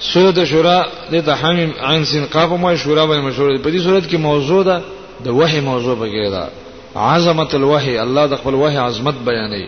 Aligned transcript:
سوره 0.00 0.30
د 0.32 0.44
شورا 0.44 0.84
د 1.12 1.20
تحمیم 1.26 1.70
عن 1.80 2.04
سنقاب 2.04 2.52
ما 2.60 2.74
شورا 2.76 3.04
باندې 3.04 3.26
مشهور 3.26 3.58
په 3.58 3.70
دې 3.70 3.82
صورت 3.84 4.06
کې 4.10 4.16
موضوع 4.20 4.62
ده 4.62 4.82
د 5.24 5.28
وحي 5.32 5.60
موضوع 5.60 5.94
بګی 5.96 6.28
ده 6.30 6.48
عظمت 6.96 7.54
الوحي 7.54 7.98
الله 8.02 8.26
د 8.26 8.36
خپل 8.36 8.54
وحي 8.54 8.76
عظمت 8.78 9.14
بیانوي 9.24 9.66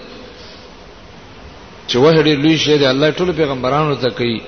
چې 1.88 1.96
وحي 1.96 2.22
ډېر 2.22 2.38
لوی 2.44 2.56
شی 2.58 2.76
دی 2.78 2.86
الله 2.86 3.10
ټول 3.12 3.32
پیغمبرانو 3.36 3.94
ته 3.94 4.08
کوي 4.10 4.40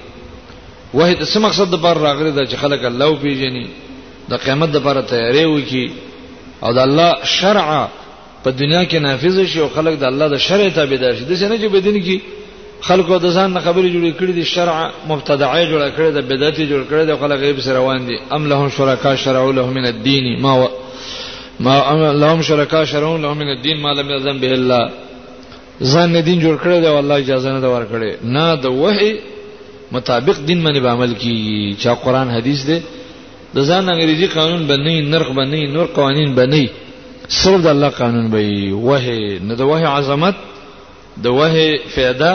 وحي 0.94 1.14
د 1.14 1.24
څه 1.24 1.36
مقصد 1.40 1.70
د 1.70 1.74
بار 1.80 1.96
راغلی 1.98 2.30
دا 2.30 2.44
چې 2.46 2.56
خلک 2.56 2.84
الله 2.84 3.16
پیژني 3.22 3.66
د 4.30 4.34
قیامت 4.44 4.68
لپاره 4.74 5.00
تیاری 5.02 5.44
وکړي 5.44 5.90
او 6.64 6.72
د 6.72 6.78
الله 6.78 7.24
شرع 7.24 7.86
په 8.44 8.50
دنیا 8.50 8.84
کې 8.88 8.94
نافذ 8.98 9.44
شي 9.46 9.60
او 9.60 9.68
خلک 9.68 9.98
د 9.98 10.04
الله 10.04 10.28
د 10.28 10.36
شرع 10.38 10.68
تابعدار 10.68 11.14
شي 11.14 11.24
د 11.24 11.36
څه 11.40 11.48
نه 11.48 11.56
چې 11.56 11.68
په 11.72 11.78
دین 11.80 12.02
کې 12.04 12.20
خلکو 12.80 13.18
د 13.18 13.26
ځان 13.36 13.52
نه 13.52 13.60
خبرې 13.60 13.88
جوړې 13.94 14.12
کړې 14.18 14.32
دي 14.38 14.44
شرع 14.54 14.90
مبتدعای 15.08 15.64
جوړ 15.70 15.80
کړې 15.96 16.10
ده 16.16 16.20
بدعت 16.20 16.58
جوړ 16.70 16.82
کړې 16.90 17.04
ده 17.10 17.16
خلک 17.22 17.38
غیب 17.40 17.60
سره 17.60 17.74
روان 17.76 18.06
دي 18.08 18.16
ام 18.36 18.46
لهم 18.52 18.68
شرکا 18.76 19.16
شرعوا 19.16 19.52
لهم 19.52 19.72
من 19.78 19.86
الدين 19.92 20.40
ما 20.42 20.52
و... 20.64 20.68
ما 21.60 21.74
لهم 22.22 22.42
شرکا 22.42 22.84
شرعوا 22.84 23.18
لهم 23.18 23.36
من 23.38 23.48
الدين 23.56 23.80
ما 23.82 23.92
لم 23.98 24.10
يذن 24.10 24.38
به 24.42 24.52
الله 24.52 24.90
ځان 25.80 26.24
دین 26.24 26.40
جوړ 26.40 26.56
کړی 26.62 26.80
دی 26.84 26.88
والله 26.88 27.14
اجازه 27.16 27.52
نه 27.52 27.60
دا 27.64 27.68
ورکړي 27.74 28.12
نه 28.24 28.54
د 28.54 28.66
وحي 28.66 29.18
مطابق 29.92 30.36
دین 30.48 30.64
باندې 30.64 30.86
عمل 30.92 31.14
کی 31.14 31.74
چا 31.82 31.94
قران 32.04 32.28
حدیث 32.36 32.66
دی 32.68 32.78
د 33.56 33.58
ځان 33.68 33.84
انګریزي 33.90 34.34
قانون 34.34 34.62
باندې 34.68 35.08
نرخ 35.14 35.28
باندې 35.28 35.72
نور 35.76 35.86
قوانین 35.86 36.34
باندې 36.34 36.68
صرف 37.28 37.60
د 37.62 37.66
الله 37.66 37.88
قانون 37.88 38.30
به 38.30 38.72
وحي 38.88 39.38
نه 39.38 39.54
د 39.54 39.60
وحي 39.60 39.84
عظمت 39.84 40.34
د 41.22 41.26
وحي 41.26 41.78
فایده 41.96 42.32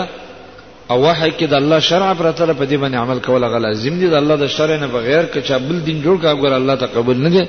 او 0.92 1.02
وحی 1.06 1.32
کې 1.32 1.44
د 1.52 1.54
الله 1.54 1.80
شرع 1.80 2.14
پرته 2.18 2.54
په 2.54 2.66
دې 2.66 2.78
باندې 2.78 2.96
عمل 2.98 3.20
کول 3.28 3.44
غل 3.54 3.62
لازم 3.62 3.96
دي 4.02 4.10
د 4.10 4.14
الله 4.22 4.36
د 4.42 4.48
شرع 4.56 4.76
نه 4.82 4.88
بغیر 4.88 5.24
که 5.36 5.42
چا 5.48 5.58
بل 5.60 5.80
دین 5.86 6.02
جوړ 6.06 6.18
کا 6.22 6.34
غوړ 6.34 6.54
الله 6.58 6.76
تقبل 6.76 7.16
نه 7.22 7.30
دي 7.30 7.46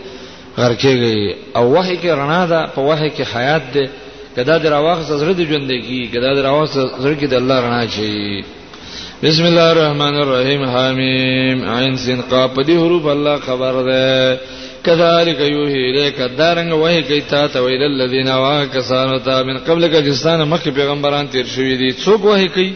غر 0.59 0.75
کېږي 0.75 1.35
او 1.57 1.65
وحی 1.75 1.97
کې 1.97 2.13
رڼا 2.21 2.47
ده 2.53 2.61
په 2.77 2.81
وحی 2.91 3.11
کې 3.11 3.37
حیات 3.37 3.73
ده 3.75 3.91
کدا 4.37 4.59
د 4.65 4.73
راوخ 4.77 4.99
زړه 5.11 5.37
دي 5.41 5.47
ژوند 5.51 5.71
کی 5.89 6.01
کدا 6.15 6.35
د 6.39 6.47
راوخ 6.47 6.71
زړه 6.73 7.21
کې 7.21 7.25
د 7.25 7.35
الله 7.35 7.61
رڼا 7.61 7.87
شي 7.97 8.43
بسم 9.23 9.45
الله 9.51 9.71
الرحمن 9.73 10.15
الرحیم 10.23 10.63
حمیم 10.75 11.69
عین 11.75 11.97
سین 12.05 12.21
قاف 12.31 12.55
دې 12.55 12.71
حروف 12.85 13.07
الله 13.13 13.37
خبر 13.51 13.83
ده 13.83 14.41
کذالک 14.87 15.39
یوهی 15.55 15.81
الیک 15.89 16.17
دارنګ 16.39 16.71
وای 16.81 17.03
کوي 17.09 17.21
تا 17.21 17.47
ته 17.49 17.61
ویل 17.61 17.83
الذین 17.83 18.29
واکسانو 18.29 19.19
تا 19.19 19.43
من 19.43 19.59
قبلک 19.69 19.93
جستانه 20.07 20.45
مخکې 20.57 20.69
پیغمبران 20.77 21.27
تیر 21.33 21.47
شوی 21.55 21.77
دي 21.77 21.93
څوک 22.05 22.25
وای 22.25 22.49
کوي 22.49 22.73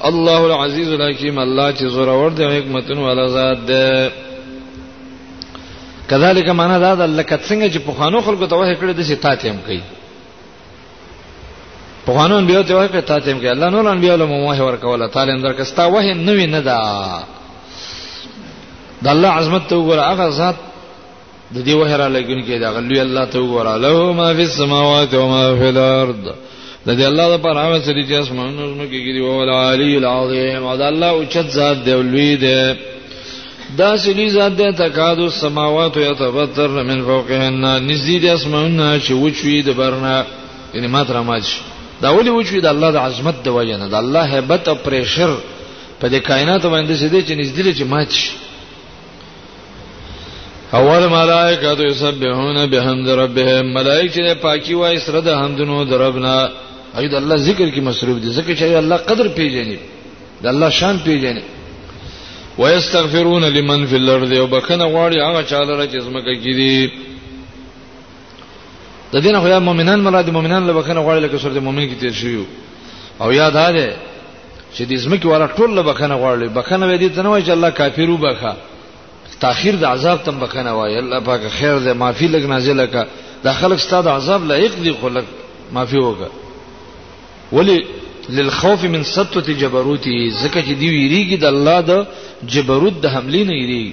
الله 0.00 0.40
العزیز 0.46 0.92
الحکیم 0.92 1.38
الله 1.38 1.72
چې 1.74 1.84
زور 1.96 2.08
ور 2.20 2.30
دی 2.30 2.44
حکمتون 2.44 2.98
والا 2.98 3.26
ذات 3.34 3.58
ده 3.66 4.10
کذالک 6.10 6.48
معنا 6.48 6.78
دا 6.78 6.94
ده 6.94 7.06
لکه 7.06 7.36
څنګه 7.36 7.74
چې 7.74 7.78
په 7.78 7.92
خانو 7.98 8.20
خلکو 8.20 8.46
ته 8.46 8.56
وای 8.56 8.74
کړی 8.76 8.96
د 8.98 9.02
سي 9.02 9.16
تاتې 9.16 9.46
هم 9.46 9.56
کوي 9.66 9.80
په 12.06 12.12
خانو 12.18 12.36
انبیو 12.36 12.62
ته 12.62 12.74
وای 12.76 12.88
کړی 12.88 13.06
تاتې 13.06 13.28
هم 13.28 13.38
کوي 13.38 13.48
الله 13.50 13.70
نور 13.76 13.88
انبیو 13.92 14.16
له 14.16 14.24
موه 14.26 14.60
ورکوله 14.62 15.08
تعالی 15.08 15.32
اندر 15.32 15.52
کستا 15.62 15.84
وای 15.86 16.12
نوې 16.14 16.48
نه 16.56 16.60
ده 16.60 16.82
د 19.04 19.08
الله 19.08 19.28
عظمت 19.28 19.62
ته 19.68 19.76
وګوره 19.76 20.00
هغه 20.00 20.30
ذات 20.42 20.54
د 21.54 21.56
دې 21.66 21.74
وحرا 21.80 22.08
لګون 22.16 22.40
کې 22.46 22.58
دا 22.64 22.68
غلوی 22.74 23.00
الله 23.00 23.24
ته 23.32 23.38
وګوره 23.40 23.76
له 23.84 24.12
ما 24.12 24.34
فی 24.36 24.42
السماوات 24.42 25.14
و 25.14 25.26
ما 25.32 25.44
فی 25.58 25.68
الارض 25.74 26.24
د 26.86 26.90
دې 26.98 27.02
الله 27.10 27.26
د 27.36 27.42
پر 27.44 27.56
هغه 27.64 27.78
سړي 27.86 28.04
چې 28.08 28.12
اسمانونو 28.14 28.84
کې 28.90 28.98
کې 29.04 29.10
دی 29.16 29.20
او 29.20 29.40
العلی 29.42 29.96
العظیم 29.96 30.62
او 30.66 30.76
دا 30.76 30.88
الله 30.88 31.08
او 31.10 31.24
چت 31.32 31.48
ذات 31.56 31.76
دی 31.84 31.92
ولوی 31.92 32.36
دی 32.36 32.74
دا 33.78 33.90
سړي 34.04 34.28
ذات 34.36 34.52
دی 34.58 34.72
تکاد 34.78 35.18
السماوات 35.18 35.96
یتبتر 35.96 36.68
من 36.90 37.02
فوقهن 37.04 37.86
نزيد 37.90 38.24
اسمانونه 38.24 38.98
چې 39.06 39.12
وچوي 39.12 39.62
د 39.62 39.70
برنه 39.70 40.24
یعنی 40.74 40.86
ماتره 40.86 41.22
ماج 41.22 41.44
دا 42.02 42.10
ولي 42.10 42.30
وچوي 42.30 42.60
د 42.60 42.66
الله 42.66 42.90
د 42.90 42.96
عظمت 42.96 43.34
د 43.44 43.48
وجه 43.48 43.76
نه 43.76 43.88
د 43.88 43.94
الله 43.94 44.24
هیبت 44.38 44.68
او 44.68 44.74
پرشر 44.74 45.34
په 46.00 46.08
دې 46.08 46.18
کائنات 46.28 46.62
باندې 46.66 46.92
سده 47.02 47.20
چې 47.26 47.32
نږدې 47.40 47.72
چې 47.80 47.84
ماج 47.84 48.32
اول 50.78 51.02
ملائکه 51.08 51.74
تو 51.74 51.82
یسبحون 51.86 52.66
بحمد 52.72 53.08
ربهم 53.08 53.66
ملائکه 53.74 54.34
پاکی 54.34 54.74
وای 54.74 54.98
سره 54.98 55.20
د 55.20 55.28
حمدونو 55.28 55.84
دربنا 55.84 56.36
اې 56.94 57.04
د 57.10 57.14
الله 57.14 57.36
ذکر 57.36 57.68
کې 57.70 57.78
مصروف 57.88 58.18
دي 58.22 58.32
ځکه 58.32 58.50
چې 58.58 58.62
الله 58.62 58.96
قدر 58.96 59.28
پیژني 59.36 59.76
د 60.42 60.46
الله 60.46 60.70
شان 60.70 60.98
پیژني 61.06 61.42
ويستغفرون 62.58 63.44
لمن 63.44 63.86
في 63.86 63.96
الارض 63.96 64.32
وبکنه 64.32 64.84
غواړي 64.84 65.18
هغه 65.18 65.42
چا 65.42 65.62
لره 65.62 65.86
چې 65.86 65.98
زمکه 66.00 66.34
کې 66.34 66.56
دي 66.58 66.90
د 69.12 69.20
دینه 69.22 69.40
خو 69.40 69.48
یا 69.48 69.58
مؤمنان 69.68 70.00
مراد 70.00 70.30
مؤمنان 70.30 70.66
له 70.66 70.72
بکنه 70.72 71.00
غواړي 71.04 71.22
لکه 71.24 71.38
سورته 71.38 71.60
مؤمن 71.60 71.88
کې 71.88 72.00
تیر 72.00 72.12
شوی 72.12 72.44
او 73.20 73.32
یاد 73.32 73.52
ده 73.52 73.94
چې 74.78 74.82
د 74.90 74.96
زمکه 74.96 75.28
والا 75.28 75.46
ټول 75.48 75.70
له 75.76 75.82
بکنه 75.82 76.14
غواړي 76.16 76.48
بکنه 76.58 76.86
وې 76.86 76.96
دي 76.98 77.08
تنه 77.08 77.28
وای 77.30 77.42
چې 77.44 77.48
الله 77.50 77.70
کافرو 77.70 78.16
بخا 78.16 78.54
تاخير 79.44 79.74
د 79.82 79.84
عذاب 79.84 80.18
تم 80.26 80.36
بکنه 80.40 80.72
وای 80.78 80.98
الله 80.98 81.20
پاک 81.20 81.42
خیر 81.58 81.78
دې 81.84 81.96
معافي 82.00 82.26
لګ 82.34 82.42
نازله 82.50 82.86
کا 82.94 83.04
دا 83.44 83.52
خلق 83.62 83.78
ستاد 83.84 84.06
عذاب 84.10 84.44
لایق 84.50 84.72
دی 84.84 84.92
خلق 85.02 85.24
معافي 85.78 85.98
وکا 86.04 86.28
ولی 87.52 87.84
للخوف 88.28 88.84
من 88.84 89.02
سطوت 89.14 89.50
جبروتی 89.62 90.30
زکه 90.30 90.62
چې 90.62 90.76
دی 90.80 90.88
ویریږي 90.90 91.38
د 91.40 91.44
الله 91.54 91.80
د 91.80 92.06
جبروت 92.46 92.92
د 92.92 93.06
حملې 93.06 93.42
نه 93.50 93.56
یریږي 93.64 93.92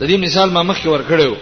د 0.00 0.04
دې 0.08 0.16
مثال 0.26 0.50
ما 0.50 0.62
مخکې 0.74 0.86
ورکړیو 0.86 1.34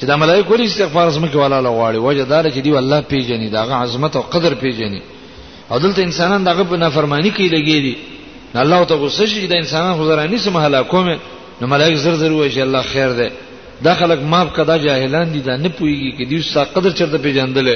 چې 0.00 0.04
د 0.10 0.18
ملایکو 0.22 0.54
لري 0.54 0.66
استغفار 0.66 1.10
زمکه 1.10 1.36
والا 1.38 1.60
لغواړي 1.62 1.96
وجه 1.96 2.22
دار 2.24 2.48
چې 2.50 2.58
دی 2.60 2.76
الله 2.82 3.00
پیژني 3.12 3.50
دغه 3.58 3.74
عظمت 3.82 4.16
او 4.16 4.22
قدر 4.22 4.54
پیژني 4.62 5.02
او 5.70 5.78
دلته 5.78 6.02
انسانان 6.02 6.44
دغه 6.44 6.62
په 6.62 6.76
نافرمانی 6.84 7.30
کې 7.30 7.50
لګیږي 7.58 7.96
الله 8.66 8.84
ته 8.84 8.94
غوسه 8.94 9.26
شي 9.26 9.46
د 9.46 9.52
انسانان 9.64 9.94
خزرانی 10.00 10.38
سم 10.38 10.56
هلاکومه 10.56 11.18
نو 11.60 11.64
ملائک 11.72 11.94
زر 12.02 12.14
زر 12.22 12.32
وایي 12.32 12.50
چې 12.54 12.58
الله 12.66 12.82
خیر 12.92 13.10
ده 13.18 13.28
دا 13.84 13.92
خلک 14.00 14.18
ماف 14.32 14.48
کدا 14.56 14.76
جاهلان 14.86 15.26
دي 15.32 15.40
دا 15.48 15.56
نه 15.64 15.68
پويږي 15.78 16.10
کې 16.18 16.24
دوی 16.30 16.42
ستا 16.42 16.64
قدر 16.74 16.90
چرته 16.98 17.18
پیژندل 17.24 17.66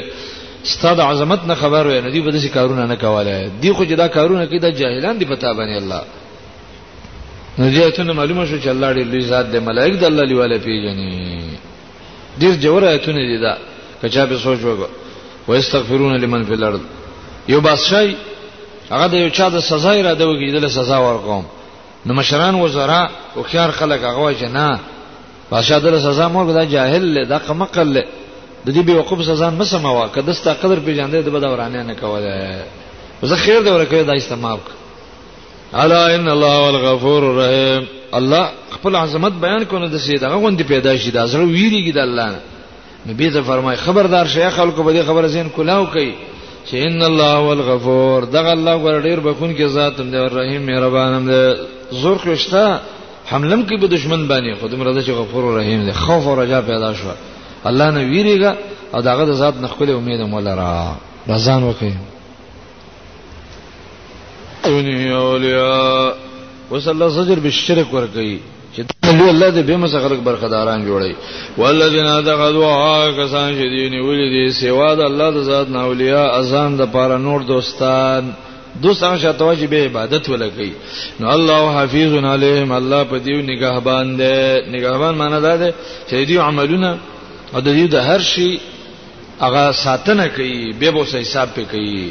ستاد 0.73 1.01
عظمت 1.01 1.41
نه 1.51 1.55
خبر 1.63 1.87
وي 1.87 2.01
نو 2.01 2.11
دوی 2.11 2.21
به 2.21 2.31
دسي 2.31 2.49
کارونه 2.49 2.87
نه 2.87 2.97
کوله 2.97 3.51
دي 3.63 3.73
خو 3.73 3.85
جدا 3.85 4.07
کارونه 4.09 4.47
کې 4.49 4.61
دا 4.63 4.71
جاهلان 4.71 5.19
دي 5.19 5.25
پتا 5.25 5.53
باندې 5.53 5.77
الله 5.83 6.03
نو 7.59 7.71
جهتونه 7.71 8.13
معلومه 8.13 8.47
شو 8.47 8.57
چې 8.61 8.67
الله 8.69 8.93
دې 8.95 8.99
لوی 9.13 9.21
ذات 9.21 9.47
دی 9.53 9.59
ملائک 9.59 9.95
د 10.01 10.05
الله 10.05 10.25
لیواله 10.25 10.59
پیژني 10.59 11.13
ډیر 12.41 12.55
جوړه 12.65 12.85
ایتونه 12.89 13.23
دي 13.31 13.39
دا 13.39 13.57
کچا 14.03 14.25
به 14.27 14.37
سوچ 14.37 14.59
وګو 14.61 14.89
واستغفرون 15.49 16.15
لمن 16.21 16.45
فی 16.45 16.53
الارض 16.53 16.81
یو 17.49 17.61
بادشاہ 17.61 18.09
هغه 18.91 19.07
د 19.13 19.15
یو 19.15 19.29
چا 19.29 19.49
د 19.51 19.59
سزا 19.61 19.91
اراده 19.91 20.25
وکړي 20.29 20.61
د 20.61 20.67
سزا 20.69 20.99
ورکوم 21.01 21.45
نو 22.07 22.15
مشران 22.15 22.55
وزرا 22.55 23.11
او 23.37 23.43
خيار 23.43 23.71
خلک 23.73 24.01
هغه 24.05 24.33
جنا 24.41 24.77
بادشاہ 25.51 25.79
دل 25.79 26.01
سزا 26.01 26.29
مور 26.29 26.45
دا 26.53 26.65
جاهل 26.65 27.15
له 27.15 27.25
دا 27.29 27.39
قمقل 27.39 27.95
له 27.95 28.05
د 28.67 28.71
دې 28.75 28.79
بیوقوف 28.87 29.25
سزا 29.25 29.51
نه 29.51 29.65
سموا 29.65 30.09
که 30.09 30.21
دستا 30.23 30.53
قدر 30.55 30.79
پیژندې 30.81 31.25
د 31.25 31.29
بدورانه 31.29 31.83
نه 31.83 31.95
کوله 31.95 32.65
زه 33.23 33.37
خیر 33.37 33.63
دی 33.63 33.71
ورکه 33.71 34.03
دا 34.03 34.13
استعمال 34.17 34.59
الا 35.75 36.15
ان 36.15 36.29
الله 36.29 36.61
والغفور 36.67 37.23
الرحیم 37.23 37.87
الله 38.15 38.49
خپل 38.71 38.97
عظمت 38.97 39.33
بیان 39.33 39.65
کونه 39.65 39.87
د 39.89 39.97
سید 39.97 40.25
هغه 40.25 40.35
غوندي 40.35 40.63
پیدا 40.65 40.97
شي 40.97 41.11
دا 41.11 41.27
زړه 41.27 41.47
ویریږي 41.57 41.93
د 41.95 41.99
الله 41.99 42.35
نبی 43.07 43.31
ته 43.31 43.41
فرمای 43.43 43.77
خبردار 43.77 44.27
شیخ 44.27 44.57
خلکو 44.57 44.83
به 44.83 44.93
دې 45.03 45.07
خبره 45.07 45.27
زین 45.27 45.49
کلاو 45.57 45.87
کوي 45.87 46.13
چې 46.69 46.77
ان 46.87 47.03
الله 47.11 47.35
والغفور 47.47 48.19
دغه 48.37 48.53
الله 48.57 48.75
غره 48.83 49.01
ډیر 49.07 49.19
بخون 49.21 49.53
کې 49.57 49.63
ذات 49.77 50.01
هم 50.01 50.11
دی 50.11 50.17
رحیم 50.39 50.63
مهربانم 50.67 51.25
دی 51.31 51.43
زور 52.01 52.17
خوښتا 52.19 52.65
حملم 53.31 53.63
کې 53.69 53.81
به 53.81 53.87
دشمن 53.97 54.29
باندې 54.29 54.59
خدوم 54.63 54.83
راځي 54.83 55.03
چې 55.07 55.11
غفور 55.21 55.43
او 55.45 55.57
رحیم 55.59 55.85
دی 55.87 55.93
خوف 55.93 56.27
او 56.27 56.35
رجا 56.43 56.61
پیدا 56.61 56.91
شو 56.95 57.09
الله 57.69 57.91
نه 57.91 58.01
ویریږي 58.13 58.53
او 58.95 59.01
دغه 59.01 59.25
د 59.25 59.33
ذات 59.41 59.55
نخله 59.65 59.93
امید 59.97 60.21
مولا 60.21 60.55
را 60.55 60.69
رضان 61.29 61.63
وکي 61.63 61.93
دنیا 64.65 65.19
اولیاء 65.33 66.15
وصلی 66.73 66.91
الله 66.91 67.09
زجر 67.09 67.39
بالشرک 67.41 67.93
ور 67.95 68.07
کوي 68.07 68.39
چې 68.77 68.85
لوی 69.19 69.31
الله 69.31 69.51
دې 69.51 69.63
به 69.69 69.77
مسخلک 69.77 70.21
برخداران 70.29 70.85
جوړي 70.87 71.15
والذین 71.59 72.07
اتخذوا 72.07 73.13
کسان 73.19 73.53
چې 73.55 73.63
دی 73.73 73.89
نیولې 73.91 74.31
دي 74.35 74.51
سوا 74.53 74.95
د 74.95 75.01
الله 75.01 75.31
د 75.37 75.43
ذات 75.49 75.69
نه 75.69 75.81
اولیاء 75.83 76.27
اذان 76.41 76.77
د 76.77 76.93
پاره 76.97 77.17
نور 77.29 77.41
دوستان 77.53 78.31
دوستان 78.83 79.19
شته 79.19 79.45
واجب 79.45 79.75
عبادت 79.75 80.29
ولګي 80.29 80.71
نو 81.21 81.31
الله 81.35 81.73
حفیظ 81.83 82.17
علیهم 82.25 82.73
الله 82.73 83.05
په 83.05 83.17
دیو 83.19 83.43
نگهبان 83.53 84.17
دی 84.17 84.61
نگهبان 84.77 85.15
معنی 85.15 85.41
دا 85.41 85.57
ده 85.57 85.75
چې 86.11 86.27
دی 86.27 86.37
عملونه 86.39 86.99
او 87.55 87.61
د 87.61 87.69
دې 87.87 87.91
د 87.91 87.95
هر 87.95 88.19
شي 88.21 88.61
هغه 89.41 89.73
ساتنه 89.73 90.29
کوي 90.29 90.73
به 90.81 90.91
به 90.91 91.05
حساب 91.21 91.49
کوي 91.73 92.11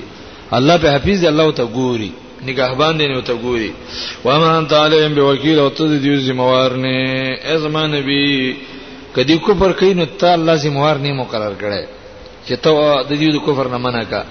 الله 0.54 0.78
په 0.78 0.88
حفیظ 0.90 1.26
الله 1.26 1.52
ته 1.52 1.66
ګوري 1.74 2.12
نگهبان 2.48 2.94
دی 3.00 3.06
نو 3.10 3.20
ته 3.28 3.34
ګوري 3.42 3.72
و 4.26 4.30
ما 4.40 4.58
انت 4.58 4.74
علیم 4.74 5.14
بوکیل 5.16 5.60
او 5.60 5.70
ته 5.70 5.84
دې 6.02 6.20
ذمہوار 6.28 6.72
نه 6.84 6.96
ای 7.50 7.58
زما 7.62 7.86
نبی 7.88 8.22
کدی 9.16 9.38
کفر 9.48 9.72
کین 9.80 9.98
نو 9.98 10.06
ته 10.20 10.34
الله 10.38 10.56
ذمہوار 10.66 10.96
نه 11.04 11.14
مقرر 11.22 11.54
کړي 11.60 11.86
چې 12.48 12.54
ته 12.54 13.04
د 13.10 13.12
دې 13.12 13.46
کفر 13.48 13.68
نه 13.74 13.78
منع 13.88 14.04
کا 14.10 14.24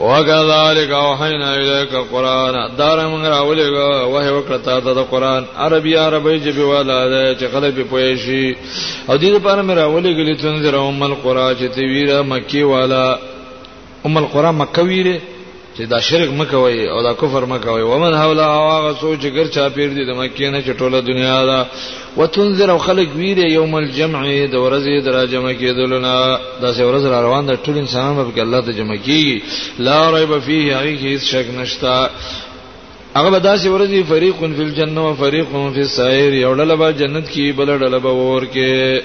وکذالک 0.00 0.90
اوحینا 0.92 1.48
الیک 1.52 1.94
القرآن 1.94 2.54
دارم 2.78 3.14
راولګه 3.24 4.04
وه 4.12 4.30
وکړه 4.30 4.64
ته 4.66 4.80
د 5.00 5.10
قرآن 5.10 5.44
عربی 5.64 5.96
عربی 6.04 6.38
جبه 6.46 6.64
والا 6.72 6.98
ده 7.08 7.34
چې 7.34 7.52
خلک 7.52 7.74
پوه 7.90 8.16
شي 8.24 8.56
او 9.08 9.18
دې 9.18 9.24
لپاره 9.24 9.62
مې 9.62 9.74
راولګلې 9.80 10.40
تنذر 10.42 10.74
ام 10.78 11.02
القرآن 11.02 11.52
چې 11.56 11.78
ویره 11.92 12.22
مکی 12.30 12.62
والا 12.72 13.04
ام 14.06 14.16
القرآن 14.22 14.54
مکه 14.62 14.82
ویره 14.92 15.20
چې 15.78 15.82
دا 15.88 15.98
شرک 16.06 16.28
مکوي 16.38 16.84
او 16.92 17.02
دا 17.02 17.12
کفر 17.20 17.44
مکوي 17.50 17.82
ومن 17.90 18.14
حوله 18.14 18.44
هغه 18.54 18.92
سوچ 19.02 19.20
ګرچا 19.34 19.66
پیر 19.74 19.88
دي 19.98 20.02
د 20.08 20.16
مکه 20.16 20.48
نه 20.54 20.58
چې 20.62 20.78
ټوله 20.80 20.98
دنیا 21.04 21.36
دا 21.50 21.60
وتنذر 22.16 22.70
او 22.72 22.76
خلق 22.86 23.08
ویره 23.20 23.46
یوم 23.52 23.74
الجمع 23.78 24.20
د 24.46 24.54
ورځې 24.54 25.06
درا 25.06 25.22
جمع 25.34 25.52
کېدلنا 25.60 26.14
دا 26.64 26.72
سه 26.78 26.84
ورځ 26.88 27.04
روان 27.26 27.46
د 27.50 27.58
ټول 27.68 27.76
انسانانو 27.84 28.24
په 28.32 28.42
الله 28.44 28.60
ته 28.66 28.72
جمع 28.80 28.96
کیږي 29.06 29.40
لا 29.86 29.94
ریب 30.16 30.34
فیه 30.50 30.76
هغه 30.76 31.00
هیڅ 31.00 31.22
شک 31.34 31.46
نشتا 31.60 31.94
هغه 33.16 33.30
به 33.30 33.40
داسې 33.40 33.66
ورځي 33.76 34.04
فریق 34.12 34.38
فی 34.44 34.62
الجنه 34.66 35.06
و 35.08 35.14
فریق 35.22 35.46
فی 35.74 35.80
السعیر 35.86 36.34
یو 36.40 36.52
ډله 36.58 36.74
به 36.82 36.92
جنت 37.00 37.28
کې 37.28 37.56
بل 37.62 37.72
ډله 37.78 37.98
به 38.08 38.12
ور 38.34 38.44
کې 38.58 39.02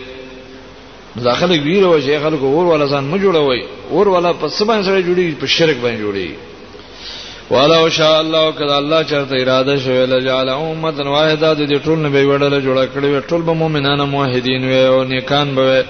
داخله 1.31 1.55
ویره 1.61 1.87
او 1.93 1.99
شیخ 2.09 2.21
خلکو 2.27 2.45
ور 2.57 2.65
ولا 2.71 2.87
ځان 2.93 3.09
مجوړوي 3.15 3.65
ور 3.95 4.09
ولا 4.17 4.33
په 4.43 4.47
سبا 4.59 4.79
سره 4.89 5.01
جوړي 5.01 5.41
په 5.45 5.55
شرک 5.57 5.77
باندې 5.87 6.05
جوړي 6.05 6.27
ولو 7.51 7.89
شاء 7.89 8.19
الله 8.21 8.51
کله 8.51 8.73
الله 8.77 9.03
چرته 9.03 9.33
اراده 9.39 9.77
شوی 9.79 10.05
لجعل 10.05 10.49
امه 10.49 10.91
واحده 11.05 11.53
د 11.53 11.81
ټول 11.83 11.99
نبی 11.99 12.23
وړل 12.25 12.53
جوړ 12.61 12.77
کړی 12.93 13.05
وي 13.07 13.21
ټول 13.21 13.41
به 13.41 13.53
مؤمنان 13.53 13.99
موحدین 14.09 14.63
وي 14.67 14.87
او 14.87 15.03
نیکان 15.03 15.55
به 15.55 15.85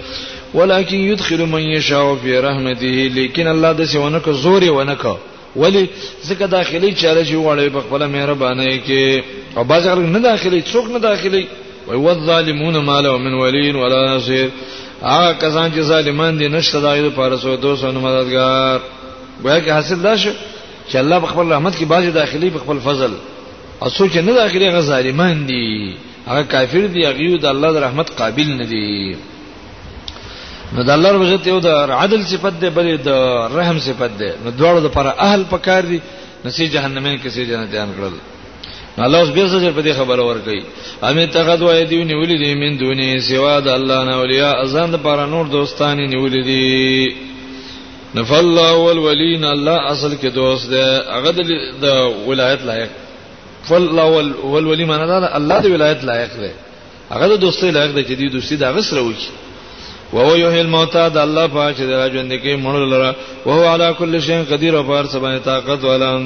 ولکن 0.56 0.96
يدخل 0.96 1.40
من 1.46 1.62
يشاء 1.62 2.16
في 2.16 2.34
رحمته 2.38 3.08
لیکن 3.16 3.48
الله 3.48 3.74
د 3.74 3.84
سونه 3.86 4.20
کو 4.20 4.32
زور 4.34 4.64
ونه 4.64 4.96
کو 4.96 5.18
ولی 5.56 5.90
ځکه 6.28 6.42
داخلي 6.46 6.94
چاره 6.94 7.24
چې 7.26 7.34
وړي 7.34 7.76
په 7.76 7.82
خپل 7.82 8.06
مهرباني 8.08 8.82
کې 8.88 9.24
او 9.58 9.64
باز 9.64 9.88
هغه 9.88 10.00
نه 10.02 10.20
داخلي 10.20 10.62
څوک 10.74 10.92
نه 10.94 11.00
داخلي 11.00 11.48
وي 11.88 11.96
والظالمون 11.98 12.78
ما 12.78 13.00
له 13.02 13.18
من 13.18 13.34
ولي 13.34 13.72
ولا 13.72 14.16
نصير 14.16 14.50
هغه 15.04 15.32
کسان 15.34 15.72
چې 15.76 15.80
ظالمان 15.80 16.38
دي 16.38 16.48
نشته 16.48 16.80
دایره 16.82 17.10
پارسو 17.10 17.56
دوسو 17.56 17.92
مددگار 17.92 18.80
وایي 19.44 19.62
که 19.62 19.74
حاصل 19.74 20.02
دا 20.04 20.16
شي 20.18 20.30
چې 20.92 20.96
الله 20.98 21.20
په 21.20 21.28
خپل 21.32 21.52
رحمت 21.54 21.76
کې 21.78 21.86
باج 21.86 22.06
داخلي 22.18 22.50
په 22.50 22.60
خپل 22.66 22.78
فضل 22.84 23.12
او 23.84 23.90
سوچ 23.96 24.16
نه 24.18 24.34
داخلي 24.42 24.68
هغه 24.70 24.82
ظالمان 24.92 25.46
دي 25.48 25.96
هغه 26.28 26.42
کافر 26.54 26.86
دي 26.94 27.06
هغه 27.08 27.38
د 27.48 27.50
الله 27.54 27.72
د 27.80 27.84
رحمت 27.88 28.10
قابل 28.22 28.48
نه 28.54 28.66
دي 28.76 29.16
نو 30.76 30.84
د 30.84 30.90
الله 30.96 31.12
رحمت 31.18 31.48
یو 31.48 31.60
د 31.66 31.94
عدل 31.98 32.24
صفت 32.32 32.60
ده 32.62 32.70
بل 32.80 32.96
د 33.10 33.52
رحم 33.58 33.80
صفت 33.90 34.12
ده 34.22 34.32
نو 34.46 34.52
دواړو 34.52 34.86
لپاره 34.88 35.10
اهل 35.28 35.44
پکار 35.52 35.86
دي 35.92 36.00
نسی 36.46 36.68
جهنمین 36.74 37.16
کې 37.20 37.28
سي 37.28 37.46
جنتیان 37.52 37.88
کړل 38.00 38.14
الله 39.06 39.20
اوس 39.20 39.30
به 39.30 39.46
زجر 39.48 39.72
په 39.72 39.82
دې 39.82 39.96
خبره 39.96 40.24
ورکړي 40.24 40.62
امي 41.10 41.28
تخد 41.38 41.62
وای 41.62 41.86
دی 41.86 42.04
نیولې 42.06 42.44
دي 42.44 42.56
من 42.62 42.78
دوني 42.78 43.20
سوا 43.30 43.60
د 43.60 43.68
الله 43.78 44.04
نه 44.12 44.16
اولیاء 44.20 44.54
ازان 44.66 44.92
د 44.92 44.96
پر 45.08 45.26
نور 45.34 45.48
دوستانی 45.56 46.08
نیولې 46.08 46.44
دي 46.50 47.27
فالله 48.24 48.72
والولین 48.74 49.44
الله 49.44 49.78
اصل 49.92 50.16
کې 50.16 50.26
دوست 50.34 50.70
دی 50.70 50.82
هغه 51.12 51.32
د 51.82 51.86
ولایت 52.30 52.62
لایق 52.62 52.90
فالله 53.70 54.34
والولی 54.44 54.86
معنا 54.86 55.06
دا 55.20 55.30
الله 55.36 55.60
د 55.62 55.66
ولایت 55.66 56.04
لایق 56.04 56.30
دی 56.34 56.50
هغه 57.10 57.28
د 57.28 57.40
دوستۍ 57.40 57.64
لایق 57.72 57.96
دی 57.96 58.04
چې 58.04 58.14
دی 58.18 58.30
دوستي 58.30 58.56
دا 58.56 58.72
غسر 58.72 58.98
وکړي 58.98 59.14
او 60.14 60.20
هو 60.20 60.36
یحیی 60.38 60.60
الموتى 60.62 61.10
د 61.14 61.18
الله 61.18 61.48
پاک 61.48 61.76
چې 61.78 61.82
د 61.84 62.10
ژوند 62.14 62.32
کې 62.34 62.60
مړ 62.66 62.78
لره 62.78 63.16
او 63.46 63.52
هو 63.52 63.74
علی 63.74 63.94
کل 63.98 64.20
شی 64.20 64.34
قدیر 64.50 64.74
او 64.76 64.84
پر 64.84 65.06
سبا 65.12 65.38
طاقت 65.40 65.84
ولا 65.84 66.18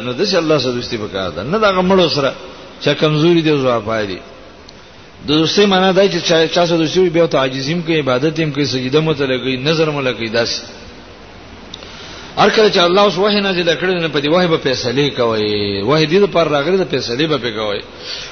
نو 0.00 0.12
د 0.12 0.34
الله 0.34 0.58
سره 0.58 0.72
دوستي 0.72 0.96
وکړه 0.96 1.38
نه 1.44 1.58
دا 1.58 1.80
مړ 1.88 2.08
سره 2.08 2.32
چې 2.84 2.88
کمزوري 3.00 3.42
دی 3.42 3.50
زو 3.58 3.80
پایلی 3.80 4.18
د 5.26 5.30
دوستۍ 5.32 5.64
معنا 5.66 5.92
دا 5.92 6.08
چې 6.08 6.54
چا 6.54 6.66
سره 6.66 6.76
دوستي 6.76 7.00
بیا 7.10 7.26
ته 7.26 7.38
عاجزیم 7.38 7.82
کوي 7.82 7.98
عبادت 7.98 8.40
هم 8.40 8.50
کوي 8.52 8.64
سجده 8.66 9.00
متلګي 9.00 9.58
نظر 9.68 9.90
ملګي 9.90 10.28
داسې 10.32 10.79
هر 12.36 12.50
کله 12.50 12.70
چې 12.70 12.78
الله 12.78 13.02
اوس 13.02 13.18
وحی 13.18 13.40
نازل 13.40 13.68
کړی 13.74 14.00
نه 14.00 14.08
په 14.08 14.18
دی 14.20 14.28
وحی 14.30 14.46
به 14.46 14.56
فیصله 14.58 15.08
کوي 15.16 15.82
وحی 15.82 16.06
دې 16.06 16.26
پر 16.32 16.48
راغلی 16.48 16.76
د 16.78 16.84
فیصله 16.90 17.26
به 17.26 17.50
کوي 17.50 17.80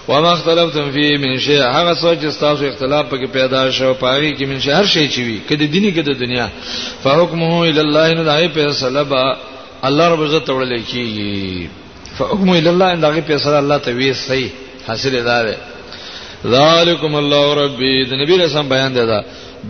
و 0.09 0.21
ما 0.23 0.33
اختلفتم 0.33 0.91
فی 0.93 1.17
من 1.17 1.39
شیء 1.39 1.63
هغه 1.63 1.95
څه 1.95 2.21
چې 2.23 2.41
تاسو 2.41 2.65
اختلاف 2.65 3.07
پکې 3.11 3.27
پیدا 3.33 3.71
شو 3.71 3.95
پاري 3.95 4.35
کې 4.37 4.43
من 4.47 4.61
شیء 4.61 4.75
هر 4.75 4.87
شی 4.87 5.09
چې 5.09 5.19
وي 5.19 5.39
کله 5.49 5.67
دینی 5.73 5.91
کله 5.93 6.15
دنیا 6.15 6.49
فحکمه 7.03 7.61
الی 7.63 7.81
الله 7.81 8.15
نه 8.15 8.23
دای 8.25 8.49
فیصله 8.49 9.03
با 9.05 9.37
الله 9.83 10.09
رب 10.09 10.23
عزت 10.23 10.47
وړل 10.49 10.73
کیږي 10.91 11.69
فحکمه 12.19 12.53
الی 12.57 12.69
الله 12.69 12.95
نه 12.95 13.01
دای 13.01 13.21
فیصله 13.23 13.57
الله 13.59 13.79
ته 13.79 13.93
وی 13.95 14.13
صحیح 14.15 14.49
حاصل 14.87 15.25
دار 15.25 15.55
ذالکم 16.47 17.15
الله 17.15 17.55
ربی 17.55 18.05
د 18.05 18.13
نبی 18.15 18.39
رسول 18.39 18.67
بیان 18.69 18.93
دی 18.95 19.01
دا, 19.07 19.07
دا 19.07 19.23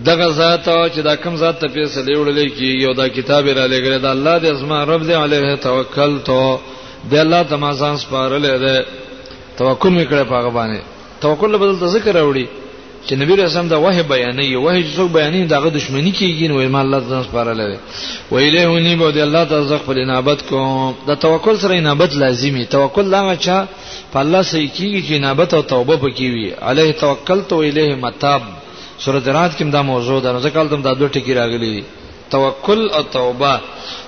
دغه 0.04 0.30
ذات 0.32 0.68
او 0.68 0.88
چې 0.88 1.00
دا 1.04 1.14
کم 1.16 1.36
ذات 1.36 1.60
ته 1.60 1.68
فیصله 1.68 2.18
وړلې 2.18 2.58
کیږي 2.58 2.86
او 2.86 2.92
دا 2.94 3.08
کتاب 3.08 3.48
را 3.48 3.66
لګره 3.66 3.98
دا 3.98 4.10
الله 4.12 4.38
دې 4.42 4.46
اسما 4.56 4.84
رب 4.84 5.02
دې 5.08 5.14
علیه 5.22 5.54
توکل 5.56 6.18
تو 6.24 6.58
دې 7.10 7.14
الله 7.16 7.42
تمازان 7.42 7.96
سپارلې 7.96 8.58
ده 8.64 8.84
توکل 9.58 9.88
میکړه 9.90 10.24
پاګه 10.32 10.50
باندې 10.56 10.80
توکل 11.20 11.56
بدل 11.58 11.74
ذکر 11.86 12.12
راوړي 12.14 12.46
چې 13.08 13.12
نبی 13.20 13.36
رسول 13.36 13.68
دا 13.68 13.76
وحی 13.78 14.02
بیانې 14.02 14.54
وحی 14.56 14.82
چې 14.84 14.96
څوک 14.96 15.08
بیانې 15.16 15.48
دغه 15.56 15.68
دشمنی 15.68 16.12
کیږي 16.12 16.48
نو 16.48 16.68
ما 16.74 16.80
الله 16.80 17.00
ځان 17.08 17.22
سپارلې 17.24 17.78
و 18.30 18.36
الیه 18.36 18.68
ونی 18.68 18.94
به 18.96 19.06
الله 19.22 19.44
تعالی 19.44 19.68
ځخ 19.68 19.80
په 19.86 19.92
انابت 19.92 20.42
کوم 20.48 20.94
دا 21.06 21.14
توکل 21.14 21.56
سره 21.58 21.74
انابت 21.74 22.14
لازمی 22.16 22.64
توکل 22.66 23.02
لا 23.10 23.36
چې 23.36 23.66
په 24.12 24.16
الله 24.22 24.42
سې 24.42 24.68
کیږي 24.76 25.00
چې 25.08 25.12
انابت 25.12 25.54
او 25.54 25.62
توبه 25.62 25.96
پکې 25.96 26.20
وي 26.34 26.52
علیه 26.62 26.92
توکل 26.92 27.40
تو 27.48 27.56
الیه 27.60 27.94
متاب 27.94 28.42
سورۃ 28.98 29.26
رات 29.36 29.54
کې 29.58 29.70
دا 29.72 29.82
موضوع 29.82 30.20
ده 30.22 30.32
نو 30.32 30.40
ځکه 30.40 30.56
دلته 30.62 30.76
دا 30.76 30.92
دوه 30.94 31.08
ټکی 31.08 31.34
راغلي 31.34 31.70
دي 31.78 31.84
توکل 32.30 32.90
او 32.90 33.02
توبه 33.02 33.60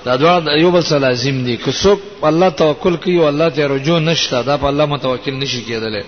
دا 0.05 0.17
دواړه 0.17 0.41
د 0.45 0.49
ایوب 0.49 0.81
سره 0.81 0.99
لازم 0.99 1.43
دي 1.45 1.57
که 1.57 1.71
څوک 1.73 1.99
الله 2.25 2.49
توکل 2.51 2.97
کوي 2.97 3.19
او 3.19 3.29
الله 3.29 3.49
ته 3.49 3.67
رجوع 3.67 3.99
نشته 3.99 4.43
دا 4.43 4.57
په 4.57 4.65
الله 4.69 4.85
متوکل 4.87 5.35
نشي 5.35 5.61
کېدلی 5.69 6.03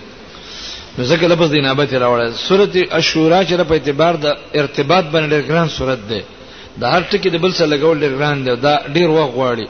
نو 0.97 1.05
ځکه 1.05 1.23
لفظ 1.27 1.49
د 1.51 1.55
انابت 1.59 1.93
راوړل 1.93 2.31
سورۃ 2.47 2.75
عاشورا 2.91 3.43
چې 3.45 3.53
په 3.61 3.73
اعتبار 3.73 4.15
د 4.15 4.33
ارتباط 4.55 5.05
باندې 5.05 5.29
ډېر 5.33 5.41
ګران 5.49 5.67
سورۃ 5.69 5.99
ده 6.09 6.21
د 6.77 6.83
هر 6.85 7.01
ټکی 7.11 7.29
د 7.29 7.35
بل 7.37 7.53
سره 7.53 7.67
لګول 7.67 7.99
ډېر 8.03 8.13
ګران 8.19 8.43
دی 8.45 8.55
دا 8.55 8.75
ډېر 8.93 9.09
وخت 9.09 9.33
غواړي 9.37 9.67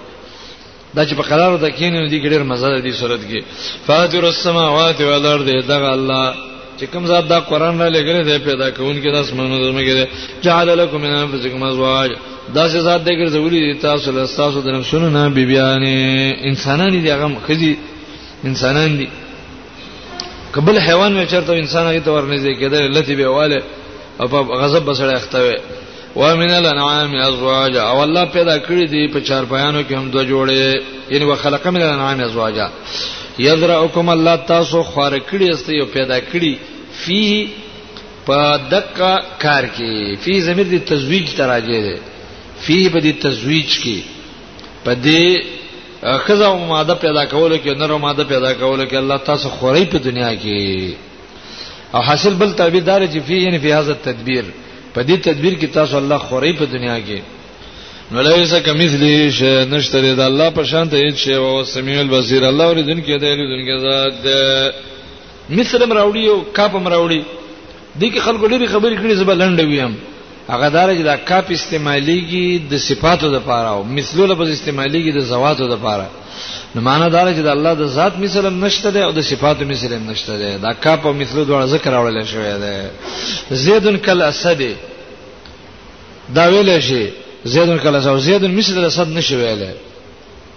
دا 0.96 1.06
چې 1.08 1.14
په 1.14 1.24
قرار 1.30 1.58
د 1.58 1.70
کینې 1.70 2.10
دی 2.10 2.20
ډېر 2.30 2.42
مزه 2.50 2.80
دي 2.82 2.92
سورۃ 2.92 3.22
کې 3.30 3.44
فاتر 3.88 4.24
السماوات 4.26 5.02
والارض 5.02 5.46
دغه 5.68 5.92
الله 5.94 6.53
چې 6.80 6.84
کوم 6.94 7.06
ذات 7.08 7.28
دا 7.30 7.40
قران 7.40 7.80
را 7.80 7.88
لګره 7.88 8.24
دی 8.26 8.38
پیدا 8.46 8.70
کوونکی 8.70 9.10
د 9.12 9.16
اسمانونو 9.26 9.58
د 9.70 9.76
مګره 9.78 10.06
جعل 10.44 10.70
لكم 10.80 11.02
من 11.02 11.12
انفسکم 11.16 11.64
ازواج 11.64 12.10
دا 12.56 12.64
چې 12.68 12.78
ذات 12.88 13.02
دې 13.08 13.14
ګرځولې 13.22 13.60
دي 13.66 13.74
تاسو 13.82 14.12
له 14.12 14.26
تاسو 14.42 14.62
د 14.62 14.68
نفسونو 14.78 15.10
نه 15.10 15.24
بیبيانې 15.30 15.96
انسانان 16.50 16.92
دي 17.04 17.12
هغه 17.14 17.32
خزي 17.48 17.78
انسانان 18.46 18.98
دي 18.98 19.08
قبل 20.54 20.80
حیوان 20.80 21.18
مې 21.26 21.32
چرته 21.32 21.52
انسان 21.54 21.88
هغه 21.88 22.00
تور 22.10 22.24
نه 22.26 22.38
دی 22.38 22.56
کېدل 22.56 22.98
لته 22.98 23.16
بهواله 23.16 23.64
او 24.22 24.28
په 24.28 24.42
غضب 24.64 24.86
بسړه 24.94 25.16
اختوي 25.16 25.56
ومن 26.16 26.50
الانعام 26.52 27.16
ازواج 27.16 27.76
او 27.78 28.04
الله 28.04 28.26
پیدا 28.26 28.58
کړی 28.60 28.86
دي 28.94 29.08
په 29.14 29.20
چار 29.20 29.44
پایانو 29.46 29.82
کې 29.90 29.94
هم 29.94 30.10
دوه 30.12 30.24
جوړه 30.24 30.82
یعنی 31.12 31.26
وخلق 31.26 31.68
من 31.68 31.82
الانعام 31.82 32.20
ازواجا 32.20 32.68
یذرعکم 33.40 34.10
الله 34.10 34.36
تاسو 34.48 34.82
خور 34.94 35.12
کړی 35.30 35.50
است 35.54 35.70
یو 35.70 35.86
پیدا 35.94 36.18
کړی 36.20 36.54
فی 37.04 37.46
پدک 38.28 38.94
کار 39.44 39.64
کې 39.78 40.18
فی 40.24 40.40
زمیر 40.42 40.66
دی 40.74 40.80
تزویج 40.92 41.36
تراجه 41.38 41.80
ده 41.88 41.98
فی 42.66 42.78
په 42.94 43.00
دی 43.06 43.12
تزویج 43.26 43.68
کې 43.68 43.96
په 44.84 44.94
دی 45.06 45.36
خزه 46.26 46.46
او 46.46 46.58
ماده 46.66 46.94
پیدا 47.06 47.26
کولو 47.26 47.58
کې 47.58 47.78
نر 47.78 47.90
او 47.92 47.98
ماده 48.06 48.24
پیدا 48.24 48.54
کولو 48.54 48.86
کې 48.88 48.94
الله 48.96 49.18
تاسو 49.32 49.50
خورې 49.50 49.84
په 49.94 49.98
دنیا 50.10 50.32
کې 50.36 50.96
او 51.94 52.02
حاصل 52.02 52.34
بل 52.42 52.52
تعبیر 52.62 52.84
دار 52.84 53.08
چې 53.08 53.20
فی 53.28 53.38
یعنی 53.44 53.60
فی 53.60 53.72
هاذا 53.72 53.94
التدبیر 53.98 54.44
په 54.94 55.02
دې 55.04 55.18
تدبیر 55.30 55.54
کې 55.60 55.74
تاسو 55.80 55.98
الله 55.98 56.18
خورې 56.30 56.60
په 56.60 56.66
دنیا 56.78 56.98
کې 57.08 57.20
ولیس 58.14 58.54
کمثلی 58.66 59.32
شی 59.38 59.52
نشته 59.74 59.98
د 60.02 60.20
الله 60.20 60.50
په 60.56 60.64
شان 60.72 60.90
ته 60.90 60.98
هیڅ 61.04 61.16
شی 61.26 61.34
او 61.34 61.64
سمیع 61.74 62.00
البصیر 62.00 62.44
الله 62.50 62.66
اوریدن 62.72 63.00
کې 63.02 63.18
دی 63.22 63.28
اوریدن 63.30 63.62
کې 63.66 63.80
ذات 63.86 65.52
مصر 65.58 65.86
مراوړي 65.86 66.26
او 66.34 66.38
کاپ 66.58 66.74
مراوړي 66.76 67.22
دي 67.96 68.12
کې 68.12 68.20
خلکو 68.26 68.48
ډېری 68.52 68.68
خبرې 68.74 68.96
کړې 68.98 69.20
زبر 69.22 69.36
لنډ 69.36 69.60
ویم 69.70 69.96
هغه 70.50 70.70
دار 70.76 70.90
چې 70.98 71.02
دا 71.10 71.16
کاپ 71.30 71.46
استعماليږي 71.56 72.60
د 72.76 72.84
صفاتو 72.88 73.32
د 73.36 73.40
پاره 73.50 73.70
او 73.72 73.82
مثلو 73.84 74.26
لپاره 74.32 74.54
استعماليږي 74.58 75.14
د 75.18 75.26
زواتو 75.32 75.68
د 75.74 75.82
پاره 75.88 76.08
نو 76.76 76.82
معنا 76.90 77.10
دار 77.10 77.28
چې 77.28 77.40
د 77.50 77.52
الله 77.56 77.74
د 77.82 77.86
ذات 77.98 78.20
مثل 78.26 78.50
نشته 78.60 78.90
ده 78.92 79.06
او 79.06 79.12
د 79.18 79.28
صفاتو 79.32 79.66
مثل 79.74 79.98
نشته 80.06 80.38
ده 80.44 80.58
دا 80.68 80.74
کاپ 80.86 81.06
او 81.08 81.14
مثلو 81.24 81.44
دوه 81.50 81.66
ذکر 81.74 81.94
اورل 81.94 82.24
شوی 82.36 82.54
ده 82.68 82.92
زیدن 83.66 83.98
کل 83.98 84.22
اسد 84.30 84.64
دا 86.40 86.48
ویل 86.56 86.74
شي 86.92 87.04
زیدن 87.52 87.78
کله 87.84 88.00
زو 88.06 88.18
زیدن 88.28 88.52
مثل 88.60 88.76
د 88.88 88.90
صد 88.98 89.08
نشي 89.18 89.36
ویله 89.36 89.70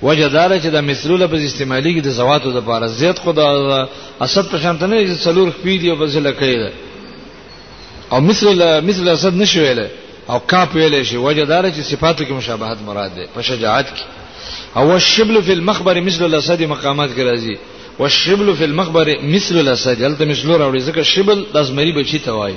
وجدار 0.02 0.50
چې 0.60 0.66
د 0.76 0.78
مثلوله 0.90 1.26
په 1.26 1.36
استعمالي 1.48 1.92
کې 1.94 2.02
د 2.04 2.08
زواتو 2.18 2.50
د 2.52 2.60
پاره 2.68 2.86
زید 3.00 3.18
خدا 3.24 3.46
اسد 4.24 4.46
په 4.52 4.58
شان 4.62 4.78
ته 4.78 4.86
نه 4.86 5.16
څلور 5.26 5.48
خپې 5.56 5.74
دی 5.80 5.94
په 6.00 6.06
ځله 6.14 6.30
کوي 6.40 6.58
او 8.12 8.20
مثل 8.20 8.46
مثل 8.88 9.08
اسد 9.08 9.34
نشي 9.34 9.60
ویله 9.60 9.86
او 10.30 10.38
کاپ 10.50 10.68
ویلې 10.76 11.02
شي 11.08 11.16
وجدار 11.16 11.64
چې 11.70 11.80
صفاتو 11.90 12.24
کې 12.24 12.30
مشابهت 12.32 12.78
مراد 12.86 13.14
ده 13.16 13.24
په 13.34 13.42
شجاعت 13.42 13.86
کې 13.86 14.04
او 14.76 14.94
الشبل 14.94 15.42
فی 15.42 15.52
المخبر 15.52 16.00
مثل 16.00 16.24
الاسد 16.24 16.62
مقامات 16.62 17.10
کې 17.16 17.20
راځي 17.30 17.56
والشبل 17.98 18.54
فی 18.54 18.64
المخبر 18.64 19.14
مثل 19.22 19.58
الاسد 19.58 19.98
دلته 19.98 20.24
مثلو 20.24 20.56
راوړي 20.58 20.82
ځکه 20.88 21.00
شبل 21.02 21.46
د 21.54 21.62
زمری 21.62 21.92
بچی 21.92 22.18
ته 22.18 22.32
وایي 22.32 22.56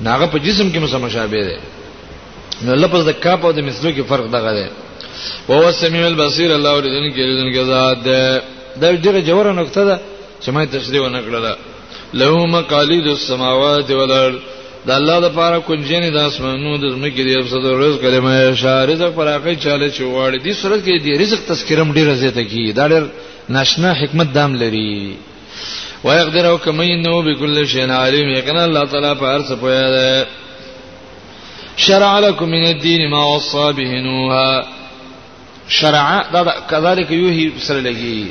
ناغه 0.00 0.26
په 0.26 0.38
جسم 0.38 0.70
کې 0.72 0.78
مشابه 0.94 1.42
ده 1.48 1.56
نو 2.66 2.74
لفظ 2.82 3.00
د 3.10 3.12
کاپ 3.24 3.40
او 3.46 3.52
د 3.58 3.60
مثلو 3.68 3.90
کې 3.96 4.02
فرق 4.12 4.26
دغه 4.36 4.52
دی 4.58 4.66
او 5.48 5.54
هو 5.64 5.72
سمیع 5.82 6.04
البصیر 6.06 6.50
الله 6.56 6.70
اوریدونکی 6.78 7.20
اوریدونکی 7.22 7.64
ذات 7.72 7.98
دی 8.06 8.20
دا 8.82 8.86
ډیره 9.04 9.20
جوړه 9.30 9.52
نقطه 9.60 9.84
ده 9.88 9.96
چې 10.42 10.48
مې 10.54 10.66
تشریح 10.76 11.02
ونه 11.02 11.20
کړله 11.26 11.56
له 12.20 12.46
مقالید 12.56 13.06
السماوات 13.12 13.90
والارض 13.98 14.38
د 14.88 14.92
الله 14.98 15.16
لپاره 15.26 15.56
کنجنې 15.70 16.08
د 16.16 16.28
اسمانونو 16.30 16.76
د 16.82 16.86
زمکې 16.94 17.20
دی 17.28 17.40
په 17.42 17.48
صدر 17.54 17.74
رزق 17.84 18.00
کلمه 18.00 18.54
شارزه 18.64 19.10
فراقي 19.16 19.56
چاله 19.64 19.88
چواړي 19.88 20.42
دي 20.44 20.52
صورت 20.62 20.84
کې 20.84 21.02
دی 21.04 21.18
رزق 21.24 21.38
تذکرم 21.48 21.92
ډیره 21.96 22.12
زیاته 22.22 22.42
کی 22.52 22.66
دا 22.80 22.88
ډیر 22.92 23.02
ناشنا 23.56 23.92
حکمت 24.02 24.32
دام 24.38 24.54
لري 24.64 25.14
ويقدر 26.04 26.46
او 26.48 26.58
کمینو 26.64 27.22
بكل 27.22 27.66
شيء 27.72 27.90
عليم 28.02 28.28
یقینا 28.38 28.64
الله 28.64 28.84
تعالی 28.92 29.14
په 29.14 29.26
هر 29.26 29.42
څه 29.48 29.52
پوهه 29.54 29.90
ده 29.96 30.40
شرع 31.86 32.18
لكم 32.18 32.48
من 32.48 32.64
الدين 32.74 33.10
ما 33.10 33.24
وصى 33.26 33.72
به 33.72 33.90
نوح 34.00 34.64
شرع 35.68 36.22
دا 36.32 36.54
كذلك 36.70 37.10
يوحي 37.10 37.44
سره 37.66 37.80
لګي 37.80 38.26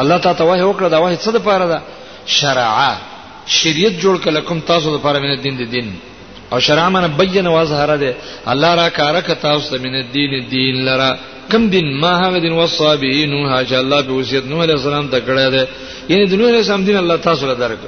الله 0.00 0.16
تعالی 0.18 0.38
توه 0.38 0.64
وکړه 0.64 0.88
دا 0.88 0.98
وه 0.98 1.14
څه 1.16 1.28
د 1.30 1.36
پاره 1.36 1.66
ده 1.68 1.80
شرع 2.26 2.96
شریعت 3.46 3.92
جوړ 4.02 4.16
کله 4.24 4.40
کوم 4.40 4.60
تاسو 4.60 4.96
د 4.96 5.00
پاره 5.02 5.18
من 5.18 5.30
الدين 5.36 5.56
د 5.56 5.70
دین 5.70 5.92
او 6.52 6.58
شرع 6.60 6.88
من 6.88 7.06
بین 7.06 7.46
واظهر 7.46 7.96
ده 7.96 8.14
الله 8.48 8.74
را 8.74 8.88
کارک 8.88 9.38
تاسو 9.42 9.76
د 9.76 9.80
من 9.82 9.94
الدين 9.94 10.46
دین 10.50 10.84
لرا 10.84 11.14
کم 11.52 11.68
دین 11.70 12.00
ما 12.00 12.10
هغه 12.18 12.38
دین 12.40 12.52
وصى 12.52 12.96
به 12.96 13.26
نوح 13.26 13.62
چې 13.64 13.72
الله 13.72 14.02
په 14.02 14.10
وصیت 14.12 14.44
نوح 14.44 14.62
علیہ 14.64 14.74
السلام 14.74 15.08
ته 15.08 15.20
کړی 15.20 15.50
ده 15.52 15.66
یعنی 16.08 16.26
د 16.26 16.34
نوح 16.34 16.48
علیہ 16.48 16.58
السلام 16.58 16.84
دین 16.84 16.96
الله 16.96 17.16
تاسو 17.16 17.46
لپاره 17.46 17.68
درک 17.68 17.78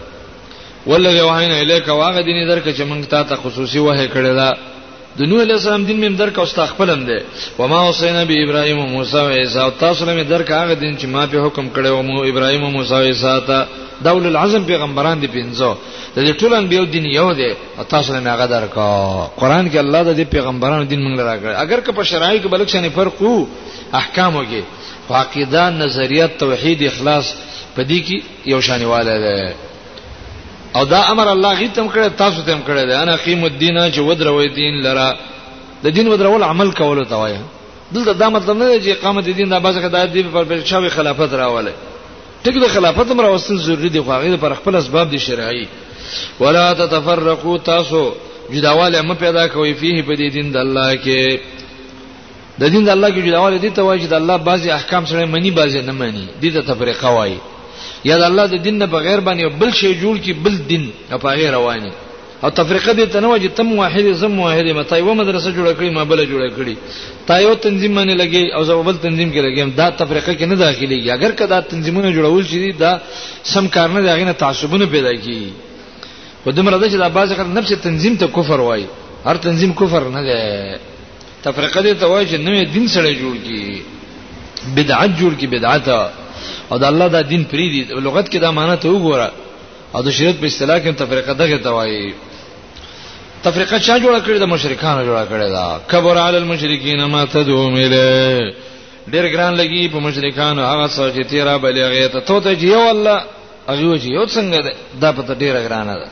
ولغه 0.86 1.22
وحینا 1.24 1.54
الیک 1.56 1.88
واغه 1.88 2.20
دین 2.22 2.48
درک 2.48 2.64
چې 2.76 2.80
موږ 2.80 3.06
تاسو 3.10 3.36
خصوصي 3.36 3.78
وه 3.78 4.06
کړی 4.06 4.34
ده 4.40 4.56
د 5.18 5.20
نوح 5.26 5.42
علیہ 5.42 5.54
السلام 5.54 5.84
دین 5.84 5.98
مم 6.00 6.14
درک 6.16 6.34
او 6.38 6.44
استغفلم 6.46 7.00
ده 7.06 7.18
و 7.58 7.66
ما 7.68 7.78
وصینا 7.88 8.24
به 8.30 8.34
ابراهیم 8.46 8.78
او 8.80 8.86
موسی 8.88 9.18
او 9.18 9.28
عیسی 9.36 9.58
او 9.58 9.70
تاسو 9.78 10.04
لمه 10.04 10.22
درک 10.22 10.50
هغه 10.50 10.74
دین 10.74 10.98
چې 10.98 11.06
ما 11.14 11.26
په 11.26 11.38
حکم 11.46 11.66
کړو 11.74 11.92
مو 12.08 12.22
ابراهیم 12.30 12.64
او 12.64 12.70
موسی 12.70 12.94
او 12.94 13.02
عیسی 13.06 13.32
ته 13.46 13.66
دول 14.04 14.26
العزم 14.26 14.64
پیغمبران 14.64 15.18
دي 15.20 15.26
پنځه 15.26 15.76
د 16.16 16.18
دې 16.26 16.38
ټولن 16.42 16.68
به 16.70 16.86
دین 16.92 17.04
یو 17.06 17.32
ده 17.40 17.56
او 17.78 17.84
تاسو 17.84 18.14
لمه 18.14 18.30
هغه 18.34 18.46
درک 18.52 18.74
قرآن 19.40 19.70
کې 19.72 19.76
الله 19.78 20.02
د 20.02 20.16
دې 20.18 20.26
پیغمبرانو 20.34 20.84
دین 20.92 21.02
موږ 21.16 21.20
راکړ 21.20 21.46
اگر 21.64 21.80
که 21.80 21.92
په 21.92 22.02
شرایع 22.04 22.40
کې 22.42 22.46
بلک 22.48 22.68
شنه 22.68 22.88
فرق 23.00 23.22
وو 23.22 23.46
احکام 23.92 24.32
وګي 24.38 24.62
عقیده 25.10 25.70
نظریات 25.80 26.38
توحید 26.44 26.82
اخلاص 26.92 27.34
په 27.76 27.82
دې 27.90 28.06
کې 28.08 28.22
یو 28.52 28.60
شانواله 28.68 29.18
ده 29.26 29.34
او 30.76 30.84
دا 30.84 31.02
امر 31.02 31.28
الله 31.32 31.54
غیتم 31.54 31.88
کړی 31.88 32.08
تاسو 32.16 32.42
تم 32.42 32.60
کړی 32.66 32.86
دی 32.86 32.92
انا 32.94 33.16
قیم 33.16 33.44
الدین 33.44 33.90
چې 33.92 33.98
ودروي 33.98 34.48
دین 34.48 34.82
لرا 34.82 35.14
د 35.84 35.88
دین 35.88 36.08
ودرول 36.08 36.42
عمل 36.42 36.70
کول 36.72 37.04
ته 37.04 37.14
وایي 37.16 37.38
دلته 37.92 38.12
دا 38.12 38.28
مطلب 38.28 38.56
نه 38.56 38.78
دی 38.78 38.80
چې 38.92 38.96
اقامت 38.96 39.24
دین 39.24 39.48
د 39.48 39.62
بازه 39.62 39.88
د 39.88 40.12
دی 40.12 40.22
په 40.22 40.44
پرشاوي 40.44 40.88
خلافت 40.90 41.34
راواله 41.34 41.72
ټیک 42.44 42.54
د 42.58 42.68
خلافت 42.68 43.10
مراوستل 43.12 43.58
ضروری 43.58 43.88
دی 43.88 44.00
خو 44.00 44.12
هغه 44.12 44.36
پر 44.36 44.54
خپل 44.54 44.76
اسباب 44.76 45.10
دي 45.10 45.18
شرعي 45.18 45.66
ولا 46.40 46.72
تتفرقوا 46.72 47.58
تاسو 47.58 48.12
جداواله 48.52 49.02
م 49.02 49.14
پیدا 49.14 49.46
کوي 49.48 49.74
فيه 49.74 50.02
په 50.02 50.14
دین 50.16 50.52
د 50.52 50.56
الله 50.56 50.96
کې 50.96 51.38
د 52.60 52.64
دین 52.68 52.84
د 52.84 52.88
الله 52.88 53.08
کې 53.10 53.24
جداواله 53.28 53.56
دي 53.58 53.70
ته 53.70 53.82
وایي 53.82 54.00
چې 54.02 54.06
د 54.06 54.14
الله 54.14 54.36
بعضي 54.36 54.70
احکام 54.70 55.06
سره 55.06 55.24
مني 55.24 55.50
بعضي 55.50 55.80
نه 55.80 55.92
مني 55.92 56.26
دي 56.40 56.50
ته 56.50 56.60
تفریقه 56.62 57.08
وایي 57.10 57.38
یا 58.08 58.16
د 58.20 58.22
الله 58.30 58.44
د 58.52 58.56
دین 58.64 58.76
نه 58.82 58.86
بغیر 58.96 59.18
باندې 59.26 59.58
بل 59.60 59.70
شی 59.80 59.90
جوړ 60.02 60.16
کی 60.24 60.32
بل 60.44 60.54
دین 60.68 60.86
په 61.10 61.30
غیر 61.38 61.50
رواني 61.54 61.90
او 62.44 62.48
تفریقه 62.58 62.92
دې 62.94 63.06
تنوج 63.14 63.46
تم 63.56 63.72
واحد 63.78 64.06
زم 64.20 64.38
واحد 64.40 64.68
مته 64.78 64.96
یو 65.00 65.14
مدرسه 65.20 65.50
جوړ 65.52 65.72
کړی 65.76 65.90
ما 65.96 66.04
بل 66.12 66.22
جوړ 66.30 66.52
کړی 66.58 66.74
تا 67.26 67.38
یو 67.44 67.54
تنظیم 67.66 67.98
باندې 67.98 68.14
لګي 68.14 68.54
او 68.56 68.62
زو 68.68 68.82
بل 68.82 68.96
تنظیم 69.06 69.32
کې 69.32 69.40
لګي 69.46 69.74
دا 69.80 69.88
تفریقه 70.02 70.34
کې 70.34 70.44
نه 70.44 70.54
داخلي 70.62 71.10
اگر 71.16 71.32
کدا 71.40 71.60
تنظیمونه 71.72 72.12
جوړول 72.16 72.46
شي 72.52 72.72
دا 72.84 72.92
سم 73.52 73.68
کار 73.74 73.88
نه 73.96 74.00
داغه 74.06 74.24
نه 74.24 74.32
تعصبونه 74.44 74.86
پیدا 74.94 75.12
کی 75.24 75.38
په 76.44 76.50
دمر 76.50 76.76
ده 76.78 76.88
چې 76.88 76.96
دا 77.04 77.08
بعضی 77.18 77.34
خلک 77.34 77.48
نفس 77.58 77.70
تنظیم 77.82 78.16
ته 78.24 78.26
کفر 78.38 78.60
وای 78.68 78.84
هر 79.26 79.36
تنظیم 79.48 79.74
کفر 79.82 80.08
نه 80.16 80.22
ده 80.30 80.40
تفریقه 81.48 81.82
دې 81.82 81.96
ته 82.00 82.06
وای 82.06 82.26
چې 82.26 82.40
نوې 82.40 82.72
دین 82.74 82.88
سره 82.88 83.12
جوړ 83.12 83.34
کی 83.46 83.82
بدعت 84.80 85.10
جوړ 85.20 85.38
کی 85.40 85.46
بدعت 85.56 85.88
او 86.72 86.78
د 86.78 86.84
الله 86.84 87.06
دا 87.08 87.20
دین 87.22 87.44
پری 87.44 87.66
دی 87.70 87.80
لغت 87.94 88.28
کې 88.32 88.38
دا 88.38 88.50
معنی 88.50 88.76
ته 88.76 88.88
وګوره 88.88 89.28
او 89.94 90.00
د 90.02 90.08
شریعت 90.10 90.36
په 90.40 90.46
اصطلاح 90.46 90.78
کې 90.78 90.92
تفریقه 91.02 91.32
دغه 91.32 91.56
توایي 91.58 92.14
تفریقه 93.42 93.78
چا 93.78 93.98
جوړ 93.98 94.14
کړی 94.26 94.38
د 94.40 94.44
مشرکانو 94.54 95.02
جوړ 95.08 95.24
کړی 95.30 95.48
دا 95.58 95.78
کبر 95.90 96.16
علی 96.18 96.36
المشرکین 96.36 97.04
ما 97.04 97.24
تدوم 97.24 97.74
الی 97.74 98.54
ډیر 99.08 99.26
ګران 99.28 99.54
لګي 99.60 99.88
په 99.92 99.98
مشرکانو 100.00 100.62
هغه 100.62 100.86
څه 100.88 101.14
چې 101.16 101.26
تیرا 101.30 101.56
بلې 101.58 101.82
هغه 101.88 102.08
ته 102.08 102.40
ته 102.40 102.50
یو 102.64 102.90
الله 102.90 103.22
هغه 103.68 103.80
یو 103.80 104.26
څنګه 104.26 104.58
ده 104.64 104.72
دا 105.00 105.12
په 105.12 105.34
ډیر 105.34 105.62
ګران 105.68 105.86
ده 105.86 106.08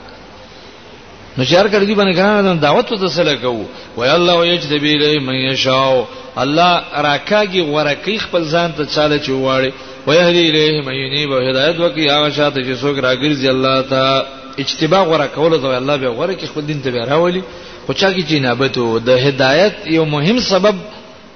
نو 1.39 1.45
شهر 1.49 1.69
کړي 1.73 1.95
باندې 1.95 2.17
ګران 2.19 2.61
دعوت 2.63 2.89
ته 2.93 3.09
سره 3.17 3.35
کوو 3.37 3.65
وای 3.99 4.09
الله 4.15 4.47
یجتبی 4.47 4.95
له 5.03 5.21
من 5.27 5.35
یشاء 5.35 6.09
الله 6.45 6.73
راکاږي 6.93 7.63
ورکی 7.75 8.17
خپل 8.25 8.45
ځان 8.55 8.73
ته 8.79 8.87
چاله 8.95 9.19
چواړي 9.19 9.73
ويهدي 10.07 10.51
له 10.57 10.83
من 10.89 10.95
ينيب 11.03 11.33
هدایت 11.39 11.81
وکي 11.85 12.11
هغه 12.11 12.31
شاته 12.31 12.59
چې 12.63 12.81
څوک 12.83 12.99
راګرځي 13.07 13.49
الله 13.49 13.83
ته 13.83 14.27
اجتباع 14.67 15.03
ورکول 15.09 15.59
دا 15.63 15.77
الله 15.79 15.97
به 15.97 16.11
ورکی 16.21 16.47
خپل 16.53 16.67
دین 16.73 16.81
ته 16.87 16.91
راولي 17.15 17.43
خو 17.87 17.93
چا 17.93 18.13
کې 18.13 18.21
جنابت 18.31 18.79
او 18.79 18.99
د 18.99 19.09
هدایت 19.29 19.87
یو 19.97 20.05
مهم 20.15 20.41
سبب 20.53 20.75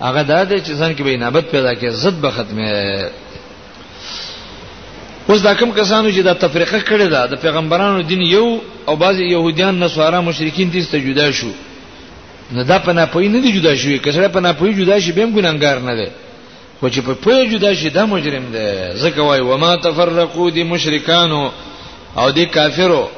هغه 0.05 0.23
دا 0.23 0.45
دی 0.45 0.59
چې 0.59 0.77
ځان 0.81 0.99
کې 0.99 1.03
به 1.03 1.17
نابت 1.27 1.45
پیدا 1.51 1.75
کړي 1.75 1.91
ضد 2.05 2.21
به 2.21 2.31
ختمه 2.41 3.21
اوس 5.29 5.41
دا 5.47 5.55
کوم 5.55 5.71
کسانو 5.73 6.11
چې 6.13 6.21
دا 6.23 6.33
تفریقه 6.35 6.79
کړې 6.81 7.09
ده 7.15 7.27
د 7.27 7.35
پیغمبرانو 7.45 8.01
دین 8.11 8.23
یو 8.23 8.61
او 8.89 8.97
بعضی 8.97 9.23
يهوديان 9.25 9.79
نصارا 9.81 10.21
مشرکین 10.21 10.73
دې 10.73 10.81
ست 10.85 10.95
جدا 10.97 11.31
شو 11.33 11.47
نه 12.53 12.63
دا 12.65 12.79
په 12.79 12.93
ناپوهی 12.93 13.29
نه 13.29 13.41
دي 13.43 13.53
جدا 13.53 13.77
شوی 13.77 13.99
کسره 13.99 14.29
په 14.29 14.41
ناپوهی 14.41 14.75
جدا 14.75 15.01
شي 15.01 15.13
به 15.13 15.23
هم 15.25 15.33
ګناګار 15.35 15.79
نه 15.79 15.95
ده 15.95 16.11
خو 16.81 16.89
چې 16.91 16.99
په 17.01 17.13
پوهی 17.15 17.49
جدا 17.51 17.75
شي 17.75 17.91
دا 17.91 18.07
مجرم 18.07 18.53
ده 18.53 18.95
ځکه 18.99 19.19
وای 19.21 19.41
وما 19.41 19.77
تفرقوا 19.77 20.51
دي 20.51 20.63
مشرکانو 20.65 21.51
او 22.17 22.31
دي 22.31 22.47
کافرو 22.47 23.09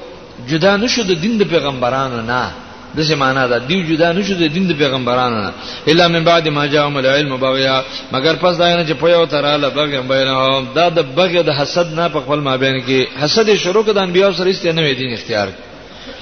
جدا 0.48 0.76
نشو 0.76 1.02
د 1.02 1.12
دین 1.20 1.38
د 1.38 1.42
پیغمبرانو 1.48 2.22
نه 2.22 2.52
دغه 2.98 3.14
معنا 3.22 3.44
ده 3.50 3.58
دیو 3.68 3.80
جدا 3.90 4.06
نشو 4.18 4.34
د 4.42 4.44
دین 4.54 4.64
د 4.70 4.72
پیغمبرانو 4.82 5.38
نه 5.44 5.50
الا 5.90 6.04
من 6.14 6.22
بعد 6.30 6.44
ما 6.56 6.64
جاءهم 6.72 6.96
العلم 7.00 7.36
باغیا 7.36 7.76
مگر 8.14 8.34
پس 8.42 8.54
دا 8.60 8.66
نه 8.76 8.84
چې 8.88 8.92
په 9.02 9.06
یو 9.10 9.26
تراله 9.34 9.68
بغم 9.68 10.04
بینهم 10.12 10.62
دا 10.76 10.86
د 10.96 10.98
بغه 11.18 11.42
د 11.48 11.50
حسد 11.58 11.88
نه 11.98 12.08
په 12.14 12.18
خپل 12.24 12.38
مابین 12.46 12.76
کې 12.86 13.00
حسد 13.22 13.48
شروع 13.64 13.82
کده 13.86 14.02
انبیاء 14.02 14.30
سره 14.38 14.50
است 14.50 14.66
نه 14.66 14.92
دین 15.00 15.12
اختیار 15.14 15.48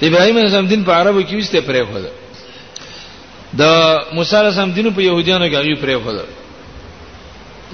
ابراهیم 0.06 0.36
علیه 0.36 0.48
السلام 0.48 0.66
دین 0.72 0.82
په 0.88 0.92
عربو 0.98 1.22
کې 1.28 1.34
وسته 1.34 1.60
پرې 1.68 1.82
خو 1.88 1.98
ده 2.04 2.10
د 3.60 3.62
موسی 4.16 4.36
علیه 4.36 4.48
السلام 4.52 4.72
دین 4.78 4.86
په 4.96 5.00
يهودانو 5.08 5.46
کې 5.50 5.56
هغه 5.60 5.74
پرې 5.84 5.96
خو 6.04 6.12
ده 6.16 6.24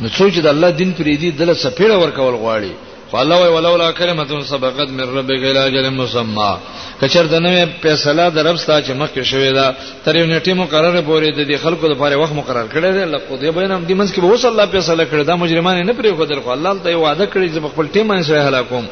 نو 0.02 0.08
څوک 0.08 0.28
چې 0.34 0.38
د 0.46 0.46
الله 0.54 0.70
دین 0.70 0.94
پرې 0.98 1.14
دی 1.20 1.30
دل 1.30 1.54
سپېړه 1.54 1.96
ورکول 2.02 2.34
غواړي 2.44 2.72
فالله 3.12 3.48
ولولا 3.50 3.90
كلمه 3.92 4.42
سبقت 4.44 4.88
من 4.90 5.00
ربك 5.16 5.30
الى 5.44 5.58
اجل 5.66 5.90
مسمى 5.90 6.54
کچر 7.00 7.24
د 7.30 7.40
نوې 7.42 7.64
فیصله 7.82 8.24
د 8.36 8.38
رب 8.46 8.56
ستا 8.62 8.76
چې 8.86 8.92
مخکې 9.00 9.22
شوې 9.30 9.50
ده 9.56 9.66
تر 10.04 10.16
یو 10.16 10.26
نیټه 10.26 10.54
مقرره 10.62 11.00
پورې 11.08 11.28
د 11.38 11.44
دې 11.48 11.56
خلکو 11.64 11.86
لپاره 11.92 12.14
وخت 12.20 12.32
مقرر 12.38 12.66
کړی 12.72 12.90
دی 12.96 13.04
لکه 13.12 13.36
دوی 13.40 13.50
بین 13.58 13.70
هم 13.72 13.84
دې 13.88 13.92
منځ 14.00 14.10
کې 14.14 14.20
به 14.22 14.26
وصل 14.32 14.48
الله 14.48 14.66
فیصله 14.74 15.04
کړی 15.12 15.24
دا 15.24 15.36
مجرمان 15.42 15.76
نه 15.86 15.92
پرې 15.98 16.14
خدل 16.20 16.40
خو 16.46 16.50
الله 16.56 16.72
ته 16.84 16.96
وعده 16.96 17.26
کړی 17.34 17.46
چې 17.54 17.68
خپل 17.74 17.86
ټیم 17.94 18.06
باندې 18.08 18.22
سره 18.22 18.42
هلاکوم 18.48 18.84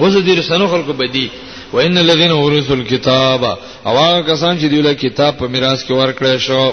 وزو 0.00 0.20
دې 0.20 0.38
رسنو 0.38 0.68
خلکو 0.74 0.92
به 1.00 1.06
دي 1.16 1.26
وان 1.72 1.98
الذين 2.04 2.30
ورثوا 2.32 2.76
الكتاب 2.76 3.44
او 3.86 3.94
هغه 4.02 4.20
کسان 4.20 4.58
چې 4.60 4.64
دیوله 4.74 4.94
کتاب 5.04 5.36
په 5.40 5.46
میراث 5.56 5.84
کې 5.84 5.90
ورکړی 5.90 6.38
شو 6.38 6.72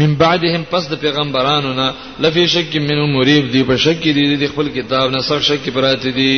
من 0.00 0.14
بعدهم 0.22 0.64
پس 0.70 0.88
د 0.92 1.02
پیغمبرانو 1.06 1.74
نه 1.80 1.92
لفي 2.20 2.46
شک 2.54 2.76
منهم 2.76 3.16
مریب 3.18 3.50
دی 3.52 3.64
په 3.72 3.76
شک 3.86 4.02
دي 4.18 4.36
د 4.36 4.46
خپل 4.52 4.68
کتاب 4.78 5.10
نه 5.16 5.22
سر 5.30 5.40
شک 5.50 5.68
پراته 5.76 6.10
دي 6.18 6.36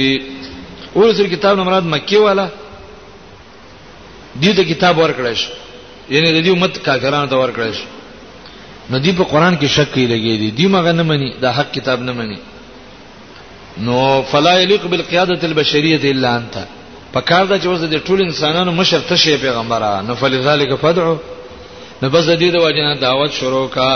اول 0.95 1.15
سر 1.17 1.27
کتاب 1.29 1.57
نه 1.59 1.63
مراد 1.65 1.85
مکی 1.95 2.17
والا 2.17 2.47
دې 4.43 4.57
ته 4.57 4.63
کتاب 4.75 4.99
ورکړل 4.99 5.35
شي 5.43 5.49
یعنی 6.15 6.41
دې 6.45 6.49
امت 6.55 6.79
کافرانو 6.85 7.27
ته 7.33 7.37
ورکړل 7.37 7.75
شي 7.75 7.87
نو 8.91 8.99
دې 8.99 9.17
په 9.19 9.25
قران 9.33 9.55
کې 9.59 9.67
شک 9.77 9.93
کوي 9.95 10.07
لګي 10.07 10.37
دي 10.39 10.65
دې 10.65 10.69
مغه 10.75 10.93
نه 10.93 11.03
مني 11.11 11.31
دا 11.45 11.53
حق 11.59 11.71
کتاب 11.75 12.01
نه 12.09 12.13
مني 12.19 12.39
نو 13.87 13.97
فلا 14.31 14.55
یلیق 14.63 14.87
بالقیاده 14.95 15.47
البشریه 15.51 16.11
الا 16.13 16.35
انت 16.41 16.57
پکار 17.13 17.45
دا 17.45 17.57
چې 17.59 17.65
وځ 17.65 17.85
د 17.93 18.05
ټول 18.09 18.23
انسانانو 18.25 18.73
مشر 18.81 19.01
ته 19.13 19.21
شی 19.25 19.37
پیغمبره 19.37 19.93
نو 20.09 20.15
فلذلک 20.25 20.75
فدعو 20.83 21.15
نو 22.03 22.11
بس 22.11 22.25
د 22.25 22.39
دې 22.39 22.53
د 22.53 22.57
وجنه 22.67 22.95
دعوت 23.07 23.33
شروع 23.41 23.67
کا 23.79 23.91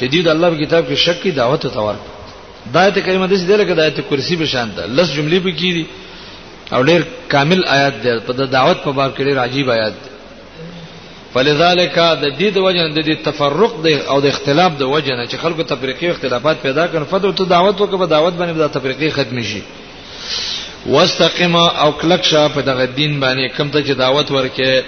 شدید 0.00 0.28
الله 0.28 0.50
په 0.50 0.64
کتاب 0.66 0.84
کې 0.90 0.94
شک 1.06 1.22
کی 1.22 1.30
دعوت 1.40 1.66
ته 1.66 1.80
ورک 1.88 2.72
دایته 2.74 3.00
کریمه 3.00 3.26
د 3.26 3.32
دې 3.36 3.50
لکه 3.64 3.74
دایته 3.80 4.02
کرسی 4.10 4.36
به 4.42 4.46
شانته 4.56 4.86
لس 4.86 5.12
جملې 5.12 5.44
به 5.44 5.52
کیږي 5.58 5.84
او 6.72 6.82
ډیر 6.82 7.00
کامل 7.28 7.60
آیات 7.66 7.94
دی 8.02 8.18
په 8.26 8.32
دعوت 8.44 8.78
په 8.84 8.92
باب 8.92 9.10
کې 9.16 9.22
ډیر 9.24 9.38
عجیب 9.44 9.70
آیات 9.70 9.92
دی 10.04 10.08
فلذلک 11.34 11.94
د 11.96 12.24
دې 12.38 12.50
د 12.56 12.58
وجه 12.66 12.88
د 12.88 13.00
دې 13.06 13.14
تفرق 13.24 13.72
دی 13.84 13.94
او 13.94 14.20
د 14.20 14.26
اختلاف 14.26 14.72
د 14.78 14.82
وجه 14.82 15.16
نه 15.16 15.26
چې 15.26 15.36
خلکو 15.36 15.62
تفریقي 15.62 16.08
اختلافات 16.10 16.56
پیدا 16.62 16.86
کړي 16.88 17.04
فدو 17.10 17.32
ته 17.32 17.44
دعوت 17.44 17.78
وکړه 17.80 17.98
په 17.98 18.06
دعوت 18.06 18.34
باندې 18.34 18.58
د 18.60 18.68
تفریقي 18.74 19.10
ختم 19.10 19.42
شي 19.42 19.62
واستقم 20.86 21.56
او 21.56 21.92
کلک 21.92 22.24
شه 22.24 22.48
په 22.48 22.60
دغه 22.62 22.84
دین 22.86 23.20
باندې 23.20 23.56
کوم 23.56 23.68
ته 23.68 23.82
چې 23.82 23.94
دعوت 24.04 24.30
ورکې 24.30 24.82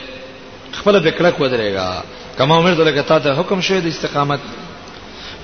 خپل 0.80 1.00
د 1.00 1.08
کلک 1.10 1.34
ودرېګا 1.40 2.02
کما 2.38 2.56
عمر 2.56 2.74
دلته 2.74 3.02
تا 3.02 3.18
ته 3.18 3.32
حکم 3.40 3.60
شوی 3.60 3.80
د 3.80 3.86
استقامت 3.86 4.40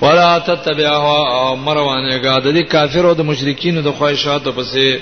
ولا 0.01 0.39
تتبعوا 0.39 1.55
مروانه 1.55 2.17
غا 2.23 2.39
د 2.39 2.61
کافر 2.71 3.05
او 3.05 3.13
د 3.13 3.21
مشرکین 3.21 3.81
د 3.81 3.91
خواهشاتو 3.91 4.53
پسې 4.57 4.99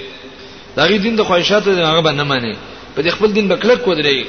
دا 0.76 0.84
غي 0.88 0.98
دین 1.06 1.16
د 1.20 1.24
خواهشاتو 1.30 1.70
د 1.76 1.80
هغه 1.92 2.02
باندې 2.08 2.24
مانی 2.32 2.54
په 2.96 3.00
دې 3.04 3.10
خپل 3.16 3.30
دین 3.38 3.48
بکلک 3.52 3.82
ودرې 3.88 4.24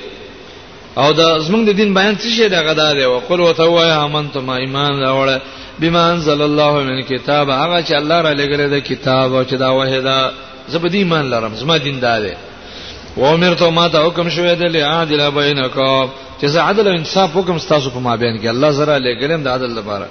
او 1.01 1.09
دا 1.19 1.29
زمونږ 1.45 1.63
د 1.69 1.73
دین 1.81 1.91
بیان 1.99 2.15
څه 2.23 2.29
شي 2.37 2.49
دا 2.49 2.61
غدا 2.69 2.89
دی 2.97 3.05
او 3.05 3.19
قل 3.29 3.41
وتوایا 3.41 4.03
امنت 4.05 4.37
ما 4.37 4.57
ایمان 4.65 4.93
راوړ 5.05 5.29
بما 5.81 6.03
انزل 6.13 6.43
الله 6.43 6.73
من 6.89 7.03
کتاب 7.13 7.51
هغه 7.51 7.79
چې 7.87 7.93
الله 8.01 8.19
را 8.27 8.33
لګره 8.41 8.65
د 8.75 8.79
کتاب 8.89 9.35
او 9.35 9.43
چې 9.45 9.53
دا 9.65 9.69
وحدا 9.79 10.21
زبدي 10.69 10.99
ایمان 10.99 11.25
لرم 11.31 11.55
زما 11.55 11.77
دین 11.79 12.01
دا 12.01 12.19
دی 12.25 12.33
و 13.17 13.25
امرت 13.25 13.63
ما 13.63 13.89
ته 13.89 14.05
حکم 14.07 14.29
شوی 14.29 14.55
دی 14.57 14.69
له 14.69 14.81
عادل 14.85 15.31
بینکم 15.31 16.09
چې 16.43 16.47
زه 16.47 16.61
عدل 16.61 16.89
او 16.89 16.95
انصاف 16.95 17.37
حکم 17.37 17.59
ستاسو 17.59 17.91
په 17.91 17.99
مابین 17.99 18.41
کې 18.43 18.47
الله 18.47 18.71
زرا 18.71 18.99
لګلم 18.99 19.41
د 19.43 19.49
عدل 19.49 19.71
لپاره 19.81 20.07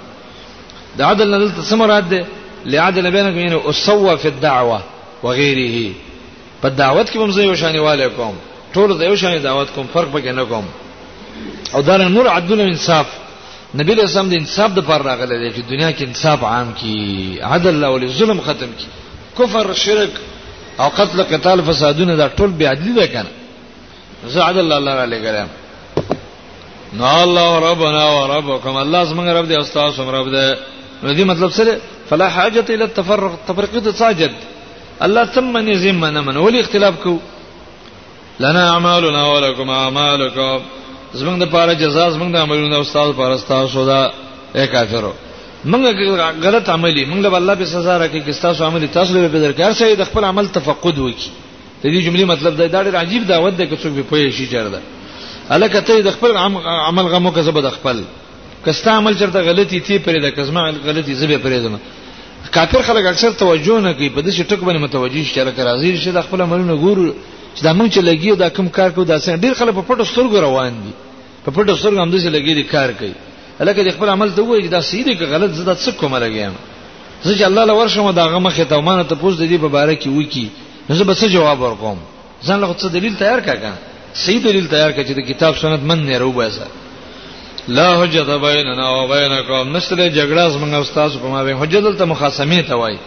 د 0.98 1.02
عدل 1.02 1.30
نه 1.30 1.38
دلته 1.38 1.62
سمرات 1.62 2.04
دی 2.10 2.20
لعدل 2.66 3.10
بینکم 3.10 3.38
یعنی 3.38 3.58
اسوا 3.68 4.16
فی 4.16 4.28
الدعوه 4.28 4.80
وغيره 5.22 5.92
په 6.62 6.68
دعوت 6.68 7.10
کې 7.10 7.18
هم 7.18 7.30
زه 7.30 7.42
یو 7.42 7.54
شان 7.54 7.76
والي 7.78 8.08
کوم 8.10 8.34
ټول 8.74 8.98
د 8.98 9.02
یو 9.02 9.16
شان 9.16 9.42
دعوت 9.42 9.70
کوم 9.74 9.86
فرق 9.94 10.12
پکې 10.12 10.28
نه 10.28 10.44
کوم 10.44 10.64
او 11.74 11.82
دا 11.82 11.96
نور 11.96 12.26
عدل 12.28 12.60
انصاف 12.60 13.06
نبی 13.78 13.94
له 13.94 14.06
سم 14.06 14.28
د 14.28 14.32
انصاف 14.34 14.72
د 14.74 14.80
پر 14.86 15.02
راغله 15.08 15.38
دی 15.38 15.50
چې 15.62 15.64
دنیا 15.70 15.90
کې 15.92 16.02
انصاف 16.02 16.44
عام 16.44 16.72
کی 16.72 17.38
عدل 17.42 17.84
او 17.84 17.98
ظلم 18.18 18.40
ختم 18.46 18.70
کی 18.78 18.86
کفر 19.38 19.72
شرک 19.74 20.10
او 20.80 20.88
قتل 20.96 21.22
قتال 21.22 21.62
فسادونه 21.66 22.16
دا 22.16 22.28
ټول 22.36 22.50
بی 22.58 22.66
عدلی 22.66 22.92
ده 22.92 23.06
کنه 23.06 23.30
زه 24.30 24.42
عدل 24.42 24.72
الله 24.72 24.90
علیه 24.90 25.20
کرام 25.22 25.48
نو 26.94 27.22
الله 27.22 27.58
ربنا 27.58 28.04
وربكم 28.08 28.76
الله 28.76 29.04
زمونږ 29.04 29.28
رب 29.38 29.46
دی 29.48 29.54
او 29.56 29.62
تاسو 29.62 30.02
هم 30.02 30.08
رب 30.14 30.28
دی 30.28 30.56
نو 31.02 31.14
دې 31.16 31.20
مطلب 31.20 31.50
سره 31.50 31.78
فلا 32.10 32.28
حاجه 32.28 32.64
الى 32.70 32.84
التفرق 32.84 33.32
تفرقه 33.48 33.92
ساجد 33.92 34.32
الله 35.04 35.24
ثم 35.34 35.56
نزم 35.58 35.96
من 36.00 36.18
من 36.26 36.36
ولي 36.36 36.60
اختلاف 36.60 36.94
کو 37.02 37.18
لنا 38.40 38.70
اعمالنا 38.72 39.22
ولکم 39.32 39.70
اعمالکم 39.70 40.58
زمنګ 41.14 41.36
د 41.42 41.44
پاره 41.54 41.72
جزاء 41.74 42.08
زمنګ 42.10 42.32
د 42.32 42.36
عملونو 42.36 42.80
استاد 42.80 43.12
پر 43.16 43.30
استاد 43.30 43.66
شو 43.72 43.84
دا 43.86 44.00
اے 44.56 44.66
کافرو 44.66 45.12
موږ 45.70 45.82
غلط 46.46 46.68
عملي 46.68 47.04
موږ 47.06 47.18
له 47.24 47.36
الله 47.36 47.54
به 47.60 47.64
سزا 47.64 47.94
راکې 47.98 48.22
چې 48.28 48.40
تاسو 48.42 48.64
عملي 48.66 48.86
تاسو 48.86 49.14
له 49.14 49.28
بدر 49.28 49.52
کار 49.52 49.72
شي 49.72 49.94
د 49.94 50.04
خپل 50.08 50.24
عمل 50.24 50.46
تفقد 50.58 50.98
وکي 50.98 51.30
د 51.82 51.84
دې 51.86 52.02
جملې 52.06 52.22
مطلب 52.32 52.56
دا 52.56 52.68
ډېر 52.82 52.94
عجیب 52.96 53.26
دعوت 53.28 53.52
ده 53.56 53.66
که 53.66 53.76
څوک 53.82 53.92
به 53.96 54.02
پوه 54.10 54.30
شي 54.30 54.46
چیرته 54.46 54.80
الکه 55.56 55.80
ته 55.80 56.00
د 56.08 56.10
خپل 56.16 56.36
عمل 56.66 57.02
غمو 57.12 57.30
کسب 57.30 57.60
د 57.68 57.70
خپل 57.76 58.02
کستا 58.66 58.96
عمل 58.98 59.14
چرته 59.18 59.40
غلطي 59.50 59.80
تی 59.80 59.98
پرې 59.98 60.20
ده 60.22 60.30
کزما 60.30 60.70
غلطي 60.86 61.14
زبې 61.16 61.38
پرې 61.44 61.60
ده 61.68 61.78
کافر 62.52 62.82
خلک 62.82 63.06
اکثر 63.06 63.30
توجه 63.32 63.80
نه 63.80 63.92
کوي 63.94 64.08
په 64.08 64.20
دې 64.22 64.42
ټکو 64.42 64.64
باندې 64.66 64.78
متوجي 64.82 65.24
شي 65.24 65.40
لکه 65.40 65.64
راځي 65.64 65.98
چې 65.98 66.08
د 66.10 66.22
خپل 66.26 66.40
عملونو 66.40 66.76
ګورو 66.78 67.14
چې 67.56 67.62
دا 67.62 67.72
موږ 67.74 67.88
چې 67.94 68.00
لګي 68.08 68.36
دا 68.36 68.48
کوم 68.48 68.68
کار 68.68 68.90
کوو 68.90 69.04
دا 69.04 69.16
څنګه 69.18 69.36
ډیر 69.44 69.52
خلک 69.54 69.74
په 69.74 69.82
پټو 69.88 70.04
سترګو 70.10 70.36
روان 70.46 70.72
دي 70.84 70.92
په 71.44 71.50
پټو 71.50 71.76
سترګو 71.78 72.00
هم 72.02 72.10
دې 72.10 72.28
لګي 72.36 72.54
دي 72.58 72.62
کار 72.62 72.92
کوي 72.98 73.14
لکه 73.60 73.82
د 73.82 73.90
خپل 73.96 74.08
عمل 74.08 74.30
ته 74.36 74.42
وایي 74.42 74.68
دا 74.68 74.80
صحیح 74.80 75.04
دی 75.04 75.14
که 75.16 75.26
غلط 75.34 75.50
زه 75.58 75.64
دا 75.64 75.74
څه 75.74 75.90
کوم 76.00 76.16
لګیم 76.16 76.52
زه 77.24 77.34
چې 77.36 77.42
الله 77.42 77.64
لور 77.64 77.88
شم 77.88 78.10
دا 78.12 78.26
غمه 78.32 78.50
خته 78.50 78.80
مانه 78.80 79.02
ته 79.02 79.14
پوښتنه 79.22 79.46
دي 79.52 79.58
په 79.58 79.68
باره 79.68 79.94
کې 79.96 80.08
وکی 80.08 80.48
نو 80.88 80.94
زه 80.96 81.04
به 81.04 81.14
څه 81.14 81.24
جواب 81.36 81.60
ورکوم 81.62 81.98
ځان 82.46 82.60
له 82.60 82.74
څه 82.78 82.86
دلیل 82.96 83.14
تیار 83.16 83.40
کړه 83.46 83.72
صحیح 84.24 84.42
دلیل 84.48 84.66
تیار 84.68 84.90
کړه 84.92 85.04
چې 85.08 85.12
د 85.18 85.20
کتاب 85.30 85.56
سنت 85.62 85.80
من 85.90 86.06
نه 86.06 86.18
روبه 86.18 86.50
لا 87.68 88.00
حجت 88.02 88.28
بیننا 88.30 88.86
و 88.98 89.06
بینکم 89.08 89.76
نشته 89.76 90.10
جګړه 90.10 90.48
زمونږ 90.54 90.74
او 90.74 90.82
تاسو 90.84 91.18
په 91.18 91.26
ما 91.28 91.42
بین 91.44 91.56
حجت 91.56 91.82
دلته 91.82 92.04
مخاصمه 92.04 92.62
ته 92.62 92.74
وای 92.74 92.98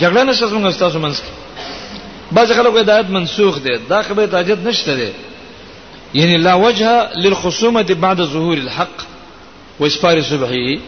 جګړه 0.00 0.22
نشته 0.30 0.46
زمونږ 0.46 0.64
او 0.66 0.72
تاسو 0.72 0.98
منځ 0.98 1.16
کې 1.24 1.30
بعض 2.32 2.52
خلکو 2.52 2.78
هدایت 2.78 3.10
منسوخ 3.10 3.58
دي 3.60 3.78
دا 3.88 4.02
خبره 4.02 4.26
تاجت 4.26 4.58
نشته 4.66 4.94
دي 4.94 5.08
یعنی 6.14 6.36
لا 6.36 6.54
وجه 6.58 7.08
للخصومه 7.16 7.82
بعد 7.82 8.22
ظهور 8.24 8.58
الحق 8.58 8.96
واسفار 9.80 10.22
صبحي 10.22 10.78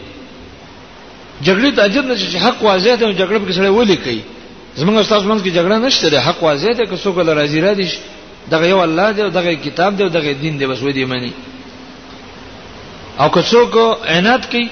جګړه 1.42 1.76
تاجت 1.76 2.04
نشي 2.04 2.26
چې 2.32 2.42
حق 2.42 2.62
واضح 2.62 2.94
ته 2.96 3.12
جګړه 3.12 3.38
به 3.38 3.52
سره 3.52 3.70
ولي 3.70 3.96
کوي 3.96 4.20
زمونږ 4.76 4.96
او 4.96 5.02
تاسو 5.02 5.28
منځ 5.28 5.42
کې 5.42 5.50
جګړه 5.50 5.78
نشته 5.86 6.08
دي 6.10 6.18
حق 6.20 6.42
واضح 6.42 6.72
ته 6.76 6.84
که 6.86 6.96
څوک 6.96 7.18
لراځي 7.26 7.60
را 7.62 7.72
دي 7.74 7.88
دغه 8.50 8.66
یو 8.68 8.78
الله 8.80 9.12
دی 9.12 9.30
دغه 9.30 9.54
کتاب 9.54 9.96
دی 9.96 10.08
دغه 10.08 10.32
دین 10.34 10.58
دی 10.58 10.66
بس 10.66 10.82
ودی 10.82 11.04
مانی 11.04 11.32
او 13.20 13.28
که 13.32 13.42
څوک 13.50 13.74
عنایت 14.16 14.44
کوي 14.52 14.64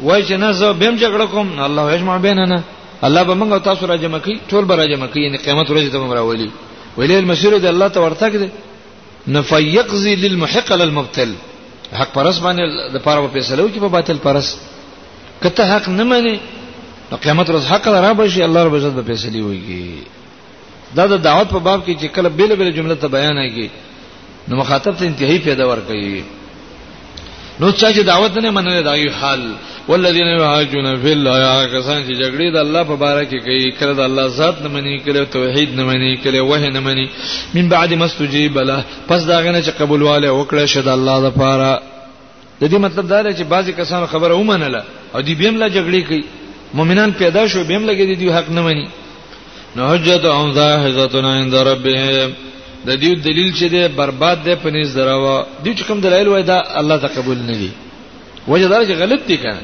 وای 0.00 0.22
چې 0.26 0.34
نه 0.42 0.50
زه 0.52 0.68
بهم 0.80 0.96
جګړه 1.02 1.26
کوم 1.32 1.48
الله 1.66 1.84
یجمع 1.94 2.16
بیننا 2.26 2.58
الله 3.06 3.22
به 3.22 3.34
موږ 3.40 3.62
تاسو 3.64 3.86
را 3.86 3.96
جمع 3.96 4.18
کوي 4.18 4.38
ټول 4.50 4.64
به 4.64 4.74
را 4.76 4.84
جمع 4.92 5.06
کوي 5.06 5.22
یعنی 5.22 5.38
قیامت 5.46 5.68
ورځ 5.70 5.88
ته 5.92 5.98
موږ 6.04 6.12
راولي 6.18 6.50
ویلې 6.98 7.18
المسیر 7.22 7.58
دی 7.58 7.66
الله 7.68 7.88
ته 7.88 8.00
ورته 8.00 8.26
کړي 8.30 8.48
نفیقذ 9.38 10.06
للمحق 10.26 10.72
للمبتل 10.72 11.28
حق 12.00 12.12
پرس 12.14 12.38
باندې 12.46 12.92
د 12.94 13.04
پاره 13.08 13.20
په 13.26 13.32
فیصله 13.36 13.62
وکي 13.64 13.80
په 13.86 13.94
باطل 13.96 14.16
پرس 14.28 14.54
کته 15.42 15.64
حق 15.74 15.88
نه 15.98 16.04
مانی 16.12 16.38
نو 17.10 17.16
قیامت 17.16 17.50
ورځ 17.50 17.64
حق 17.74 17.88
را 17.88 18.12
به 18.14 18.28
شي 18.28 18.42
الله 18.44 18.64
رب 18.64 18.74
عزت 18.82 18.92
به 19.02 19.06
فیصله 19.12 19.42
وکي 19.42 19.94
دا 20.96 21.06
د 21.06 21.22
دعوت 21.28 21.50
په 21.50 21.58
باب 21.58 21.80
کې 21.86 22.02
چې 22.02 22.06
کله 22.16 22.28
بیل 22.28 22.56
بیل 22.56 22.72
جمله 22.80 22.94
ته 22.94 23.08
بیان 23.08 23.36
هيږي 23.48 23.68
نو 24.48 24.56
مخاطب 24.56 24.96
ته 24.98 25.04
انتهایی 25.04 25.38
پیدا 25.38 25.66
ور 25.68 25.80
کوي 25.88 26.22
نو 27.60 27.70
چې 27.72 28.00
دعوت 28.06 28.36
نه 28.42 28.50
منل 28.56 28.82
دا 28.86 28.94
یو 28.98 29.10
حال 29.20 29.40
والذین 29.88 30.28
یحاجون 30.40 30.88
فی 31.02 31.12
الله 31.12 31.36
یا 31.40 31.52
کسان 31.80 32.02
چې 32.08 32.14
جګړې 32.20 32.52
د 32.56 32.60
الله 32.64 32.82
په 32.90 32.96
باره 33.00 33.22
کې 33.24 33.44
کوي 33.46 33.70
کله 33.78 33.92
د 34.00 34.10
الله 34.10 34.26
ذات 34.36 34.60
نه 34.66 34.70
مني 34.74 34.92
کله 35.06 35.24
توحید 35.32 35.72
نه 35.78 35.84
مني 35.88 36.10
کله 36.26 36.40
وه 36.50 36.68
نه 36.76 36.80
مني 36.86 37.06
من 37.54 37.68
بعد 37.72 37.94
مستجیب 38.02 38.58
له 38.70 38.76
پس 39.08 39.26
دا 39.30 39.40
غنه 39.46 39.62
چې 39.62 39.70
قبول 39.78 40.02
والے 40.08 40.28
وکړه 40.34 40.64
شد 40.74 40.88
الله 40.94 41.16
د 41.30 41.36
پاره 41.40 41.72
د 42.60 42.64
دې 42.64 42.74
مطلب 42.86 43.08
دا 43.08 43.22
دی 43.22 43.34
چې 43.34 43.46
بعضی 43.54 43.72
کسان 43.78 44.06
خبره 44.12 44.34
ومنله 44.42 44.82
او 45.14 45.20
دی 45.30 45.34
بیم 45.42 45.56
لا 45.64 45.68
جګړې 45.68 46.08
کوي 46.08 46.24
مؤمنان 46.82 47.12
پیدا 47.24 47.46
شو 47.54 47.64
بیم 47.72 47.86
لګې 47.86 48.18
دي 48.18 48.32
حق 48.38 48.50
نه 48.50 48.62
مني 48.62 48.88
نو 49.76 49.88
حجت 49.94 50.24
عن 50.36 50.54
ظاهرتنا 50.60 51.34
عند 51.40 51.54
ربهم 51.54 52.32
د 52.86 52.90
دې 53.02 53.12
دلیل 53.26 53.52
چې 53.58 53.66
ده 53.74 53.82
برباد 53.88 54.44
ده 54.44 54.54
په 54.62 54.70
نس 54.70 54.92
دروا 54.94 55.46
دي 55.64 55.74
چې 55.74 55.82
کوم 55.86 56.00
دلایل 56.00 56.28
وای 56.28 56.42
دا 56.42 56.58
الله 56.80 56.96
تقبل 57.06 57.38
نه 57.46 57.56
دي 57.62 57.70
وجه 58.48 58.68
دا 58.68 58.84
چې 58.86 58.92
غلط 59.02 59.26
دي 59.28 59.36
کنه 59.36 59.60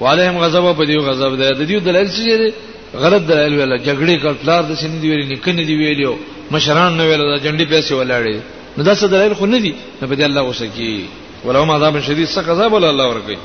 وعليهم 0.00 0.38
غضب 0.38 0.64
په 0.78 0.84
دې 0.86 1.00
غضب 1.08 1.34
ده 1.40 1.50
د 1.54 1.62
دې 1.62 1.78
دلیل 1.88 2.08
چې 2.16 2.22
ده 2.26 2.98
غلط 3.04 3.22
دلایل 3.28 3.54
ویل 3.54 3.76
جګړې 3.76 4.16
کړلار 4.22 4.62
د 4.70 4.74
سین 4.80 5.00
دی 5.00 5.08
ویل 5.10 5.32
نکنه 5.32 5.62
دی 5.68 5.76
ویلو 5.80 6.16
مشران 6.50 6.96
نه 6.96 7.04
ویل 7.04 7.22
دا 7.22 7.38
جنډي 7.44 7.66
پیسې 7.72 7.92
ولاړې 7.92 8.36
نو 8.78 8.84
دا 8.84 8.94
څه 8.94 9.04
دلایل 9.14 9.34
خو 9.34 9.46
نه 9.46 9.58
دي 9.58 9.72
نو 10.02 10.08
په 10.08 10.14
دې 10.14 10.22
الله 10.28 10.42
غوسه 10.48 10.66
کی 10.76 11.04
ولهم 11.44 11.70
عذاب 11.70 12.00
شدید 12.00 12.28
څه 12.28 12.38
غضب 12.48 12.72
ول 12.72 12.84
الله 12.84 13.06
ورکوي 13.08 13.36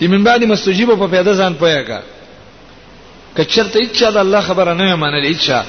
دې 0.00 0.06
من 0.14 0.24
بعد 0.24 0.44
مستجیب 0.54 0.90
په 0.96 1.06
پیدا 1.14 1.32
ځان 1.34 1.54
پیا 1.62 1.82
کا 1.82 2.00
کچرته 3.36 3.78
اچا 3.84 4.10
د 4.10 4.16
الله 4.16 4.40
خبره 4.40 4.72
نه 4.80 4.96
منل 5.04 5.26
اچا 5.30 5.62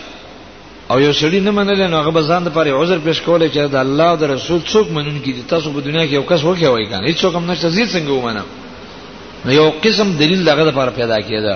او 0.93 0.97
یو 1.01 1.11
سړی 1.13 1.39
نه 1.43 1.51
منل 1.57 1.81
نو 1.91 1.99
هغه 2.01 2.11
بزاند 2.15 2.47
پر 2.53 2.67
عذر 2.79 2.97
پیش 3.05 3.19
کوله 3.27 3.47
چې 3.53 3.59
د 3.75 3.77
الله 3.79 4.03
او 4.13 4.17
د 4.23 4.29
رسول 4.31 4.57
څوک 4.65 4.87
منونکي 4.97 5.31
دي 5.37 5.43
تاسو 5.53 5.71
په 5.77 5.85
دنیا 5.85 6.03
کې 6.07 6.11
یو 6.15 6.23
کس 6.31 6.41
وکه 6.47 6.69
وای 6.73 6.85
کنه 6.91 7.03
هیڅ 7.07 7.17
څوک 7.21 7.33
هم 7.37 7.45
نشته 7.51 7.67
زی 7.77 7.83
څنګه 7.85 8.09
ومنم 8.11 8.45
نو 9.45 9.49
یو 9.55 9.67
قسم 9.87 10.11
دلیل 10.21 10.41
دغه 10.49 10.63
لپاره 10.69 10.91
پیدا 10.99 11.17
کیده 11.31 11.55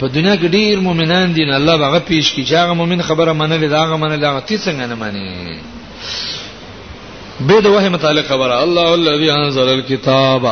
په 0.00 0.06
دنیا 0.16 0.34
کې 0.38 0.44
ډیر 0.56 0.76
مؤمنان 0.88 1.28
دي 1.36 1.42
نه 1.52 1.56
الله 1.60 1.74
هغه 1.86 1.98
پیش 2.14 2.26
کی 2.32 2.42
چې 2.48 2.52
هغه 2.62 2.74
مؤمن 2.80 3.02
خبره 3.12 3.32
منل 3.44 3.62
دا 3.68 3.84
هغه 3.86 3.96
منل 4.06 4.24
هغه 4.30 4.40
تی 4.48 4.56
څنګه 4.66 4.84
نه 4.90 4.94
مانی 5.04 5.28
به 7.46 7.56
د 7.62 7.64
وحی 7.78 7.88
متعلق 7.94 8.24
خبره 8.34 8.54
الله 8.66 8.86
الذي 8.98 9.28
انزل 9.38 9.68
الكتاب 9.78 10.44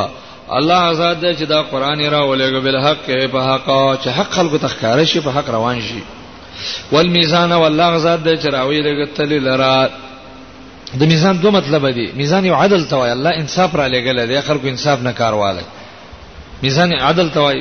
الله 0.63 0.81
آزاد 0.95 1.23
چې 1.37 1.43
دا 1.55 1.61
قران 1.75 2.01
را 2.15 2.21
ولېګو 2.21 2.65
بل 2.65 2.77
حق 2.87 3.07
په 3.33 3.39
حق 3.53 3.67
چې 4.03 4.09
حق 4.19 4.31
خلق 4.43 4.53
تخکار 4.65 4.99
شي 5.05 5.21
په 5.29 5.35
حق 5.37 5.47
روان 5.59 5.79
شي 5.91 6.01
والمیزان 6.95 7.53
والله 7.63 7.87
غزاد 7.95 8.21
د 8.27 8.29
چراوی 8.43 8.81
لګ 8.87 8.99
تل 9.17 9.31
لرا 9.49 9.77
د 11.01 11.03
میزان 11.13 11.35
دوه 11.43 11.51
مطلب 11.59 11.83
دی 11.99 12.07
میزان 12.21 12.43
یو 12.51 12.57
عدل 12.63 12.83
توای 12.93 13.11
الله 13.17 13.31
انصاف 13.43 13.71
را 13.79 13.87
لګل 13.95 14.19
دی 14.31 14.39
خلکو 14.49 14.67
انصاف 14.75 14.99
نه 15.07 15.13
کارواله 15.21 15.63
میزان 16.65 16.89
عدل 17.09 17.29
توای 17.37 17.59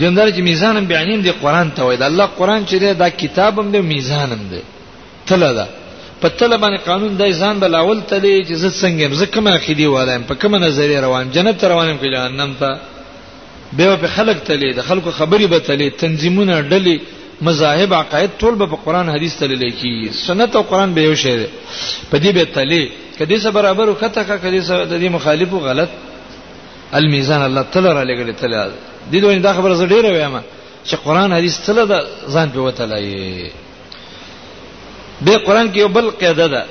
جندار 0.00 0.26
چې 0.36 0.40
میزان 0.50 0.74
بیانیم 0.92 1.20
دی 1.26 1.32
قران 1.42 1.68
ته 1.76 1.82
وای 1.84 1.96
دا 1.96 2.06
الله 2.10 2.26
قران 2.38 2.60
چې 2.68 2.74
دی 2.82 2.90
دا 3.02 3.08
کتابم 3.22 3.66
دی 3.74 3.80
میزانم 3.92 4.42
دی 4.52 4.60
تله 5.28 5.50
ده 5.58 5.64
په 6.22 6.28
تله 6.38 6.56
باندې 6.62 6.78
قانون 6.88 7.12
دی 7.20 7.32
ځان 7.42 7.54
بل 7.64 7.74
اول 7.74 8.00
تله 8.10 8.34
چې 8.48 8.52
زه 8.62 8.70
څنګه 8.82 9.04
زه 9.20 9.26
کومه 9.34 9.50
عقیده 9.58 9.86
والایم 9.94 10.22
په 10.28 10.34
کومه 10.40 10.58
نظریه 10.66 11.00
روان 11.06 11.24
جنت 11.34 11.56
ته 11.60 11.66
روانم 11.72 11.96
کې 12.02 12.08
جهنم 12.16 12.52
ته 12.60 12.70
به 13.76 13.96
په 14.02 14.06
خلق 14.16 14.38
تله 14.48 14.70
د 14.78 14.80
خلکو 14.88 15.10
خبري 15.18 15.46
به 15.52 15.58
تله 15.68 15.86
تنظیمونه 16.02 16.54
ډلې 16.70 16.96
مذاهب 17.42 17.92
عقاید 17.94 18.30
ټول 18.38 18.54
به 18.54 18.66
په 18.66 18.76
قران 18.84 19.08
حدیث 19.10 19.36
ته 19.38 19.46
لیکي 19.46 20.08
سنت 20.26 20.56
او 20.56 20.62
قران 20.62 20.92
به 20.94 21.00
یو 21.02 21.14
شی 21.14 21.36
دی 21.36 21.46
په 22.10 22.18
دې 22.18 22.32
به 22.34 22.44
تلې 22.54 22.88
کدي 23.18 23.38
سره 23.38 23.50
برابر 23.50 23.88
وکته 23.88 24.22
کا 24.22 24.36
کدي 24.38 24.60
سره 24.62 24.84
د 24.84 24.98
دې 25.00 25.08
مخالفو 25.12 25.58
غلط 25.58 25.88
المیزان 26.92 27.42
الله 27.42 27.62
تعالی 27.72 27.88
را 27.88 28.02
لګل 28.04 28.34
تعالی 28.40 28.72
دې 29.12 29.16
دوی 29.20 29.38
دا 29.38 29.52
خبره 29.54 29.74
زه 29.74 29.86
ډیره 29.86 30.10
وایم 30.10 30.40
چې 30.86 30.94
قران 31.04 31.32
حدیث 31.32 31.58
تعالی 31.66 31.86
دا 31.86 32.00
ځان 32.30 32.48
په 32.54 32.60
وتلای 32.60 33.50
به 35.22 35.38
قران 35.38 35.72
کې 35.72 35.76
یو 35.78 35.88
بل 35.88 36.10
قاعده 36.10 36.46
ده 36.46 36.64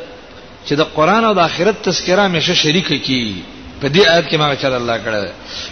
چې 0.69 0.73
د 0.75 0.81
قران 0.95 1.25
او 1.25 1.33
د 1.33 1.37
آخرت 1.39 1.81
تذکرہ 1.83 2.27
مشه 2.27 2.53
شریک 2.55 2.91
کی 3.05 3.43
په 3.83 3.87
دې 3.93 4.03
آیت 4.13 4.25
کې 4.31 4.35
ما 4.41 4.47
چې 4.61 4.65
الله 4.81 4.97
کړه 5.05 5.19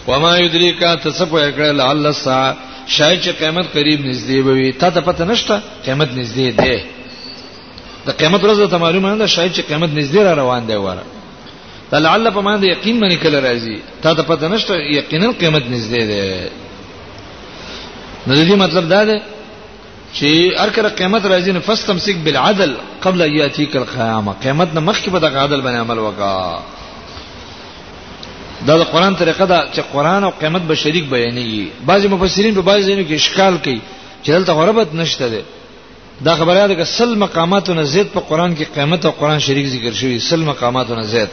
و 0.09 0.11
ما 0.23 0.31
یدریکا 0.43 0.89
تصفو 1.05 1.37
کړه 1.55 1.69
لعل 1.81 2.03
الساعه 2.13 2.51
شاید 2.95 3.17
چې 3.23 3.29
قیامت 3.41 3.65
قریب 3.77 3.99
نږدې 4.07 4.37
وي 4.47 4.69
تا 4.83 4.87
ته 4.97 5.01
پته 5.07 5.23
نشته 5.31 5.55
قیامت 5.85 6.09
نږدې 6.19 6.47
ده 6.61 6.77
د 8.07 8.09
قیامت 8.21 8.41
ورځ 8.45 8.59
ته 8.73 8.77
معلومه 8.85 9.09
ده 9.21 9.27
شاید 9.35 9.51
چې 9.55 9.61
قیامت 9.71 9.89
نږدې 9.99 10.21
را 10.29 10.33
روان 10.41 10.61
دی 10.71 10.75
وره 10.87 11.03
دا 11.91 11.97
لعل 12.05 12.25
په 12.35 12.41
معنی 12.47 12.65
یقین 12.73 12.95
باندې 13.03 13.15
کله 13.25 13.37
راځي 13.47 13.77
تا 14.05 14.09
ته 14.21 14.27
پته 14.31 14.45
نشته 14.55 14.73
یقینا 14.97 15.27
قیامت 15.43 15.63
نږدې 15.75 16.03
ده 16.11 16.21
نو 18.27 18.31
دې 18.41 18.55
مطلب 18.65 18.85
دا 18.95 19.03
ده 19.11 19.19
چې 20.17 20.29
ارکه 20.65 20.81
قیامت 20.99 21.23
راځي 21.33 21.51
نه 21.57 21.61
فاستمسک 21.71 22.15
بالعدل 22.27 22.71
قبل 23.07 23.19
یاتیک 23.37 23.71
القیامه 23.81 24.31
قیامت 24.45 24.69
نه 24.77 24.81
مخکې 24.93 25.09
په 25.17 25.21
دغه 25.25 25.37
عدل 25.47 25.59
باندې 25.65 25.79
عمل 25.87 25.97
وکړه 26.05 26.35
دا 28.67 28.73
د 28.81 28.83
قران 28.93 29.13
طریقه 29.21 29.45
ده 29.45 29.67
چې 29.73 29.81
قران 29.93 30.23
او 30.23 30.31
قیامت 30.39 30.61
به 30.67 30.75
شریک 30.75 31.05
بیانېږي 31.13 31.65
بعضي 31.85 32.07
مفسرین 32.07 32.55
په 32.55 32.61
بعضي 32.61 32.83
ځینو 32.89 33.03
کې 33.09 33.13
اشکال 33.13 33.57
کوي 33.63 33.79
چې 34.23 34.29
دلته 34.35 34.51
غربت 34.59 34.93
نشته 34.93 35.27
ده 35.33 35.41
دا 36.25 36.35
خبره 36.35 36.67
ده 36.67 36.73
چې 36.73 36.83
سل 36.87 37.15
مقاماتونه 37.17 37.83
زید 37.93 38.07
په 38.15 38.19
قران 38.19 38.55
کې 38.57 38.63
قیامت 38.75 39.05
او 39.05 39.11
قران 39.11 39.39
شریک 39.45 39.67
ذکر 39.67 39.93
شوی 40.01 40.19
سل 40.19 40.39
مقاماتونه 40.51 41.01
زید 41.13 41.29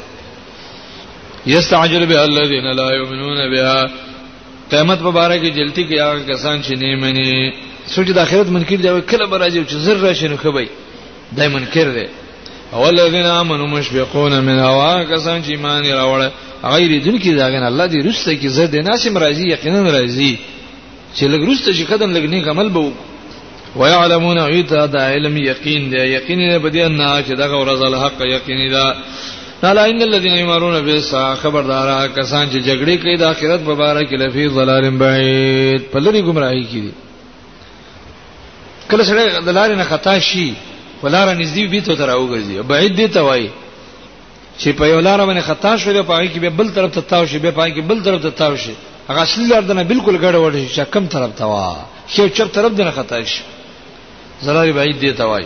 یستعجل 1.47 2.07
به 2.07 2.21
الذين 2.25 2.65
لا 2.81 2.89
يؤمنون 2.93 3.41
بها 3.55 3.83
قیامت 4.71 5.03
مبارک 5.09 5.41
جلتی 5.43 5.85
کې 5.89 6.01
هغه 6.01 6.35
کسان 6.35 6.63
چې 6.63 6.71
نه 6.83 6.97
مني 7.03 7.53
سوچ 7.95 8.09
د 8.11 8.19
اخرت 8.19 8.47
منکر 8.57 8.77
دی 8.77 9.01
کله 9.11 9.27
به 9.27 9.39
راځي 9.39 9.71
چې 9.71 9.75
زر 9.85 9.97
راشي 9.97 10.29
نو 10.29 10.37
کوي 10.37 10.69
دای 11.37 11.49
منکر 11.49 11.89
دی 11.97 12.07
اولذین 12.73 13.27
امنوا 13.27 13.67
مشفقون 13.67 14.39
من 14.45 14.59
هوا 14.59 15.05
کسان 15.05 15.43
چې 15.43 15.49
ایمان 15.49 15.85
راوړ 15.85 16.21
غیر 16.65 17.03
دن 17.05 17.19
کې 17.19 17.29
داغه 17.29 17.67
الله 17.69 17.87
دې 17.89 18.07
رسته 18.07 18.35
کې 18.43 18.47
زه 18.47 18.65
د 18.67 18.75
ناسم 18.89 19.19
راضی 19.19 19.49
یقینا 19.53 19.83
راضی 20.01 20.39
چې 21.17 21.23
لګ 21.33 21.51
رسته 21.51 21.73
چې 21.73 21.91
قدم 21.93 22.13
لګنی 22.17 22.49
عمل 22.49 22.69
به 22.69 22.93
ويعلمون 23.77 24.39
ایت 24.39 24.73
دا 24.93 25.09
علم 25.15 25.37
یقین 25.37 25.91
دی 25.91 25.97
یقین 26.09 26.39
دې 26.53 26.63
بده 26.65 26.89
نه 26.89 27.25
چې 27.29 27.33
دغه 27.33 27.65
ورځ 27.65 27.83
الحق 27.83 28.21
یقین 28.21 28.71
دا 28.71 28.95
تعالی 29.63 29.81
ان 29.91 30.03
الذين 30.03 30.37
يمرون 30.39 30.81
بالساعه 30.85 31.35
خبردارا 31.35 32.07
کسان 32.07 32.49
چې 32.51 32.65
جګړه 32.69 33.03
کوي 33.03 33.17
د 33.17 33.23
آخرت 33.23 33.61
مبارک 33.69 34.13
لفی 34.13 34.49
ظلال 34.49 34.91
بعید 34.91 35.83
په 35.93 35.99
لری 35.99 36.23
گمراهی 36.23 36.65
کې 36.65 36.93
کله 38.91 39.05
سره 39.05 39.41
د 39.41 39.55
لارې 39.55 39.77
نه 39.79 39.85
خطا 39.85 40.19
شي 40.19 40.53
ولاره 41.03 41.33
نږدې 41.35 41.65
به 41.71 41.81
ته 41.81 41.95
تر 41.97 42.11
اوږي 42.11 42.63
بعید 42.71 42.97
دی 42.97 43.09
ته 43.09 43.21
وای 43.23 43.49
چې 44.61 44.69
په 44.79 44.85
یو 44.87 45.01
لار 45.01 45.19
باندې 45.27 45.41
خطا 45.51 45.77
شو 45.77 46.03
په 46.03 46.13
هغه 46.15 46.29
کې 46.35 46.39
به 46.39 46.51
بل 46.51 46.69
طرف 46.71 46.91
ته 46.95 47.01
تاو 47.01 47.27
شي 47.27 47.39
به 47.39 47.51
په 47.51 47.61
هغه 47.63 47.75
کې 47.75 47.81
بل 47.91 48.03
طرف 48.03 48.23
ته 48.23 48.31
تاو 48.31 48.57
شي 48.57 48.75
هغه 49.11 49.21
اصلي 49.23 49.47
لار 49.49 49.63
دنه 49.63 49.83
بالکل 49.83 50.17
ګډه 50.19 50.37
وړي 50.37 50.75
چې 50.75 50.81
کم 50.93 51.07
طرف 51.07 51.31
ته 51.39 51.45
وا 51.47 51.77
شی 52.09 52.29
چپ 52.35 52.49
طرف 52.55 52.73
دنه 52.73 52.91
خطا 52.91 53.23
شي 53.25 53.43
زلاری 54.43 54.73
بعید 54.73 54.99
دی 55.01 55.13
ته 55.13 55.25
وای 55.25 55.45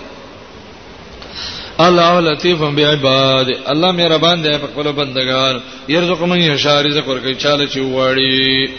الله 1.80 2.20
لطیف 2.20 2.58
بعباد 2.58 3.46
الله 3.66 3.92
مهربان 3.92 4.42
دی 4.42 4.58
په 4.58 4.66
خپل 4.72 4.92
بندگان 4.92 5.60
يرزق 5.88 6.22
من 6.22 6.38
یشاء 6.38 6.80
رزق 6.82 7.06
ورکړي 7.08 7.36
چاله 7.42 7.66
چې 7.66 7.76
وړي 7.76 8.70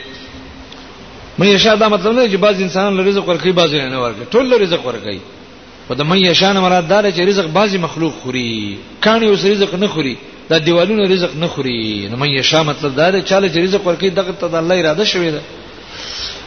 مې 1.40 1.46
یشاء 1.46 1.76
دا 1.76 1.88
مطلب 1.90 2.14
نه 2.14 2.30
چې 2.32 2.36
بعض 2.38 2.62
انسانان 2.62 3.08
رزق 3.08 3.24
ورکړي 3.28 3.48
بعض 3.52 3.74
نه 3.76 3.98
ورکړي 3.98 4.36
ټول 4.36 4.62
رزق 4.62 4.86
ورکړي 4.86 5.18
په 5.90 5.94
دمن 5.96 6.18
یشان 6.18 6.56
مراد 6.60 6.88
دا 6.90 7.12
چې 7.12 7.20
رزق 7.28 7.46
بعضی 7.54 7.78
مخلوق 7.78 8.14
خوري 8.24 8.78
کانی 9.02 9.28
اوس 9.28 9.46
رزق 9.46 9.76
نه 9.76 9.88
خوري 9.88 10.18
دا 10.50 10.58
دیوالونو 10.58 11.04
رزق 11.08 11.30
نه 11.36 11.48
خوري 11.48 12.08
نو 12.12 12.18
من 12.18 12.28
یشا 12.30 12.64
مطلب 12.64 12.96
دا 12.96 13.12
چې 13.12 13.24
چاله 13.30 13.50
چې 13.54 13.58
رزق 13.58 13.82
ورکړي 13.86 14.06
دغه 14.16 14.32
ته 14.32 14.48
د 14.48 14.56
الله 14.56 14.76
اراده 14.80 15.04
شوی 15.06 15.32
ده 15.32 15.42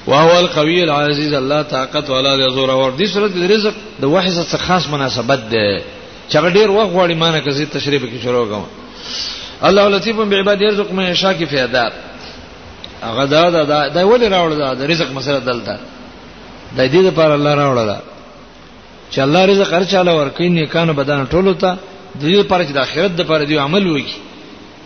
وهو 0.06 0.38
القوي 0.38 0.82
العزيز 0.84 1.32
الله 1.34 1.62
طاقت 1.62 2.10
والا 2.10 2.36
د 2.36 2.50
زور 2.54 2.68
اور 2.70 2.92
دې 2.98 3.04
صورت 3.04 3.32
کې 3.34 3.50
رزق 3.50 3.74
د 4.00 4.04
وحی 4.04 4.30
سره 4.30 4.58
خاص 4.66 4.88
مناسبت 4.88 5.38
ده 5.50 5.80
چې 6.30 6.36
ډیر 6.36 6.70
وخت 6.70 6.92
وړي 6.94 7.14
معنی 7.14 7.40
کوي 7.40 7.66
تشریح 7.66 8.00
کې 8.02 8.22
شروع 8.24 8.46
کوم 8.46 8.64
الله 9.62 9.88
لطیف 9.88 10.16
بعباد 10.16 10.60
يرزق 10.62 10.92
من 10.92 11.10
یشا 11.10 11.32
کې 11.34 11.44
فیادات 11.44 11.92
هغه 13.04 13.24
دا 13.24 13.50
دا 13.50 13.88
دا 13.88 14.02
ولې 14.02 14.28
راوړل 14.28 14.58
دا 14.78 14.86
رزق 14.86 15.10
مسله 15.10 15.38
دلته 15.38 15.78
د 16.76 16.78
دې 16.78 17.02
لپاره 17.10 17.34
الله 17.34 17.54
راوړل 17.54 18.15
چې 19.10 19.18
الله 19.24 19.44
رزق 19.50 19.72
هر 19.74 19.84
چاله 19.92 20.12
ورکوي 20.14 20.48
نیکانو 20.48 20.92
بدن 20.92 21.26
ټولو 21.34 21.52
ته 21.54 21.70
د 22.20 22.22
دې 22.22 22.36
لپاره 22.42 22.62
چې 22.66 22.72
د 22.72 22.78
آخرت 22.78 23.12
د 23.16 23.20
لپاره 23.20 23.44
دی 23.44 23.58
عمل 23.58 23.86
وکړي 23.86 24.14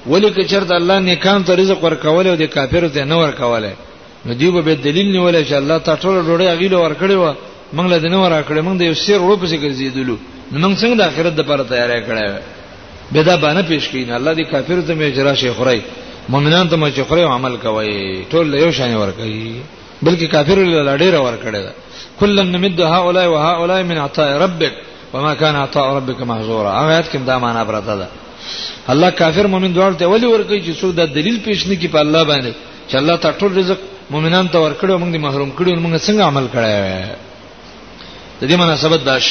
ولی 0.07 0.31
که 0.31 0.45
چرته 0.45 0.75
الله 0.75 0.99
نیکان 0.99 1.45
ته 1.45 1.55
رزق 1.55 1.85
ورکول 1.85 2.27
او 2.27 2.37
د 2.37 2.43
کافرو 2.57 2.89
ته 2.89 3.05
نه 3.05 3.17
ورکول 3.21 3.67
نو 4.27 4.35
دی 4.35 4.51
به 4.51 4.75
دلیل 4.75 5.13
نیول 5.13 5.45
چې 5.45 5.53
الله 5.53 5.79
تعالی 5.79 6.01
ټول 6.03 6.15
ډوړې 6.27 6.47
اغیله 6.55 6.77
ورکړي 6.79 7.15
و 7.23 7.35
موږ 7.77 7.87
له 7.93 7.99
دینه 8.05 8.19
ورکړي 8.23 8.61
موږ 8.67 8.77
د 8.79 8.83
یو 8.83 8.95
سیر 8.95 9.19
روپ 9.19 9.45
څخه 9.45 9.63
ګرځېدلو 9.65 10.15
نو 10.53 10.69
موږ 10.69 10.75
څنګه 10.81 10.97
د 10.97 11.01
آخرت 11.11 11.35
د 11.37 11.41
لپاره 11.43 11.63
تیارې 11.73 12.01
کړې 12.09 12.39
به 13.13 13.23
دا 13.23 13.37
باندې 13.37 13.69
پیش 13.69 13.89
کین 13.89 14.11
الله 14.13 14.35
دې 14.35 14.45
کافرو 14.53 14.83
ته 14.83 14.95
میجرا 14.95 15.35
شي 15.35 15.51
خوري 15.51 15.81
مؤمنان 16.29 16.69
ته 16.69 16.77
مچ 16.77 17.01
خوري 17.09 17.23
عمل 17.23 17.57
کوي 17.57 18.25
ټول 18.33 18.55
یو 18.55 18.71
شان 18.73 18.95
ورکړي 18.97 19.39
بلکې 20.03 20.25
کافرو 20.35 20.63
له 20.65 20.97
لړې 20.99 21.15
ورکړي 21.15 21.61
كلا 22.21 22.43
نمد 22.55 22.79
هؤلاء 22.95 23.27
وهؤلاء 23.35 23.81
من 23.91 23.97
عطاء 24.07 24.29
ربك 24.45 24.75
وما 25.15 25.33
كان 25.41 25.55
عطاء 25.67 25.87
ربك 25.99 26.19
محظورا 26.31 26.71
آیات 26.83 27.07
کې 27.13 27.17
دا 27.31 27.37
معنا 27.45 27.63
برته 27.69 27.95
ده 28.01 28.07
الله 28.93 29.11
کافر 29.21 29.45
مؤمن 29.53 29.71
دوار 29.77 29.93
ته 30.01 30.05
ولی 30.13 30.27
ورګي 30.33 30.59
چې 30.67 30.73
څو 30.81 30.87
د 30.99 31.01
دلیل 31.17 31.37
پیش 31.47 31.61
نه 31.69 31.75
کی 31.81 31.89
په 31.95 31.99
الله 32.05 32.23
باندې 32.31 32.53
چې 32.91 32.95
الله 33.01 33.15
تعالی 33.23 33.39
ټول 33.41 33.53
رزق 33.61 33.79
مؤمنان 34.13 34.47
ته 34.53 34.59
ورکړي 34.65 34.91
موږ 35.03 35.11
دې 35.15 35.19
محروم 35.27 35.51
کړي 35.59 35.71
موږ 35.85 35.93
څنګه 36.09 36.21
عمل 36.31 36.47
کړای 36.55 36.77
د 38.41 38.43
دې 38.51 38.55
مناسبت 38.63 39.01
داش 39.11 39.27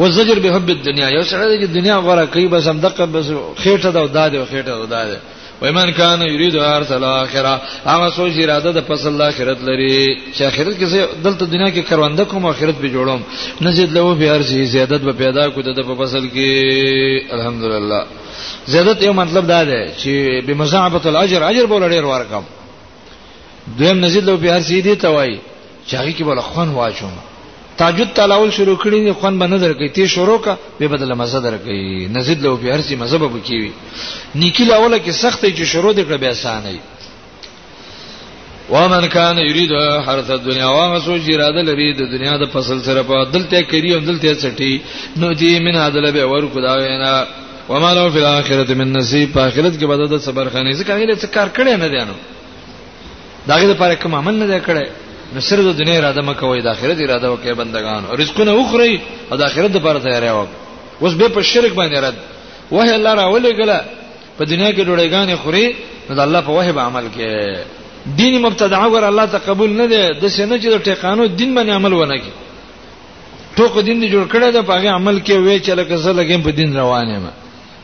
وزجر 0.00 0.38
به 0.44 0.48
حب 0.54 0.68
الدنيا 0.76 1.06
یو 1.16 1.22
سره 1.30 1.42
د 1.56 1.72
دنیا 1.78 1.96
غره 2.06 2.24
کوي 2.34 2.46
بس 2.54 2.66
هم 2.72 2.78
دقه 2.86 3.04
بس 3.14 3.26
خېټه 3.64 3.86
دا 3.96 4.06
داده 4.16 4.46
خېټه 4.50 4.72
دا 4.80 4.86
داده 4.96 5.18
ومن 5.62 5.90
کان 5.92 6.20
یرید 6.34 6.56
ارسل 6.56 7.04
اخره 7.04 7.54
هغه 7.92 8.08
سوچ 8.16 8.32
اراده 8.44 8.70
د 8.78 8.80
فصل 8.88 9.20
اخرت 9.30 9.60
لري 9.68 9.96
چې 10.36 10.42
اخرت 10.50 10.76
کې 10.78 10.86
دلته 11.24 11.44
دنیا 11.46 11.68
کې 11.74 11.82
کرونده 11.90 12.24
کوم 12.30 12.46
اخرت 12.46 12.74
به 12.82 12.88
جوړم 12.94 13.20
نزيد 13.66 13.92
له 13.96 14.14
به 14.20 14.34
ارزي 14.36 14.64
زیادت 14.74 15.00
به 15.08 15.12
پیدا 15.22 15.48
کو 15.52 15.60
د 15.62 15.80
په 15.88 15.94
فصل 16.04 16.24
کې 16.34 16.48
الحمدلله 17.36 18.00
زیادت 18.72 19.02
یو 19.02 19.12
مطلب 19.22 19.46
دا 19.48 19.60
دی 19.70 19.82
چې 20.00 20.12
بمزعبۃ 20.46 21.04
الاجر 21.06 21.42
اجر 21.42 21.66
به 21.72 21.78
لري 21.84 21.98
ورکم 22.12 22.42
دویم 23.78 24.04
نزيد 24.04 24.24
له 24.24 24.36
به 24.36 24.54
ارزي 24.56 24.80
دي 24.86 24.94
توای 25.04 25.32
چاغي 25.90 26.12
کې 26.18 26.22
بل 26.24 26.40
خوان 26.48 26.68
واچوم 26.74 27.12
تاجود 27.80 28.08
تلاول 28.16 28.50
شروع 28.52 28.76
کړی 28.82 29.00
نه 29.04 29.12
خوان 29.20 29.38
باندې 29.40 29.60
درکې 29.64 29.92
تی 29.94 30.06
شروع 30.14 30.38
کا 30.46 30.56
به 30.80 30.88
بدله 30.94 31.14
مزه 31.20 31.38
درکې 31.46 31.76
نزيد 32.16 32.42
لو 32.44 32.56
به 32.56 32.76
هرڅه 32.76 32.92
مزه 33.02 33.18
به 33.18 33.40
کیوي 33.46 33.70
نیکی 34.40 34.64
لاوله 34.64 34.98
کې 34.98 35.24
سختې 35.24 35.48
چې 35.58 35.62
شروع 35.72 35.92
دې 35.92 36.04
کړ 36.08 36.16
به 36.22 36.30
اسانه 36.30 36.78
ومن 38.70 39.06
کان 39.12 39.38
یرید 39.38 39.72
حرث 40.06 40.30
الدنیا 40.30 40.66
واغه 40.70 40.98
سوچ 41.04 41.22
اراده 41.34 41.62
لري 41.68 41.88
د 42.00 42.12
دنیا 42.14 42.38
د 42.46 42.50
فصل 42.52 42.82
سره 42.88 43.02
په 43.10 43.30
دلته 43.32 43.62
کری 43.72 43.94
او 43.94 44.00
دلته 44.10 44.34
چټي 44.34 44.78
نو 45.16 45.32
دې 45.34 45.62
من 45.66 45.76
عدل 45.88 46.12
به 46.12 46.24
ور 46.32 46.48
خدا 46.54 46.74
وینا 46.82 47.12
وما 47.68 47.92
له 47.94 48.10
فی 48.14 48.18
الاخرته 48.24 48.74
من 48.74 48.92
نصیب 48.98 49.32
په 49.34 49.40
اخرت 49.48 49.74
کې 49.80 49.84
بدل 49.92 50.08
د 50.16 50.26
صبر 50.28 50.48
خانه 50.54 50.72
ځکه 50.82 50.90
هغه 50.90 51.16
څه 51.16 51.26
کار 51.36 51.48
کړی 51.56 51.76
نه 51.84 51.88
دی 51.88 52.04
نو 52.04 52.14
داګه 53.48 53.64
لپاره 53.74 53.94
کوم 53.94 54.14
عمل 54.14 54.34
نه 54.44 54.46
دی 54.46 54.60
کړی 54.66 54.86
نو 55.34 55.40
سر 55.48 55.58
د 55.66 55.78
دنیا 55.78 55.96
اراده 55.98 56.22
مکوې 56.28 56.60
د 56.66 56.68
آخرت 56.74 56.98
اراده 57.02 57.28
وکړي 57.32 57.54
بندگان 57.62 58.02
او 58.10 58.14
رزقونه 58.20 58.52
وخوري 58.54 58.94
او 59.32 59.36
د 59.40 59.42
آخرت 59.48 59.72
لپاره 59.78 59.98
تیاری 60.06 60.30
وکړي 60.36 61.02
اوس 61.02 61.12
به 61.20 61.28
په 61.36 61.42
شرک 61.52 61.72
باندې 61.78 61.96
رد 62.04 62.14
وه 62.76 62.94
الله 62.94 63.12
راولې 63.14 63.54
ګله 63.60 63.78
په 64.38 64.44
دنیا 64.52 64.70
کې 64.72 64.84
ډوړېګانې 64.88 65.36
خوري 65.42 65.66
نو 66.08 66.14
د 66.18 66.20
الله 66.26 66.40
په 66.40 66.50
وه 66.56 66.72
به 66.72 66.80
عمل 66.90 67.04
کې 67.16 67.58
دین 68.20 68.40
مبتدع 68.46 68.82
ور 68.94 69.04
الله 69.10 69.26
تقبل 69.36 69.70
نه 69.82 69.86
دی 69.92 70.02
د 70.22 70.28
سینه 70.28 70.58
چې 70.58 70.66
د 70.74 70.82
ټیکانو 70.88 71.26
دین 71.26 71.54
باندې 71.54 71.70
عمل 71.78 71.92
ونه 71.92 72.18
کی 72.18 72.30
ټوک 73.56 73.78
دین 73.84 74.00
دی 74.00 74.10
جوړ 74.10 74.34
کړی 74.34 74.52
دا 74.56 74.62
په 74.62 74.88
عمل 74.98 75.16
کې 75.20 75.32
وې 75.32 75.66
چې 75.66 75.70
لکه 75.80 75.96
زه 75.96 76.10
لګم 76.20 76.42
په 76.46 76.50
دین 76.58 76.76
روانه 76.76 77.18
ما 77.24 77.30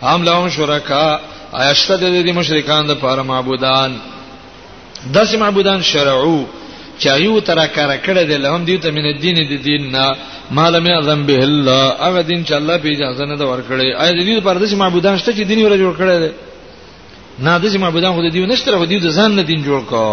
هم 0.09 0.23
لهم 0.29 0.49
شرکا 0.59 1.07
آیشته 1.53 1.97
د 1.97 2.05
دې 2.27 2.33
مشرکان 2.43 2.87
د 2.87 2.95
پاره 3.03 3.23
معبودان 3.33 3.99
داسې 5.15 5.35
معبودان 5.41 5.83
شرعو 5.91 6.39
چا 7.03 7.13
یو 7.27 7.41
تر 7.49 7.61
کار 7.77 7.91
کړه 8.07 8.23
د 8.31 8.33
لهم 8.45 8.63
دی 8.69 8.77
ته 8.83 8.89
من 8.97 9.05
دین 9.25 9.37
د 9.53 9.55
دین 9.69 9.83
نه 9.95 10.05
مالم 10.57 10.87
اعظم 10.93 11.21
به 11.29 11.37
الله 11.47 11.83
هغه 12.07 12.21
دین 12.31 12.41
چې 12.47 12.53
الله 12.59 12.77
په 12.85 12.89
اجازه 12.95 13.23
نه 13.31 13.37
دا 13.41 13.47
ورکړي 13.53 13.89
اې 13.99 14.27
دې 14.27 14.41
پر 14.47 14.57
دې 14.61 14.75
معبودان 14.83 15.19
شته 15.19 15.33
چې 15.37 15.43
دین 15.51 15.59
ور 15.65 15.77
جوړ 15.83 15.93
کړي 15.99 16.31
نه 17.45 17.53
دې 17.63 17.77
معبودان 17.85 18.11
خو 18.13 18.21
دې 18.31 18.49
نشته 18.53 18.79
خو 18.81 18.87
دې 18.93 18.97
د 19.07 19.11
ځان 19.17 19.31
نه 19.39 19.43
دین 19.51 19.61
جوړ 19.69 19.81
کا 19.91 20.05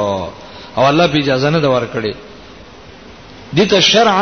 او 0.78 0.84
الله 0.91 1.08
په 1.13 1.17
اجازه 1.22 1.50
نه 1.56 1.60
دا 1.65 1.69
ورکړي 1.76 2.13
دې 3.56 3.62
ته 3.72 3.80
شرع 3.91 4.17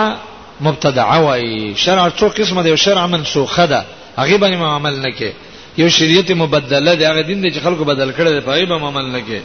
مبتدعه 0.66 1.18
وای 1.26 1.74
شرع 1.84 2.04
څو 2.20 2.24
قسمه 2.38 2.62
دی 2.64 2.78
شرع 2.86 3.06
منسوخه 3.14 3.66
ده 3.72 3.82
هغه 4.20 4.36
باندې 4.42 4.56
عمل 4.78 4.96
نه 5.06 5.12
کوي 5.18 5.34
یو 5.82 5.90
شریعت 6.00 6.30
مبدله 6.44 6.94
دی 7.00 7.06
هغه 7.12 7.22
دین 7.30 7.40
دی 7.44 7.50
چې 7.56 7.60
خلکو 7.66 7.84
بدل 7.92 8.10
کړی 8.18 8.30
دی 8.36 8.42
په 8.48 8.52
ایبه 8.58 8.76
عمل 8.90 9.06
نه 9.16 9.22
کوي 9.28 9.42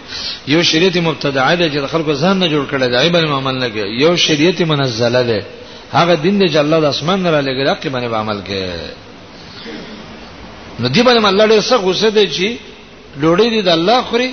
یو 0.55 0.61
شریعت 0.70 0.96
مبتدعه 1.09 1.55
دی 1.61 1.66
چې 1.72 1.79
خلکو 1.94 2.12
ځان 2.22 2.37
نه 2.42 2.46
جوړ 2.53 2.64
کړی 2.72 2.87
دی 2.92 2.96
ایبه 3.05 3.18
عمل 3.40 3.57
نه 3.64 3.68
کوي 3.75 3.87
یو 4.05 4.12
شریعت 4.27 4.59
منزله 4.72 5.22
دی 5.31 5.40
هغه 5.99 6.14
دین 6.25 6.37
دی 6.40 6.46
چې 6.53 6.57
الله 6.64 6.79
د 6.85 6.88
اسمان 6.94 7.18
نه 7.25 7.29
را 7.35 7.40
لګیږي 7.46 7.70
حق 7.72 7.85
باندې 7.94 8.09
عمل 8.22 8.38
کوي 8.46 8.66
نو 10.81 10.87
دی 10.94 11.01
باندې 11.07 11.27
الله 11.33 11.44
ډېر 11.53 11.62
څه 11.70 11.75
غوسه 11.85 12.09
دی 12.16 12.27
چې 12.37 12.49
ډوړې 13.20 13.46
دی 13.55 13.61
د 13.68 13.70
الله 13.79 13.99
خوري 14.09 14.31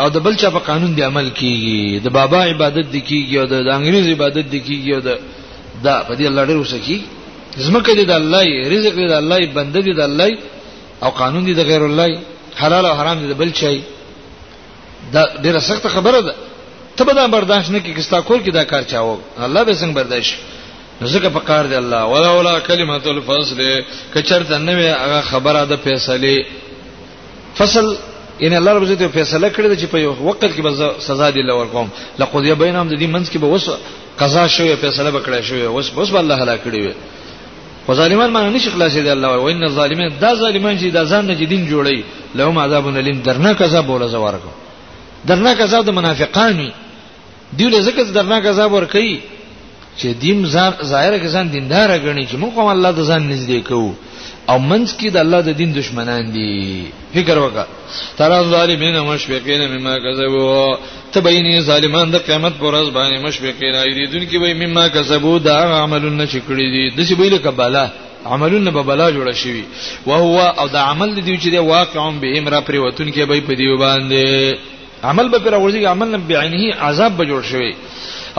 او 0.00 0.06
د 0.14 0.16
بل 0.24 0.34
چا 0.40 0.48
په 0.56 0.60
قانون 0.68 0.90
دی 0.96 1.02
عمل 1.10 1.28
کیږي 1.40 1.82
د 2.04 2.08
بابا 2.18 2.40
عبادت 2.52 2.86
دی 2.94 3.00
کیږي 3.10 3.36
او 3.40 3.46
د 3.52 3.54
انګریز 3.78 4.04
عبادت 4.14 4.46
دی 4.52 4.60
کیږي 4.68 4.90
او 4.96 5.00
د 5.08 5.10
دا 5.84 5.94
په 6.08 6.14
دې 6.18 6.24
الله 6.30 6.42
ډېر 6.48 6.56
وسه 6.62 6.78
کی 6.86 6.98
زمکه 7.64 7.92
دی 7.98 8.04
د 8.12 8.14
الله 8.20 8.44
رزق 8.74 8.94
دی 9.00 9.06
د 9.14 9.16
الله 9.22 9.38
بنده 9.58 9.80
دی 9.86 9.94
د 10.00 10.04
الله 10.10 10.30
او 11.02 11.10
قانون 11.10 11.44
دي 11.44 11.54
د 11.54 11.60
غیر 11.60 11.82
الله 11.86 12.06
حلال 12.56 12.84
او 12.86 12.94
حرام 12.98 13.18
دي 13.26 13.34
بل 13.34 13.52
شي 13.54 13.80
دا 15.12 15.22
ډیره 15.42 15.58
سخت 15.60 15.86
خبره 15.86 16.20
ده 16.20 16.34
ته 16.96 17.04
به 17.04 17.12
دا 17.12 17.26
برداشت 17.26 17.70
نه 17.70 17.80
کې 17.80 17.96
کستا 17.98 18.20
کول 18.20 18.40
کې 18.44 18.50
دا 18.52 18.64
کار 18.64 18.82
چاو 18.84 19.18
الله 19.38 19.62
به 19.64 19.74
څنګه 19.74 19.94
برداشت 20.00 20.34
زکه 21.02 21.28
په 21.28 21.40
کار 21.40 21.64
دی 21.66 21.74
الله 21.76 22.04
ولولا 22.04 22.58
کلمه 22.60 23.00
الفصل 23.06 23.82
کچرته 24.14 24.58
نه 24.58 24.72
وي 24.76 24.88
هغه 24.88 25.20
خبره 25.20 25.64
ده 25.64 25.76
فیصله 25.76 26.46
فصل 27.56 27.96
ان 28.42 28.52
الله 28.52 28.72
رب 28.72 28.82
عزت 28.82 29.02
فیصله 29.18 29.50
کړی 29.52 29.76
چې 29.80 29.84
په 29.92 29.96
یو 29.98 30.12
وخت 30.14 30.40
کې 30.56 30.60
به 30.60 30.94
سزا 31.00 31.30
دی 31.30 31.42
لور 31.42 31.66
قوم 31.66 31.88
لقد 32.18 32.44
یبینهم 32.44 32.88
د 32.88 32.94
دې 33.00 33.06
منځ 33.16 33.28
کې 33.32 33.36
به 33.38 33.46
وس 33.46 33.68
قضا 34.18 34.48
شوی 34.48 34.76
فیصله 34.76 35.10
وکړی 35.20 35.40
شوی 35.42 35.66
وس 35.66 35.92
وس 35.96 36.14
الله 36.14 36.34
هلاک 36.42 36.60
کړی 36.64 36.78
وي 36.80 36.92
خو 37.86 37.94
ظالمان 37.94 38.32
باندې 38.34 38.54
نشي 38.56 38.70
خلاصېدل 38.70 39.08
الله 39.08 39.28
او 39.34 39.48
ان 39.48 39.62
الظالمین 39.64 40.18
دا 40.20 40.34
ظالمان 40.42 40.78
چې 40.78 40.84
د 40.94 41.04
ځان 41.10 41.26
نه 41.26 41.34
دین 41.52 41.66
جوړي 41.68 42.04
لهم 42.38 42.58
عذاب 42.58 42.86
الیم 42.86 43.20
درنه 43.28 43.52
کذاب 43.54 43.90
ولا 43.90 44.06
زوارکو 44.14 44.50
درنه 45.28 45.54
کذاب 45.54 45.84
د 45.86 45.90
منافقانو 45.98 46.68
دی 47.56 47.68
له 47.74 47.80
زکه 47.80 48.04
درنه 48.18 48.40
کذاب 48.46 48.72
ور 48.72 48.84
کوي 48.94 49.18
چې 50.00 50.08
دین 50.22 50.44
ظاهر 50.48 51.14
کې 51.18 51.34
ځان 51.38 51.50
دیندار 51.52 51.90
غني 52.04 52.26
چې 52.26 52.36
موږ 52.36 52.52
هم 52.62 52.68
الله 52.72 52.92
ته 52.98 53.02
ځان 53.10 53.22
نږدې 53.30 53.60
کوو 53.68 53.94
او 54.50 54.58
منځ 54.58 54.88
کې 54.98 55.08
د 55.14 55.16
الله 55.24 55.40
د 55.46 55.50
دین 55.60 55.70
دشمنان 55.76 56.32
دي 56.32 56.84
فکر 57.14 57.36
وکړه 57.38 57.66
تر 58.18 58.34
ظالمین 58.52 58.98
مشفقین 59.08 59.60
مما 59.74 59.94
کسبوا 59.98 60.78
تبینی 61.12 61.60
ظالمان 61.70 62.10
د 62.14 62.24
قیامت 62.26 62.52
پر 62.58 62.64
ورځ 62.64 62.88
باندې 62.88 63.18
مشفقین 63.26 63.74
ایریدون 63.84 64.22
کې 64.30 64.36
وای 64.42 64.54
مما 64.66 64.88
کسبوا 64.98 65.36
دا 65.48 65.58
عملونه 65.82 66.26
چې 66.26 66.38
کړی 66.50 66.66
دي 66.74 66.96
د 67.02 67.10
شی 67.10 67.14
ویل 67.22 67.38
کباله 67.48 67.88
عملونه 68.34 68.70
به 68.78 68.82
بلا 68.82 69.10
جوړه 69.10 69.34
شي 69.34 69.64
او 70.06 70.12
هو 70.28 70.38
او 70.40 70.68
د 70.76 70.80
عمل 70.84 71.12
دی 71.20 71.34
چې 71.38 71.48
دی 71.48 71.58
واقع 71.72 72.08
به 72.22 72.38
امر 72.38 72.60
پر 72.70 72.76
وتون 72.84 73.12
کې 73.12 73.18
به 73.18 73.40
په 73.50 73.54
دی 73.62 73.66
باندې 73.80 74.58
عمل 75.10 75.28
به 75.34 75.38
پر 75.38 75.54
ورځي 75.54 75.84
عمل 75.96 76.08
نه 76.08 76.18
بعینه 76.18 76.74
عذاب 76.88 77.16
به 77.18 77.24
جوړ 77.24 77.44
شي 77.52 77.70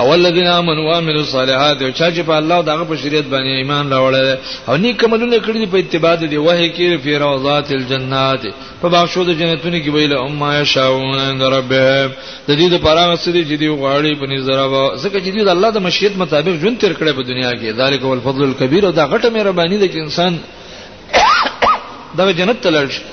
او 0.01 0.07
الذين 0.17 0.47
امنوا 0.61 0.85
وعملوا 0.93 1.21
الصالحات 1.25 1.77
او 1.81 1.89
چا 1.99 2.07
چې 2.15 2.19
په 2.29 2.33
الله 2.41 2.61
دغه 2.69 2.83
په 2.89 2.95
شریعت 3.01 3.25
باندې 3.33 3.49
ایمان 3.61 3.85
راوړل 3.93 4.27
او 4.69 4.75
نیک 4.83 5.03
عملونه 5.07 5.37
کړی 5.45 5.67
په 5.73 5.77
اتباع 5.81 6.15
دي 6.21 6.37
وه 6.37 6.67
کې 6.75 7.01
فی 7.03 7.13
روضات 7.23 7.71
الجنات 7.77 8.41
په 8.81 8.87
باغشو 8.93 9.23
د 9.29 9.31
جنتونو 9.39 9.77
کې 9.83 9.87
ویل 9.95 10.13
او 10.13 10.27
ما 10.41 10.59
یشاؤون 10.59 11.19
عند 11.19 11.41
ربهم 11.55 12.11
د 12.47 12.51
دې 12.51 12.71
لپاره 12.75 13.01
مسری 13.13 13.41
چې 13.49 13.55
دی 13.61 13.69
غاړي 13.81 14.13
په 14.21 14.25
نظر 14.31 14.59
ځکه 15.03 15.17
چې 15.23 15.29
دی 15.35 15.41
د 15.43 15.47
الله 15.55 15.69
د 15.71 15.77
مشیت 15.85 16.13
مطابق 16.23 16.53
ژوند 16.61 16.79
تیر 16.79 16.93
کړی 16.99 17.13
په 17.17 17.21
دنیا 17.31 17.51
کې 17.59 17.75
ذالک 17.79 18.01
هو 18.01 18.13
الفضل 18.13 18.43
الکبیر 18.43 18.83
او 18.85 18.91
دا 18.91 19.05
غټه 19.11 19.25
مهرباني 19.35 19.77
ده 19.77 19.87
چې 19.91 19.95
انسان 19.97 20.37
دا 22.17 22.31
جنت 22.31 22.63
تلل 22.63 22.89
شي 22.91 23.03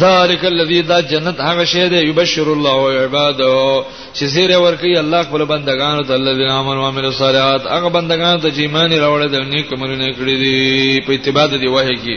ذالک 0.00 0.44
الذی 0.44 0.82
دا 0.82 1.00
جنت 1.00 1.40
هغه 1.40 1.64
شی 1.64 1.88
دی 1.90 1.98
یبشر 2.10 2.46
الله 2.48 3.04
عباده 3.04 3.82
چې 4.14 4.24
زیره 4.24 4.56
ورکی 4.56 4.96
الله 4.96 5.22
خپل 5.22 5.44
بندگانو 5.44 6.02
ته 6.02 6.12
الذین 6.14 6.50
آمنوا 6.50 6.82
وعملوا 6.84 7.08
الصالحات 7.08 7.62
هغه 7.70 7.88
بندگانو 7.88 8.38
ته 8.40 8.50
چې 8.50 8.58
ایمان 8.58 8.90
راوړل 8.92 9.28
د 9.32 9.36
نیک 9.36 9.72
عملونه 9.72 10.12
کړی 10.12 10.36
دي 10.42 11.00
په 11.06 11.12
اتباع 11.12 11.46
دی 11.46 11.68
وحی 11.68 11.96
کې 12.04 12.16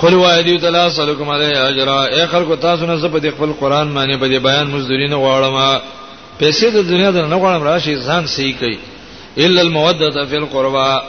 قل 0.00 0.14
وایدی 0.14 0.58
تعالی 0.58 0.90
سلام 0.90 1.28
علیه 1.30 1.58
اجر 1.68 1.88
ای 2.12 2.26
خلکو 2.26 2.56
تاسو 2.56 2.86
نه 2.86 2.96
زپد 2.96 3.26
خپل 3.36 3.52
قران 3.52 3.88
معنی 3.88 4.16
په 4.16 4.38
بیان 4.48 4.66
مزدورین 4.70 5.12
غواړم 5.12 5.80
پیسې 6.42 6.64
د 6.72 6.82
دنیا 6.88 7.10
د 7.10 7.16
نه 7.16 7.36
غواړم 7.36 7.62
راشي 7.62 7.94
ځان 7.96 8.24
سې 8.36 8.54
کوي 8.60 8.78
الا 9.38 9.60
الموده 9.60 10.26
فی 10.26 10.36
القربا 10.36 11.00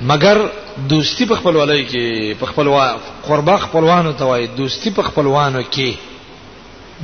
مگر 0.00 0.38
دوستی 0.84 1.24
په 1.24 1.34
خپلوالۍ 1.36 1.84
کې 1.90 2.34
په 2.38 2.46
خپلوا 2.46 2.96
قربا 3.26 3.56
خپلوانو 3.56 4.12
ته 4.22 4.26
وایي 4.30 4.46
دوستی 4.56 4.90
په 4.96 5.02
خپلوانو 5.02 5.62
کې 5.62 5.92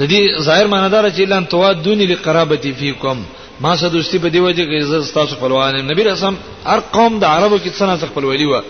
د 0.00 0.08
دې 0.10 0.40
ظاهر 0.48 0.66
معنی 0.72 0.88
دار 0.94 1.08
چې 1.10 1.20
لن 1.32 1.44
توا 1.54 1.72
دونی 1.84 2.06
لقرابتی 2.10 2.72
فیکم 2.80 3.22
ما 3.60 3.76
سره 3.76 3.88
دوستی 3.94 4.18
په 4.18 4.28
دی 4.34 4.40
وجه 4.46 4.64
کې 4.66 4.82
عزت 4.82 5.14
تاسو 5.14 5.34
خپلوان 5.38 5.76
نبی 5.92 6.04
رسام 6.04 6.36
هر 6.66 6.80
قوم 6.96 7.18
د 7.18 7.24
عربو 7.24 7.58
کې 7.58 7.70
څنګه 7.78 8.08
خپلولی 8.10 8.46
و 8.50 8.60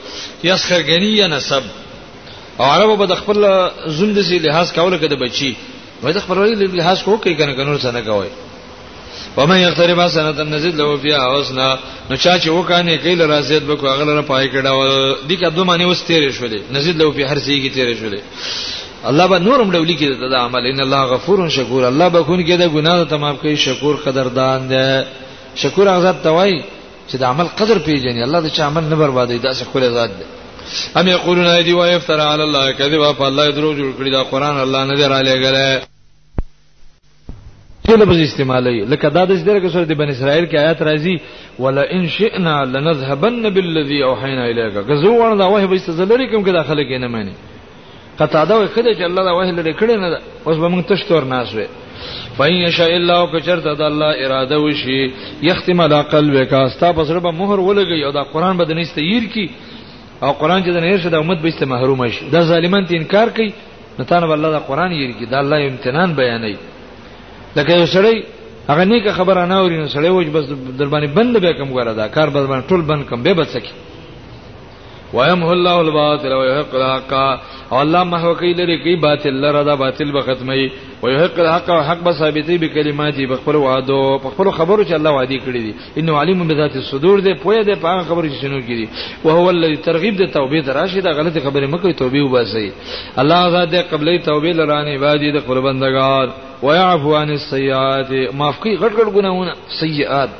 یا 0.48 0.56
خرګنی 0.66 1.10
یا 1.16 1.26
نسب 1.34 1.62
او 2.60 2.64
عربو 2.70 2.96
به 2.96 3.06
د 3.06 3.14
خپل 3.24 3.44
زوند 3.98 4.22
سي 4.30 4.38
لحاظ 4.46 4.72
کول 4.78 4.98
کده 4.98 5.16
بچي 5.26 5.52
وای 6.02 6.12
د 6.12 6.18
خپلولی 6.26 6.54
لحاظ 6.66 7.02
کو 7.02 7.18
کې 7.24 7.38
کنه 7.38 7.52
کنه 7.54 7.78
څنګه 7.78 8.06
کوي 8.10 8.28
ومن 9.37 9.59
یقترب 9.66 10.09
سنه 10.16 10.42
نزيد 10.42 10.75
له 10.77 10.97
فيها 10.97 11.38
حسنا 11.40 11.77
نو 12.11 12.16
چا 12.16 12.38
چې 12.40 12.47
وکانه 12.49 12.97
کيل 12.97 13.21
رازيد 13.31 13.62
به 13.66 13.77
کوغل 13.77 14.14
نه 14.16 14.21
پای 14.23 14.49
کړه 14.49 15.25
دي 15.29 15.37
کدو 15.37 15.64
معنی 15.64 15.85
واستیر 15.85 16.31
شولې 16.33 16.61
نزيد 16.77 16.97
له 16.97 17.11
په 17.12 17.27
هر 17.31 17.38
ځای 17.38 17.57
کې 17.62 17.75
تیر 17.75 17.97
شولې 17.97 18.21
الله 19.11 19.27
به 19.27 19.38
نورم 19.38 19.71
ډولې 19.73 19.97
کې 20.01 20.07
د 20.35 20.35
عمل 20.35 20.66
ان 20.66 20.81
الله 20.81 21.03
غفور 21.14 21.49
شکور 21.49 21.85
الله 21.85 22.09
به 22.09 22.23
کون 22.23 22.40
کې 22.47 22.53
د 22.62 22.68
ګناه 22.75 23.05
تمام 23.05 23.37
کوي 23.37 23.57
شکور 23.57 23.95
قدردان 23.97 24.68
ده 24.68 25.07
شکور 25.57 25.87
هغه 25.88 26.12
توای 26.23 26.64
چې 27.12 27.16
د 27.16 27.25
عمل 27.25 27.45
قدر 27.59 27.79
پیژني 27.87 28.23
الله 28.23 28.40
د 28.40 28.49
چا 28.53 28.64
عمل 28.66 28.85
نه 28.85 28.97
بربادوي 28.97 29.38
دا 29.38 29.53
څه 29.55 29.64
کوله 29.73 29.88
ذات 29.88 30.11
ده 30.21 30.27
ام 31.01 31.09
یقولون 31.09 31.47
ایدی 31.47 31.73
و 31.73 31.85
یفتر 31.87 32.21
علی 32.21 32.42
الله 32.42 32.73
کذبا 32.73 33.12
فالله 33.12 33.51
دروغ 33.51 33.73
جوړ 33.77 33.92
کړی 34.03 34.11
دا 34.11 34.23
قران 34.25 34.57
الله 34.61 34.85
نه 34.85 34.95
درالې 34.95 35.42
غره 35.47 35.91
څه 37.87 37.97
لفظ 37.97 38.18
استعمالي 38.29 38.81
لکه 38.85 39.09
دا 39.09 39.25
د 39.25 39.33
دې 39.33 39.61
کې 39.62 39.68
سورته 39.73 39.95
بن 39.95 40.09
اسرائیل 40.09 40.45
کې 40.51 40.55
آیات 40.64 40.83
راځي 40.88 41.16
ولا 41.64 41.83
ان 41.97 42.07
شئنا 42.16 42.57
لنذهبن 42.73 43.49
بالذي 43.57 43.99
اوحينا 44.11 44.45
اليك 44.51 44.88
غزو 44.90 45.12
ورن 45.18 45.38
دا 45.42 45.47
وه 45.55 45.64
به 45.73 45.77
استزلري 45.81 46.27
کوم 46.31 46.45
کې 46.45 46.53
داخله 46.53 46.83
کې 46.83 46.99
نه 47.05 47.09
مانی 47.14 47.33
قطاده 48.18 48.66
خدای 48.66 48.95
چې 48.95 49.03
الله 49.09 49.23
دا 49.31 49.35
وه 49.38 49.45
لري 49.59 49.75
کړي 49.75 49.97
نه 49.97 50.21
اوس 50.47 50.57
به 50.62 50.68
موږ 50.68 50.85
تشتور 50.90 51.25
ناس 51.35 51.55
وي 51.59 51.66
فاین 52.38 52.55
یشاء 52.62 52.90
الله 52.95 53.21
کچرت 53.33 53.64
د 53.81 53.83
الله 53.90 54.11
اراده 54.27 54.59
وشي 54.64 55.03
یختم 55.51 55.81
علی 55.87 56.03
قلبک 56.16 56.53
استا 56.62 56.90
بسره 56.99 57.18
به 57.18 57.31
مهر 57.31 57.59
ولګي 57.61 58.05
او 58.07 58.12
دا 58.18 58.23
قران 58.33 58.57
به 58.57 58.64
دنيسته 58.64 59.01
ير 59.03 59.25
کی 59.35 59.51
او 60.23 60.33
قران 60.33 60.62
چې 60.62 60.71
د 60.77 60.79
نهر 60.85 60.99
شه 60.99 61.09
د 61.11 61.14
امت 61.14 61.40
به 61.45 61.49
است 61.49 61.62
محروم 61.62 62.09
شي 62.09 62.31
دا 62.33 62.40
ظالمان 62.40 62.87
ته 62.87 62.95
انکار 62.97 63.29
کوي 63.38 63.53
نتان 64.01 64.23
الله 64.23 64.51
دا 64.59 64.62
قران 64.68 64.92
ير 64.92 65.12
کی 65.18 65.25
دا 65.27 65.38
الله 65.40 65.66
امتنان 65.66 66.14
بیانوي 66.21 66.57
لکه 67.56 67.72
یو 67.80 67.86
سړی 67.94 68.14
هغه 68.70 68.82
نیکه 68.90 69.12
خبره 69.18 69.42
نه 69.50 69.56
اوري 69.60 69.76
نو 69.80 69.88
سړی 69.96 70.10
وځ 70.16 70.28
بس 70.36 70.44
در 70.78 70.88
باندې 70.92 71.08
بند 71.16 71.34
به 71.44 71.52
کوم 71.58 71.70
غره 71.76 71.92
دا 72.00 72.06
کار 72.16 72.28
بس 72.34 72.44
باندې 72.50 72.68
ټول 72.70 72.80
بند 72.90 73.02
کوم 73.10 73.20
به 73.26 73.32
بس 73.40 73.52
کی 73.64 73.70
ويمحو 75.14 75.53
الله 75.53 75.81
الباطل 75.81 76.33
ويحق 76.33 76.75
الحق 76.75 77.12
او 77.72 77.83
الله 77.83 78.05
محو 78.05 78.35
کوي 78.35 78.55
لري 78.55 78.79
کوي 78.83 78.96
باطل 78.96 79.35
لره 79.40 79.62
دا 79.62 79.75
باطل 79.75 80.12
به 80.12 80.20
ختمي 80.20 80.70
ويحق 81.03 81.38
الحق 81.38 81.70
او 81.70 81.83
حق 81.83 82.01
به 82.05 82.12
ثابتي 82.12 82.59
به 82.59 82.66
کلماتي 82.68 83.27
په 83.27 83.37
خپل 83.37 83.55
وعده 83.57 84.18
په 84.25 84.29
خپل 84.31 84.51
خبرو 84.51 84.85
چې 84.85 84.92
الله 84.92 85.11
وعده 85.11 85.38
کړی 85.46 85.61
دي 85.66 85.75
انه 85.98 86.16
عليم 86.18 86.48
بذات 86.48 86.77
الصدور 86.77 87.20
دي 87.20 87.35
پوهه 87.35 87.62
ده 87.62 87.75
په 87.75 88.05
خبرو 88.09 88.29
چې 88.29 88.40
شنو 88.42 88.61
کړي 88.61 88.87
او 89.25 89.31
هو 89.31 89.51
الذي 89.51 89.77
ترغيب 89.77 90.16
ده 90.16 90.27
توبه 90.27 90.61
ده 90.61 90.72
راشي 90.72 91.01
دا 91.01 91.11
غلطه 91.11 91.40
خبره 91.40 91.66
مکه 91.66 91.90
توبه 91.92 92.22
وباسي 92.22 92.72
الله 93.18 93.48
ذات 93.64 93.90
قبلې 93.94 94.25
توبه 94.27 94.53
لرانه 94.53 94.90
عبادت 94.90 95.37
د 95.37 95.38
قربندګار 95.48 96.29
ويعفو 96.64 97.14
عن 97.14 97.31
السيئات 97.31 98.35
معفي 98.35 98.77
غټ 98.79 98.92
غټ 99.01 99.09
ګناونه 99.16 99.53
سيئات 99.81 100.31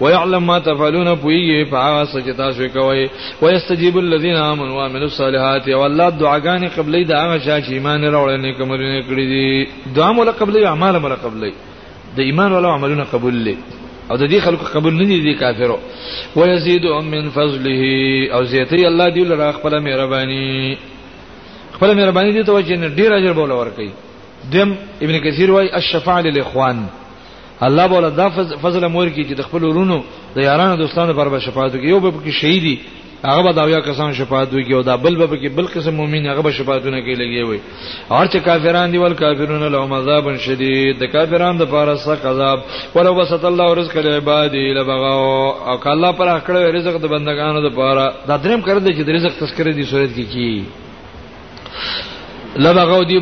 ويعلم 0.00 0.46
ما 0.46 0.58
تفعلون 0.58 1.16
پويږي 1.16 1.64
په 1.70 1.76
هغه 1.86 2.04
څه 2.04 2.20
چې 2.26 2.36
تاسو 2.36 2.68
کوي 2.74 3.10
ويستجيب 3.42 3.98
الذين 3.98 4.36
امنوا 4.36 4.76
وعملوا 4.76 5.06
الصالحات 5.12 5.68
والله 5.68 6.10
دعاګانې 6.10 6.68
قبلې 6.78 7.02
د 7.10 7.12
هغه 7.12 7.38
شا 7.38 7.60
چې 7.60 7.72
ایمان 7.72 8.04
راوړل 8.04 8.40
نه 8.40 8.52
کومرنه 8.58 9.00
کړی 9.08 9.26
دي 9.34 9.66
دعا 9.94 10.12
مولا 10.12 10.30
قبلې 10.32 10.64
اعمال 10.66 10.98
مولا 11.00 11.14
قبلې 11.16 11.52
د 12.16 12.20
ایمان 12.20 12.52
ولا 12.52 12.68
عملونه 12.72 13.04
قبول 13.04 13.34
لي 13.34 13.56
او 14.10 14.16
د 14.16 14.26
دې 14.30 14.38
خلکو 14.44 14.64
قبول 14.74 14.94
نه 14.94 15.04
دي 15.04 15.20
دي 15.20 15.34
کافرو 15.34 15.78
ويزيدهم 16.36 17.10
من 17.10 17.30
فضله 17.30 17.84
او 18.34 18.44
زيتي 18.44 18.86
الله 18.88 19.08
دې 19.10 19.18
لره 19.32 19.52
خپل 19.52 19.80
مهرباني 19.80 20.76
خپل 21.76 21.94
مهرباني 21.96 22.32
دې 22.42 22.46
توجه 22.46 22.76
نه 22.76 22.88
ډیر 22.96 23.12
اجر 23.12 23.32
بوله 23.32 23.54
ور 23.54 23.68
کوي 23.76 23.90
دم 24.52 24.74
ابن 25.02 25.18
کثیر 25.18 25.50
وايي 25.50 25.76
الشفاعه 25.76 26.20
للاخوان 26.22 26.86
الله 27.62 27.86
بوله 27.86 28.08
دا 28.10 28.28
فضل 28.62 28.84
امور 28.84 29.06
کی 29.08 29.24
چې 29.24 29.34
د 29.36 29.42
خپل 29.48 29.64
ورونو 29.64 30.00
د 30.34 30.38
یارانو 30.40 30.76
دوستانو 30.76 31.14
پر 31.14 31.38
شفاعت 31.46 31.72
کوي 31.72 31.88
یو 31.88 32.00
به 32.00 32.10
کې 32.10 32.28
شهیدی 32.40 32.76
هغه 33.24 33.42
به 33.46 33.52
دا 33.56 33.64
یو 33.70 33.80
کسان 33.88 34.12
شفاعت 34.20 34.52
وکي 34.54 34.72
او 34.74 34.82
دا 34.82 34.96
بل 34.96 35.16
به 35.16 35.26
کې 35.36 35.48
بل 35.56 35.66
قسم 35.74 35.94
مؤمن 35.94 36.26
هغه 36.26 36.40
به 36.42 36.50
شفاعتونه 36.52 37.00
کوي 37.00 37.16
لګي 37.16 37.42
وي 37.48 37.60
اور 38.10 38.26
چې 38.28 38.36
کافران 38.36 38.90
دي 38.92 38.98
ول 38.98 39.14
کافرون 39.14 39.72
لهم 39.72 39.92
عذاب 39.92 40.36
شدید 40.36 40.98
د 40.98 41.04
کافران 41.12 41.56
د 41.58 41.64
پاره 41.74 41.94
سخت 42.04 42.26
عذاب 42.32 42.58
ولو 42.94 43.14
بسط 43.18 43.44
الله 43.44 43.74
رزق 43.80 43.96
لعباد 43.96 44.54
لبغوا 44.78 45.70
او 45.72 45.76
کله 45.78 46.12
پر 46.12 46.28
اکړه 46.40 46.74
رزق 46.78 46.96
د 47.02 47.06
بندگانو 47.14 47.68
د 47.70 47.74
پاره 47.74 48.12
دا 48.28 48.36
دریم 48.36 48.60
کړی 48.62 48.96
چې 48.96 49.04
د 49.04 49.10
رزق 49.10 49.32
تذکرې 49.42 49.72
دی 49.74 49.82
صورت 49.84 50.10
کې 50.10 50.14
کی, 50.14 50.24
کی 50.24 50.64
لبغاو 52.56 53.02
دی 53.02 53.18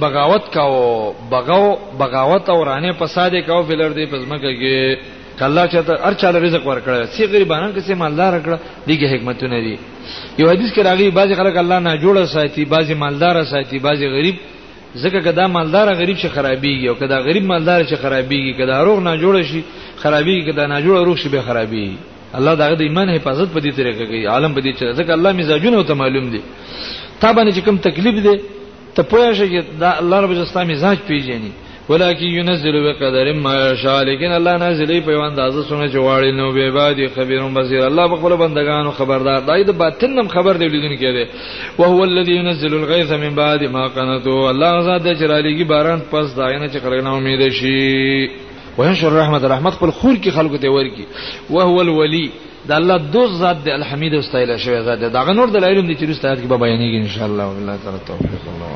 بغاوت 0.00 0.42
کاو 0.54 1.14
بغاو 1.30 1.78
بغاوت 1.98 2.48
او 2.50 2.62
رانه 2.62 2.92
فساد 2.92 3.30
کاو 3.46 3.62
فلر 3.62 3.92
دی 3.92 4.06
پزمکه 4.06 4.50
کې 4.58 4.98
کله 5.38 5.66
چې 5.66 6.04
هر 6.06 6.12
چا 6.14 6.30
رزق 6.32 6.66
ورکړل 6.66 7.06
سی 7.16 7.26
غریبانو 7.26 7.72
کې 7.74 7.78
سیم 7.86 8.02
الله 8.02 8.30
رکړه 8.42 8.58
دیګه 8.86 9.06
حکمتونه 9.14 9.60
دي 9.60 9.76
یو 10.38 10.50
حدیث 10.50 10.72
کې 10.74 10.78
راغلی 10.78 11.10
بعضی 11.10 11.34
خلک 11.34 11.56
الله 11.56 11.78
نه 11.78 11.96
جوړه 12.00 12.24
ساتي 12.24 12.64
بعضی 12.64 12.94
مالدار 12.94 13.44
ساتي 13.44 13.78
بعضی 13.78 14.06
غریب 14.08 14.36
ځکه 14.96 15.18
کدا 15.24 15.46
مالدار 15.46 15.94
غریب 15.94 16.16
شي 16.16 16.28
خرابيږي 16.28 16.88
او 16.88 16.94
کدا 16.94 17.18
غریب 17.18 17.44
مالدار 17.44 17.84
شي 17.84 17.96
خرابيږي 17.96 18.52
کدا 18.58 18.82
روغ 18.84 19.00
نه 19.00 19.16
جوړ 19.20 19.42
شي 19.44 19.62
خرابيږي 20.02 20.42
کدا 20.52 20.66
نه 20.66 20.80
جوړ 20.80 21.04
روغ 21.04 21.16
شي 21.16 21.28
به 21.28 21.42
خرابيږي 21.42 21.96
الله 22.36 22.54
دغه 22.54 22.74
د 22.74 22.80
ایمان 22.82 23.08
حفاظت 23.10 23.48
په 23.54 23.60
دې 23.60 23.74
طریقه 23.76 24.04
کوي 24.06 24.26
عالم 24.26 24.54
په 24.54 24.60
دې 24.60 24.72
چې 24.78 24.92
ځکه 24.98 25.10
الله 25.12 25.32
مزاجونه 25.32 25.82
ته 25.82 25.94
معلوم 25.94 26.30
دي 26.30 26.40
تابانه 27.20 27.50
چې 27.52 27.64
کوم 27.64 27.76
تکلیف 27.76 28.22
دی 28.24 28.34
ته 28.96 29.02
پوهه 29.12 29.30
چې 29.34 29.80
دا 29.82 29.92
الله 30.00 30.20
رب 30.24 30.30
عزت 30.38 30.56
مزاج 30.70 30.98
پیژني 31.10 31.50
ولکه 31.88 32.22
ينزل 32.24 32.76
بقدر 32.86 33.32
ما 33.40 33.70
يشاء 33.70 34.02
لیکن 34.04 34.32
الله 34.32 34.56
نازلې 34.58 35.00
په 35.06 35.24
اندازه 35.26 35.64
څنګه 35.68 35.92
چې 35.92 35.96
واړي 35.96 36.32
نو 36.40 36.52
به 36.52 36.70
بعد 36.70 36.96
خبير 37.16 37.42
بصير 37.58 37.86
الله 37.86 38.06
په 38.08 38.16
خپل 38.16 38.36
بندگانو 38.42 38.90
خبردار 38.98 39.40
دی 39.50 39.64
د 39.64 39.70
باطن 39.82 40.18
هم 40.22 40.28
خبر 40.34 40.56
دی 40.62 40.68
لیدونکي 40.74 41.12
دی 41.16 41.22
او 41.78 41.84
هو 41.84 42.04
الذي 42.04 42.32
ينزل 42.36 42.74
الغيث 42.74 43.10
من 43.12 43.34
بعد 43.38 43.64
ما 43.78 43.86
قنطوا 43.86 44.50
الله 44.50 44.80
زاد 44.82 45.08
جلاليږي 45.20 45.64
باران 45.70 46.00
پس 46.12 46.34
داینه 46.36 46.66
چې 46.68 46.78
خلک 46.82 47.04
نه 47.04 47.10
امید 47.16 47.48
شي 47.48 48.30
وينشر 48.78 49.12
رحمت 49.12 49.44
رحمت 49.44 49.72
په 49.78 49.86
خور 49.90 50.14
کې 50.24 50.28
خلکو 50.30 50.56
ته 50.56 50.68
ورکی 50.70 51.04
او 51.50 51.60
هو 51.60 51.80
الولي 51.86 52.26
د 52.68 52.70
الله 52.72 52.98
دوست 52.98 53.32
ذات 53.38 53.56
د 53.64 53.68
الحمید 53.68 54.14
او 54.14 54.20
استایل 54.20 54.56
شوی 54.58 54.80
ذات 54.84 54.98
دا 54.98 55.22
غنور 55.26 55.48
د 55.50 55.56
علم 55.64 55.86
دي 55.86 55.94
چې 55.96 56.04
رسته 56.10 56.28
آیات 56.28 56.40
کې 56.40 56.46
به 56.46 56.56
بیانېږي 56.56 57.02
ان 57.02 57.08
شاء 57.08 57.24
الله 57.28 57.44
والله 57.46 57.76
تعالی 57.84 57.98
توفیق 58.06 58.40
الله 58.54 58.66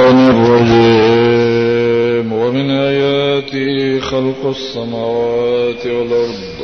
الرجيم 0.00 2.32
ومن 2.32 2.70
آياته 2.70 4.00
خلق 4.00 4.46
السماوات 4.46 5.86
والأرض 5.86 6.60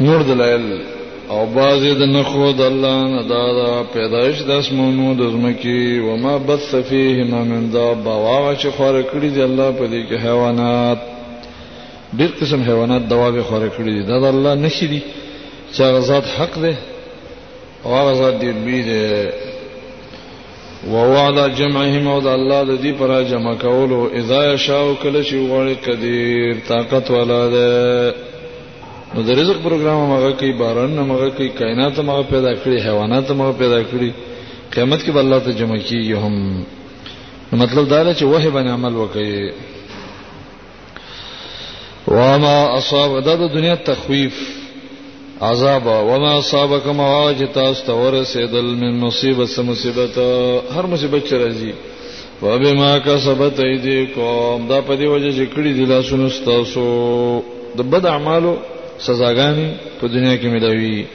نور 0.00 0.22
دلائل 0.22 0.84
او 1.32 1.40
بازي 1.54 1.94
د 2.00 2.02
نخود 2.16 2.58
الله 2.60 2.96
نه 3.14 3.22
دا, 3.28 3.42
دا 3.62 3.70
پیدایش 3.94 4.36
د 4.48 4.50
اسمانو 4.62 5.08
د 5.20 5.22
زمکی 5.34 5.86
و 6.00 6.08
ما 6.16 6.34
بث 6.38 6.74
فيهما 6.74 7.42
من 7.44 7.70
دابه 7.70 8.14
واغه 8.24 8.56
چې 8.56 8.66
خور 8.76 9.02
کړی 9.02 9.28
دی 9.36 9.42
الله 9.42 9.70
په 9.78 9.84
دې 9.92 10.00
کې 10.08 10.16
حیوانات 10.26 10.98
ډېر 12.18 12.30
قسم 12.40 12.60
حیوانات 12.62 13.02
دواوی 13.10 13.42
خور 13.42 13.64
کړی 13.68 13.92
دی 13.96 14.02
دا 14.08 14.18
د 14.24 14.26
الله 14.34 14.54
نشي 14.54 14.86
دي 14.86 15.00
چې 15.74 15.80
غزاد 15.94 16.24
حق 16.38 16.58
ده 16.64 16.74
او 17.84 17.90
غزاد 18.10 18.34
دې 18.40 18.50
بي 18.66 18.80
ده 18.88 19.02
ووعد 20.92 21.36
جمعهم 21.54 22.08
او 22.08 22.18
د 22.20 22.26
الله 22.26 22.64
د 22.64 22.72
دې 22.82 22.92
پر 23.00 23.22
جمع 23.32 23.54
کولو 23.64 24.00
اذا 24.20 24.40
شاء 24.66 24.86
کله 25.02 25.24
چې 25.30 25.36
وړي 25.52 25.88
قدیر 25.88 26.52
طاقت 26.68 27.06
ولاده 27.10 27.70
نو 29.14 29.20
د 29.22 29.30
رزق 29.38 29.56
پروګرام 29.62 29.98
هغه 30.12 30.30
کوي 30.42 30.52
باران 30.58 30.94
هغه 30.98 31.28
کوي 31.38 31.48
کائنات 31.56 31.98
هغه 32.00 32.22
پیدا 32.28 32.52
کړی 32.62 32.78
حیوانات 32.86 33.30
هغه 33.32 33.52
پیدا 33.58 33.80
کړی 33.90 34.10
قیامت 34.76 35.02
کې 35.04 35.16
الله 35.22 35.38
ته 35.48 35.52
جمع 35.58 35.76
کیږي 35.78 36.16
هم 36.24 36.34
نو 37.52 37.58
مطلب 37.64 37.84
دا 37.90 37.98
چې 38.14 38.22
وه 38.30 38.46
باندې 38.56 38.70
عمل 38.78 38.92
وکړي 39.00 39.32
وما 42.16 42.56
اصاب 42.78 43.10
دا 43.28 43.34
د 43.42 43.44
دنیا 43.56 43.74
تخویف 43.90 44.32
عذاب 45.50 45.86
وما 46.10 46.32
اصابك 46.38 46.86
ما 46.96 47.06
وجت 47.24 47.56
استور 47.66 48.14
سيدل 48.34 48.64
من 48.86 48.92
مصيبه 49.06 49.46
مصيبت 49.70 50.14
هر 50.72 50.86
مصیبت 50.96 51.22
چې 51.30 51.34
راځي 51.46 51.72
وبما 52.42 52.90
كسبت 52.98 53.56
ايديكم 53.68 54.56
دا 54.74 54.78
په 54.80 54.96
دې 54.96 55.02
وجه 55.02 55.30
چې 55.30 55.54
کړی 55.56 55.70
دي 55.80 55.84
لاسونو 55.96 56.28
تاسو 56.52 56.84
د 57.78 57.80
بد 57.94 58.04
اعمالو 58.18 58.54
سزاګانی 59.06 59.68
په 59.98 60.04
دنیا 60.14 60.34
کې 60.40 60.48
ملوي 60.54 61.06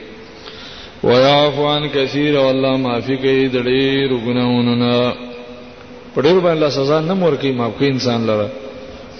ويعفو 1.04 1.64
عن 1.74 1.84
كثير 1.94 2.34
والله 2.44 2.74
معفي 2.86 3.16
کوي 3.24 3.48
د 3.48 3.56
ډېر 3.68 4.10
ګناونو 4.26 4.74
نه 4.82 4.96
په 6.14 6.18
ډېر 6.24 6.36
باندې 6.44 6.68
سزا 6.78 6.98
نه 7.08 7.14
مور 7.20 7.34
کوي 7.42 7.52
معاف 7.60 7.72
کوي 7.78 7.88
انسان 7.92 8.26
لره 8.30 8.48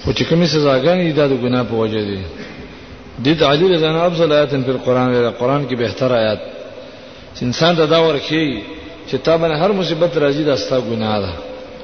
خو 0.04 0.10
چې 0.12 0.22
کومه 0.28 0.46
سزاګانی 0.54 1.12
د 1.12 1.20
ګناه 1.44 1.64
په 1.70 1.74
وجه 1.82 2.02
دي 3.24 3.34
د 3.34 3.42
علی 3.50 3.68
رضوان 3.74 3.96
افضل 3.96 4.32
آیات 4.32 4.50
په 4.66 4.78
قران 4.86 5.08
دی 5.12 5.30
قران 5.40 5.62
کې 5.68 5.74
بهتر 5.84 6.10
آیات 6.20 6.40
چې 7.36 7.42
انسان 7.42 7.72
دا, 7.76 7.86
دا 7.86 7.98
ورکی 8.08 8.62
چې 9.10 9.16
تا 9.24 9.36
باندې 9.38 9.56
هر 9.62 9.70
مصیبت 9.72 10.10
راځي 10.16 10.42
دا 10.50 10.56
ستا 10.56 10.80
ګناه 10.80 11.16
ده 11.24 11.32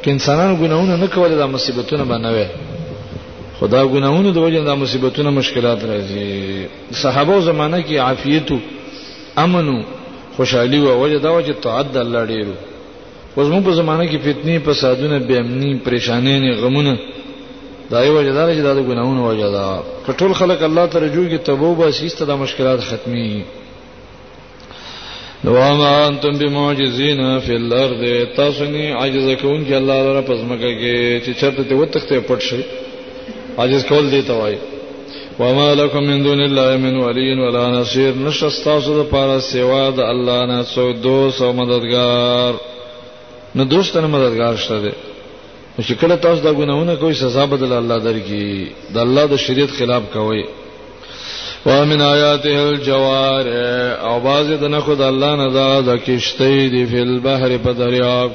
که 0.02 0.10
انسانانو 0.10 0.56
ګناونه 0.56 0.96
نه 0.96 1.06
کول 1.06 1.30
دا 1.36 1.46
مصیبتونه 1.46 2.04
بنوي 2.04 2.46
خدا 3.64 3.82
ګناونه 3.94 4.30
د 4.36 4.38
وجه 4.46 4.60
د 4.64 4.70
مصیبتونو 4.82 5.30
مشکلات 5.40 5.80
راځي 5.90 6.24
صحابه 7.02 7.36
زمانه 7.48 7.78
کې 7.86 7.96
عافیتو 8.06 8.56
امنو 9.44 9.76
خوشحالي 10.36 10.80
او 10.90 10.96
وجه 11.02 11.18
دا 11.26 11.30
وجه 11.38 11.54
تعد 11.66 11.86
د 11.94 12.02
الله 12.04 12.22
ډیرو 12.32 12.54
وزمو 13.36 13.60
په 13.68 13.72
زمانه 13.80 14.04
کې 14.10 14.18
فتنې 14.26 14.56
فسادونه 14.66 15.18
بې 15.28 15.36
امني 15.44 15.72
پریشانې 15.84 16.34
نه 16.44 16.52
غمونه 16.62 16.94
دا 17.94 18.04
یو 18.08 18.12
وجه 18.18 18.32
دا 18.32 18.44
چې 18.54 18.60
دا 18.68 18.74
د 18.80 18.86
ګناونه 18.88 19.28
وجه 19.28 19.48
دا 19.56 19.68
ټول 20.20 20.32
خلک 20.42 20.62
الله 20.70 20.86
ته 20.92 20.98
رجوع 21.06 21.26
کې 21.28 21.40
توبه 21.48 21.90
سیسته 22.02 22.24
د 22.34 22.42
مشکلات 22.44 22.80
ختمي 22.92 23.42
وما 25.56 25.96
انتم 26.12 26.38
بمعجزين 26.44 27.26
في 27.48 27.52
الارض 27.64 28.02
تاسو 28.36 28.64
نه 28.64 28.94
عاجز 28.94 29.40
کوون 29.40 29.64
کې 29.68 29.72
الله 29.72 29.98
لپاره 30.02 30.20
پزماکه 30.28 30.70
کې 30.80 31.22
چې 31.26 31.40
چرته 31.44 31.74
وتخته 31.82 32.20
پټ 32.32 32.42
شي 32.52 32.62
عاجز 33.58 33.82
کول 33.88 34.10
دی 34.10 34.22
ته 34.22 34.32
وای 34.34 34.56
وما 35.38 35.74
لكم 35.74 35.98
من 36.02 36.22
دون 36.22 36.40
الله 36.40 36.76
من 36.76 36.96
ولي 36.96 37.40
ولا 37.40 37.70
نصير 37.80 38.14
نشستاسو 38.16 39.02
د 39.02 39.06
پاره 39.14 39.38
سیوا 39.40 39.90
د 39.90 40.00
الله 40.00 40.46
نه 40.46 40.62
سو 40.62 40.92
دوست 40.92 41.42
او 41.42 41.52
مددگار 41.52 42.52
نو 43.54 43.64
دوست 43.64 43.96
نه 43.96 44.06
مددگار 44.06 44.56
شته 44.56 44.78
دی 44.80 44.92
چې 45.82 45.92
کله 46.00 46.16
تاسو 46.16 46.42
دا 46.42 46.52
ګناونه 46.52 46.94
کوئ 47.00 47.12
سزا 47.14 47.44
بدل 47.46 47.72
الله 47.72 47.98
درکې 47.98 48.68
د 48.94 48.98
الله 48.98 49.26
د 49.26 49.36
شریعت 49.36 49.70
خلاف 49.78 50.02
کوئ 50.12 50.42
ومن 51.66 52.00
آیاته 52.00 52.68
الجوار 52.68 53.44
او 54.08 54.20
باز 54.20 54.46
د 54.46 54.64
نه 54.66 54.80
خد 54.80 55.00
الله 55.00 55.36
نه 55.36 55.48
دا 55.52 55.80
د 55.80 55.96
کشته 56.06 56.68
دی 56.74 56.86
په 56.86 56.98
البحر 57.02 57.58
په 57.58 57.72
دریاب 57.72 58.30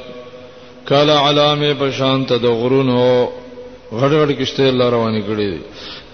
کله 0.88 1.12
علامه 1.28 1.74
په 1.74 1.90
شان 1.90 2.24
ته 2.26 2.36
د 2.38 2.46
غرونو 2.62 3.00
وړ 3.92 4.12
وړ 4.18 4.30
کشته 4.40 4.62
الله 4.70 4.86
روانې 4.94 5.22
کړې 5.28 5.46
دي 5.54 5.60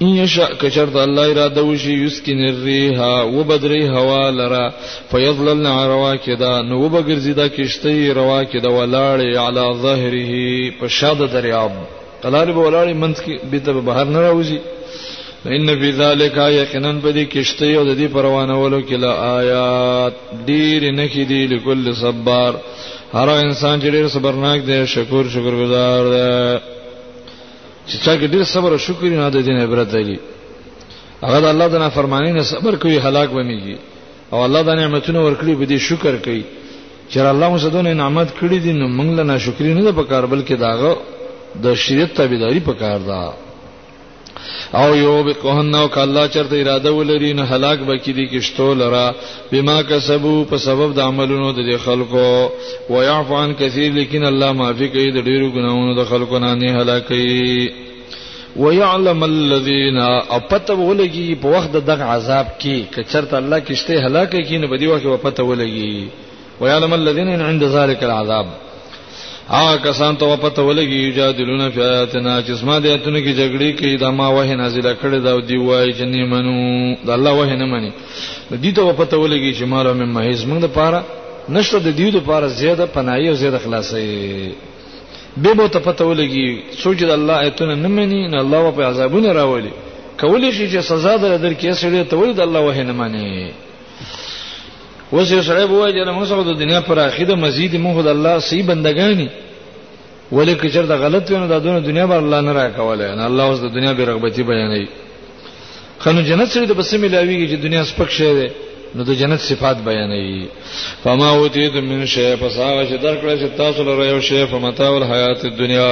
ان 0.03 0.09
یشا 0.19 0.45
کچرت 0.61 0.95
الله 1.03 1.25
اراده 1.33 1.63
وشي 1.65 1.95
یسکن 2.05 2.39
الریحا 2.51 3.11
وبدری 3.33 3.81
هوا 3.97 4.23
لرا 4.37 4.69
فیظللن 5.11 5.67
رواکدا 5.91 6.53
نو 6.69 6.79
وبګرځي 6.83 7.35
دا 7.41 7.49
کشته 7.57 8.13
رواکدا 8.19 8.69
ولاړې 8.69 9.37
علی 9.37 9.75
ظهره 9.83 10.39
په 10.81 10.89
شاد 10.99 11.19
دریاب 11.35 11.73
قلال 12.23 12.53
به 12.53 12.61
ولاړې 12.61 12.95
منځ 12.97 13.17
کې 13.21 13.41
به 13.51 13.59
ته 13.59 13.73
بهر 13.89 14.05
نه 14.15 14.21
راوځي 14.27 14.59
ان 15.57 15.73
فی 15.81 15.91
ذلک 15.99 16.37
یقینا 16.53 16.91
بدی 17.03 17.25
کشته 17.35 17.67
او 17.67 17.85
د 17.85 17.99
دې 17.99 18.13
پروانولو 18.13 18.81
کې 18.89 18.93
لا 18.93 19.37
آیات 19.37 20.15
ډیر 20.47 20.89
نه 20.95 21.09
کې 21.09 21.29
دی 21.35 21.43
لكل 21.55 21.95
صبر 22.01 22.55
هر 23.13 23.29
انسان 23.29 23.81
چې 23.81 23.85
ډیر 23.97 24.09
صبرناک 24.15 24.61
دی 24.71 24.81
شکر 24.95 25.25
شکرګزار 25.35 26.03
دی 26.15 26.76
چې 27.89 27.97
څوک 28.05 28.21
ډیر 28.33 28.45
صبر 28.53 28.71
او 28.73 28.79
شکر 28.87 29.05
نه 29.21 29.29
د 29.31 29.37
دین 29.47 29.59
عبرت 29.67 29.89
دی 30.09 30.19
هغه 31.27 31.39
د 31.43 31.47
الله 31.53 31.67
د 31.71 31.77
نافرمانی 31.85 32.31
نه 32.39 32.43
صبر 32.53 32.73
کوي 32.83 32.99
هلاک 33.07 33.29
ومیږي 33.33 33.77
او 34.33 34.39
الله 34.47 34.61
د 34.65 34.71
نعمتونو 34.81 35.19
ورکړي 35.27 35.53
به 35.61 35.65
دې 35.71 35.79
شکر 35.89 36.15
کوي 36.25 36.45
چې 37.11 37.17
الله 37.33 37.47
مو 37.53 37.59
زدونه 37.65 37.91
نعمت 38.03 38.29
کړی 38.41 38.59
دي 38.65 38.73
نو 38.81 38.87
موږ 38.99 39.09
له 39.19 39.23
ناشکری 39.31 39.73
نه 39.79 39.83
د 39.85 39.91
پکار 40.01 40.25
بلکې 40.33 40.55
داغه 40.67 40.93
د 41.65 41.75
شریعت 41.83 42.11
تابعداري 42.19 42.61
پکار 42.69 42.99
ده 43.09 43.19
دا 43.21 43.33
او 44.75 44.95
یو 44.97 45.23
بقهن 45.25 45.75
او 45.75 45.89
کله 45.89 46.29
چرته 46.29 46.57
اراده 46.61 46.91
ولري 46.93 47.33
نه 47.33 47.43
هلاک 47.53 47.79
بکی 47.89 48.13
دي 48.13 48.25
کشتو 48.29 48.75
لرا 48.75 49.15
بما 49.53 49.79
کسبو 49.91 50.35
په 50.51 50.57
سبب 50.57 50.95
د 50.95 51.01
عملونو 51.01 51.51
د 51.53 51.77
خلکو 51.85 52.49
ويعفو 52.91 53.35
عن 53.43 53.53
كثير 53.61 53.93
لیکن 53.93 54.23
الله 54.25 54.53
معفي 54.53 54.89
کوي 54.89 55.11
د 55.11 55.19
ډیرو 55.29 55.49
ګناونو 55.57 55.91
د 56.01 56.05
خلکو 56.11 56.39
نه 56.39 56.55
نه 56.55 56.71
هلاکي 56.83 57.71
ويعلم 58.57 59.25
الذين 59.25 59.99
اپتو 60.39 60.75
ولګي 60.89 61.29
په 61.43 61.49
وخت 61.55 61.73
د 61.77 61.91
عذاب 61.91 62.47
کې 62.61 62.95
کچرته 62.95 63.37
الله 63.39 63.59
کشته 63.61 63.95
هلاکي 64.07 64.43
کینه 64.43 64.67
په 64.69 64.77
دی 64.77 64.87
وخت 64.87 65.03
په 65.07 65.17
پته 65.17 65.43
ولګي 65.43 66.09
ويعلم 66.61 66.93
الذين 66.95 67.41
عند 67.41 67.65
ذلك 67.65 68.05
العذاب 68.05 68.47
هغه 69.49 69.77
کسان 69.83 70.17
ته 70.19 70.37
پته 70.37 70.63
ولګي 70.63 71.09
یجادلون 71.09 71.71
فی 71.71 71.81
آیاتنا 71.83 72.31
چې 72.47 72.51
اسما 72.51 72.79
د 72.79 72.87
آیاتونو 72.87 73.19
کې 73.19 73.33
جګړې 73.41 73.79
کوي 73.81 73.97
دا 73.97 74.11
ما 74.11 74.29
وه 74.29 74.55
نازله 74.61 74.95
کړې 75.03 75.19
دا 75.27 75.39
دی 75.51 75.57
وای 75.59 75.93
چې 75.95 76.03
نه 76.03 76.27
منو 76.31 76.55
دا 77.07 77.15
الله 77.15 77.33
وه 77.41 77.55
نه 77.61 77.67
مني 77.73 77.91
دې 78.51 78.77
ته 78.77 78.93
پته 78.93 79.17
ولګي 79.17 79.55
چې 79.59 79.65
مالو 79.75 79.93
مې 79.95 80.09
مهیز 80.17 80.45
موږ 80.45 80.61
د 80.61 80.67
پاره 80.67 81.01
نشته 81.49 81.79
د 81.79 81.95
دې 81.97 82.17
لپاره 82.17 82.47
زیاده 82.61 82.87
پناهي 82.97 83.29
او 83.29 83.35
زیاده 83.43 83.59
خلاصي 83.59 84.51
به 85.37 85.55
مو 85.61 85.67
ته 85.69 85.79
پته 85.79 86.05
ولګي 86.09 86.83
سوچ 86.83 86.99
د 87.05 87.11
الله 87.19 87.35
آیاتونه 87.45 87.75
نه 87.85 87.89
مني 87.99 88.23
نه 88.35 88.41
الله 88.41 88.73
په 88.81 88.85
عذابونه 88.91 89.33
راولي 89.39 89.71
کولی 90.21 90.53
شي 90.59 90.67
چې 90.71 90.81
سزا 90.91 91.17
درکې 91.39 91.71
سړي 91.83 92.11
ته 92.11 92.17
ولې 92.17 92.35
د 92.41 92.43
الله 92.49 92.67
وه 92.67 92.83
نه 92.91 92.99
مني 93.03 93.29
اوس 95.17 95.31
یو 95.33 95.43
سره 95.49 95.65
وای 95.65 95.93
چې 95.93 96.05
موږ 96.17 96.25
سره 96.29 96.43
د 96.53 96.53
دنیا 96.63 96.81
پر 96.89 96.97
اخیده 97.09 97.35
مزید 97.45 97.73
موږ 97.85 97.97
د 98.07 98.09
الله 98.17 98.35
سي 98.49 98.61
بندګانی 98.69 99.29
ولیکې 100.33 100.69
چې 100.73 100.79
دا 100.93 100.97
غلط 101.05 101.25
ویني 101.31 101.49
دا 101.49 101.59
دونه 101.67 101.79
دنیا 101.91 102.07
بر 102.11 102.19
الله 102.25 102.41
نه 102.49 102.53
راکواله 102.59 103.15
نه 103.19 103.25
الله 103.29 103.45
اوس 103.45 103.59
د 103.61 103.67
دنیا 103.77 103.93
به 103.95 104.05
رغبتي 104.11 104.43
بیانوي 104.51 104.87
خنو 106.03 106.21
جنت 106.29 106.49
سره 106.53 106.65
د 106.67 106.73
بسم 106.81 106.97
ملاویږي 107.03 107.47
چې 107.51 107.57
دنیا 107.67 107.83
سپک 107.91 108.11
شي 108.19 108.33
ده 108.39 108.49
نو 108.95 109.01
د 109.09 109.11
جنت 109.21 109.41
صفات 109.51 109.77
بیانوي 109.89 110.47
فما 111.03 111.29
اوتی 111.31 111.69
د 111.69 111.77
من 111.91 112.07
شی 112.15 112.35
فساغه 112.41 112.83
چې 112.91 112.97
درکړې 113.05 113.35
چې 113.43 113.57
تاسو 113.59 113.81
لره 113.89 114.05
یو 114.13 114.21
شی 114.29 114.45
فمتاع 114.51 114.91
الحیات 114.97 115.45
الدنیا 115.45 115.89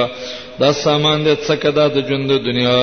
دا 0.59 0.69
سامان 0.73 1.25
دې 1.25 1.35
څخه 1.49 1.65
دا 1.71 1.87
د 1.87 1.97
ژوند 2.07 2.29
دنیا 2.49 2.77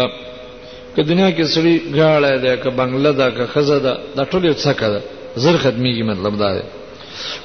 که 0.97 1.01
دنیا 1.03 1.30
کې 1.36 1.45
سړي 1.55 1.76
غاړه 1.95 2.45
ده 2.45 2.57
که 2.62 2.68
بنگله 2.70 3.12
ده 3.12 3.30
که 3.30 3.47
خزه 3.55 3.78
ده 3.78 3.97
دا 4.16 4.22
ټول 4.24 4.45
یو 4.45 4.55
څه 4.55 4.72
ده 4.93 5.01
زر 5.37 5.57
ختميږي 5.59 6.03
مطلب 6.03 6.39
دا 6.39 6.55
دی 6.55 6.62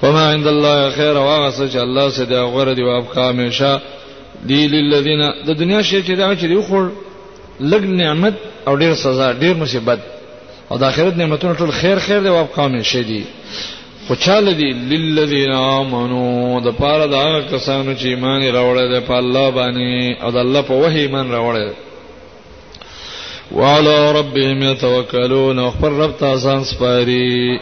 وما 0.04 0.30
عند 0.32 0.48
الله 0.48 0.90
خير 0.90 1.18
واغس 1.18 1.58
چې 1.58 1.76
الله 1.78 2.10
سي 2.10 2.26
دا 2.26 2.44
غره 2.46 2.74
دی 2.74 2.82
او 2.82 2.90
ابقا 2.98 3.30
همیشه 3.30 3.82
دی 4.46 4.68
للذین 4.68 5.22
د 5.48 5.58
دنیا 5.60 5.82
شي 5.82 6.04
چې 6.04 6.10
دا 6.12 6.36
چې 6.36 6.44
دی 6.46 6.62
خور 6.62 6.90
لګ 7.62 7.82
نعمت 7.84 8.34
او 8.68 8.76
ډیر 8.76 8.94
سزا 8.94 9.32
ډیر 9.34 9.54
مصیبت 9.56 10.00
او 10.72 10.78
د 10.78 10.84
آخرت 10.84 11.18
نعمتونو 11.18 11.54
ټول 11.56 11.72
خیر 11.72 11.98
خیر 12.00 12.20
دی 12.22 12.28
او 12.30 12.36
ابقا 12.36 12.66
همیشه 12.66 13.02
دی 13.04 13.24
خو 14.08 14.16
چاله 14.16 14.54
دی 14.54 14.70
للذین 14.74 15.52
آمنو 15.52 16.60
د 16.66 16.70
پاره 16.78 17.08
دا 17.08 17.42
کسانو 17.52 17.94
چې 17.98 18.06
ایمان 18.06 18.42
راوړل 18.42 19.00
د 19.08 19.12
الله 19.12 19.50
باندې 19.52 20.24
او 20.24 20.32
د 20.32 20.38
الله 20.38 20.62
په 20.62 20.74
وحی 20.74 21.00
ایمان 21.00 21.30
راوړل 21.32 21.70
وعلى 23.52 24.12
ربهم 24.12 24.64
يتوكلون 24.64 25.60
وخبر 25.60 25.92
رب 25.92 26.18
تاسان 26.20 26.64
سپاری 26.64 27.58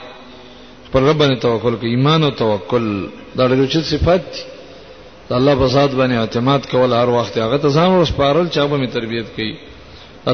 پر 0.96 1.02
رب 1.04 1.18
باندې 1.20 1.40
توکل 1.44 1.76
کوي 1.80 1.90
ایمان 1.90 2.24
او 2.24 2.30
توکل 2.40 2.86
دا 3.38 3.46
ډېر 3.48 3.66
چې 3.72 3.78
صفات 3.92 4.22
دي 4.34 4.40
د 5.30 5.32
الله 5.38 5.54
په 5.62 5.68
ذات 5.74 5.92
باندې 6.00 6.14
اعتماد 6.18 6.68
کول 6.72 6.94
هر 7.00 7.10
وخت 7.16 7.38
هغه 7.40 7.58
ته 7.64 7.70
ځان 7.78 7.88
ورسپارل 7.94 8.46
چې 8.50 8.60
به 8.74 8.78
می 8.84 8.88
تربيت 8.88 9.26
کوي 9.36 9.56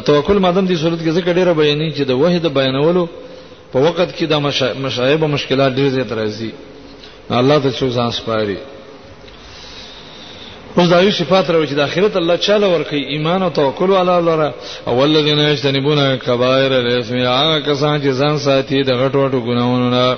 توکل 0.10 0.40
مادم 0.44 0.66
دي 0.72 0.76
صورت 0.82 1.00
کې 1.00 1.10
ذکر 1.16 1.32
ډېر 1.34 1.54
بیانې 1.54 1.98
چې 1.98 2.02
د 2.02 2.12
وحید 2.12 2.54
بیانولو 2.58 3.06
په 3.74 3.80
وخت 3.86 4.14
کې 4.18 4.24
د 4.24 4.34
مشایبه 4.86 5.28
مشکلات 5.36 5.74
ډېر 5.74 5.90
زیات 5.96 6.12
راځي 6.12 6.54
الله 7.38 7.58
ته 7.64 7.72
څو 7.80 7.90
ځان 7.96 8.12
سپاري 8.18 8.58
اوس 10.78 10.90
دا 10.92 11.00
یو 11.06 11.12
صفات 11.22 11.50
راوي 11.50 11.68
چې 11.72 11.80
د 11.80 11.82
اخرت 11.88 12.18
الله 12.22 12.38
چاله 12.50 12.70
ورکي 12.76 12.98
ایمان 13.16 13.44
او 13.48 13.50
توکل 13.62 13.94
علی 14.02 14.12
الله 14.18 14.36
را 14.42 14.52
او 14.92 15.04
الذین 15.08 15.40
یجتنبون 15.46 16.04
کبائر 16.28 16.74
الاثم 16.82 17.16
هغه 17.22 17.58
کسان 17.70 17.96
چې 18.02 18.20
ځان 18.22 18.40
ساتي 18.46 18.84
د 18.92 19.04
غټو 19.04 19.16
غټو 19.26 19.40
ګناہوں 19.50 19.90
نه 19.96 20.18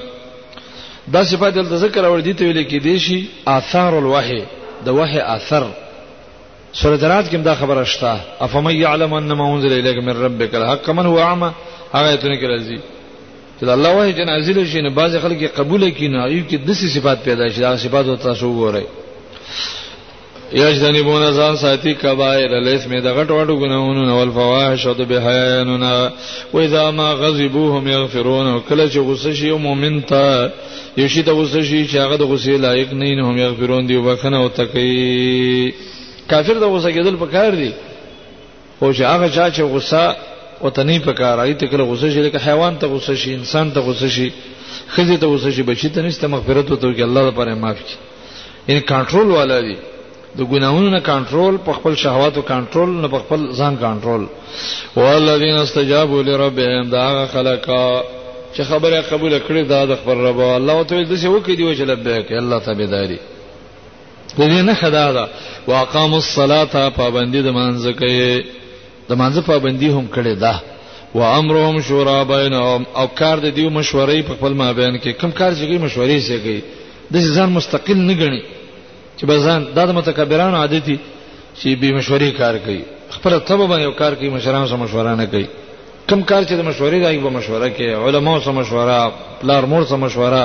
دا 1.11 1.23
صفات 1.23 1.53
دلته 1.53 1.75
ذکر 1.75 2.05
اور 2.05 2.19
دي 2.19 2.33
ته 2.33 2.45
ویل 2.45 2.63
کې 2.67 2.81
دي 2.83 2.99
شي 2.99 3.25
آثار 3.47 3.93
الوحي 3.99 4.41
د 4.85 4.89
وحي 4.89 5.19
اثر 5.19 5.63
سورہ 6.73 6.95
درات 6.97 7.25
کې 7.29 7.37
دا 7.37 7.55
خبره 7.55 7.83
شته 7.83 8.19
افم 8.45 8.69
يعلم 8.69 9.13
ان 9.13 9.31
ما 9.33 9.43
انزل 9.55 9.73
اليك 9.73 9.97
من 10.03 10.09
ربك 10.23 10.55
الحق 10.55 10.89
من 10.89 11.05
هو 11.05 11.19
اعمى 11.19 11.51
هغه 11.95 12.15
ته 12.15 12.27
نه 12.27 12.37
کېږي 12.39 12.79
چې 13.59 13.63
الله 13.63 13.95
وحي 13.97 14.13
جنازل 14.13 14.65
شي 14.67 14.81
نه 14.81 14.89
بعض 14.95 15.17
خلک 15.21 15.51
قبول 15.57 15.89
کینه 15.91 16.25
ایو 16.25 16.43
کې 16.49 16.55
د 16.67 16.71
صفات 16.73 17.23
پیدا 17.25 17.47
شي 17.49 17.61
دا 17.61 17.75
صفات 17.87 18.05
او 18.05 18.15
تاسو 18.15 18.53
وګورئ 18.71 18.83
یجتنبون 20.53 21.23
ځان 21.33 21.55
ساتي 21.57 21.93
کبائر 22.01 22.53
الیس 22.53 22.85
می 22.87 22.99
د 23.01 23.07
غټ 23.17 23.29
وټ 23.37 23.49
ګناونو 23.61 24.01
نو 24.09 24.15
الفواحش 24.23 24.83
او 24.87 24.93
بهایاننا 25.11 25.93
و 26.53 26.57
اذا 26.65 26.83
ما 26.97 27.07
غضبوهم 27.21 27.87
یغفرون 27.91 28.49
کله 28.69 28.85
چې 28.89 28.97
غصه 29.07 29.31
شي 29.39 29.51
مؤمن 29.65 29.95
ته 30.01 30.51
یو 30.97 31.07
شي 31.13 31.21
د 31.29 31.39
غصه 31.39 31.61
شي 31.69 31.79
چې 31.87 31.95
هغه 32.03 32.15
د 32.21 32.29
غصه 32.31 32.57
لایق 32.65 32.93
نه 32.93 33.15
نه 33.19 33.27
هم 33.29 33.37
یغفرون 33.41 33.87
دی 33.89 33.95
وبخنه 33.99 34.37
او 34.41 34.49
تقی 34.59 35.71
کافر 36.29 36.53
د 36.63 36.71
غصه 36.73 36.91
کېدل 36.97 37.15
پکار 37.21 37.55
دی 37.61 37.71
خو 38.79 38.93
چې 38.93 39.01
هغه 39.13 39.27
چې 39.51 39.61
غصه 39.73 40.03
او 40.61 40.69
تنی 40.75 40.99
پکار 41.07 41.39
ای 41.39 41.53
ته 41.63 41.67
کله 41.71 41.83
غصه 41.93 42.09
شي 42.17 42.21
لکه 42.27 42.39
حیوان 42.49 42.77
ته 42.83 42.87
غصه 42.95 43.15
شي 43.23 43.33
انسان 43.39 43.71
ته 43.71 43.79
غصه 43.89 44.09
شي 44.17 44.29
خزه 44.91 45.15
ته 45.25 45.27
غصه 45.33 45.51
شي 45.57 45.63
بچی 45.71 45.89
ته 45.97 46.01
نشته 46.07 46.27
مغفرت 46.35 46.71
وته 46.71 46.93
کې 46.97 47.01
الله 47.01 47.27
لپاره 47.27 47.53
معاف 47.65 47.77
کی 47.87 47.95
ان 48.69 48.79
کنټرول 48.81 49.31
والا 49.39 49.59
دی 49.69 49.75
د 50.37 50.41
ګناہوں 50.51 50.89
نه 50.89 50.99
کنټرول 51.07 51.57
په 51.65 51.73
خپل 51.77 51.95
شهواتو 52.03 52.41
کنټرول 52.49 52.89
نه 52.93 53.07
په 53.15 53.19
خپل 53.23 53.41
ځان 53.61 53.75
کنټرول 53.81 54.23
والذین 54.95 55.57
استجابوا 55.57 56.21
لربهم 56.29 56.89
دا 56.93 57.25
خلقا 57.33 57.83
چې 58.55 58.61
خبره 58.69 59.01
قبول 59.09 59.35
کړې 59.39 59.63
دا 59.73 59.81
د 59.91 59.95
خپل 59.99 60.17
رب 60.27 60.39
الله 60.45 60.77
ته 60.91 61.03
د 61.11 61.15
څه 61.15 61.27
وکړي 61.27 61.55
دی 61.55 61.75
چې 61.75 61.81
لبیک 61.91 62.31
الله 62.41 62.59
تبارک 62.59 62.89
د 64.39 64.39
دې 64.39 64.67
نه 64.71 64.75
خدا 64.79 65.05
دا 65.19 65.27
واقاموا 65.67 66.17
الصلاه 66.23 66.89
پابندی 66.97 67.41
د 67.49 67.55
منځ 67.59 67.99
کوي 68.01 68.43
د 69.09 69.13
منځ 69.13 69.45
پابندی 69.51 69.87
هم 69.97 70.07
کړې 70.13 70.39
ده 70.41 70.55
و 71.19 71.23
امرهم 71.29 71.81
شورا 71.87 72.17
بینهم 72.33 72.85
او 72.99 73.05
کار 73.21 73.37
د 73.45 73.55
دیو 73.55 73.69
مشورې 73.83 74.21
په 74.29 74.33
خپل 74.41 74.53
مابین 74.61 74.99
کې 74.99 75.09
کم 75.23 75.31
کار 75.31 75.53
چې 75.53 75.87
مشورې 75.87 76.19
سي 76.27 76.37
کوي 76.37 76.61
د 77.13 77.17
ځان 77.39 77.49
مستقل 77.59 77.97
نه 78.11 78.19
ګڼي 78.25 78.43
چې 79.23 79.27
بزن 79.27 79.61
دا 79.75 79.85
د 79.87 79.89
متکبرانو 79.95 80.57
عادت 80.59 80.83
دي 80.87 80.97
چې 81.59 81.67
به 81.81 81.95
مشورې 82.01 82.29
کار 82.39 82.55
کوي 82.65 82.83
خپل 83.15 83.31
طب 83.47 83.57
باندې 83.71 83.95
کار 83.99 84.13
کوي 84.19 84.29
مشرانو 84.35 84.67
سره 84.67 84.77
مشوره 84.83 85.15
نه 85.19 85.25
کوي 85.31 85.47
کم 86.09 86.21
کار 86.29 86.43
چې 86.43 86.51
د 86.59 86.61
مشورې 86.71 86.99
دای 87.05 87.19
په 87.25 87.29
مشوره 87.37 87.67
کې 87.77 87.83
علماو 88.07 88.41
سره 88.43 88.51
مشوره 88.59 88.97
پلار 89.41 89.63
مور 89.71 89.83
سره 89.91 89.97
مشوره 90.05 90.43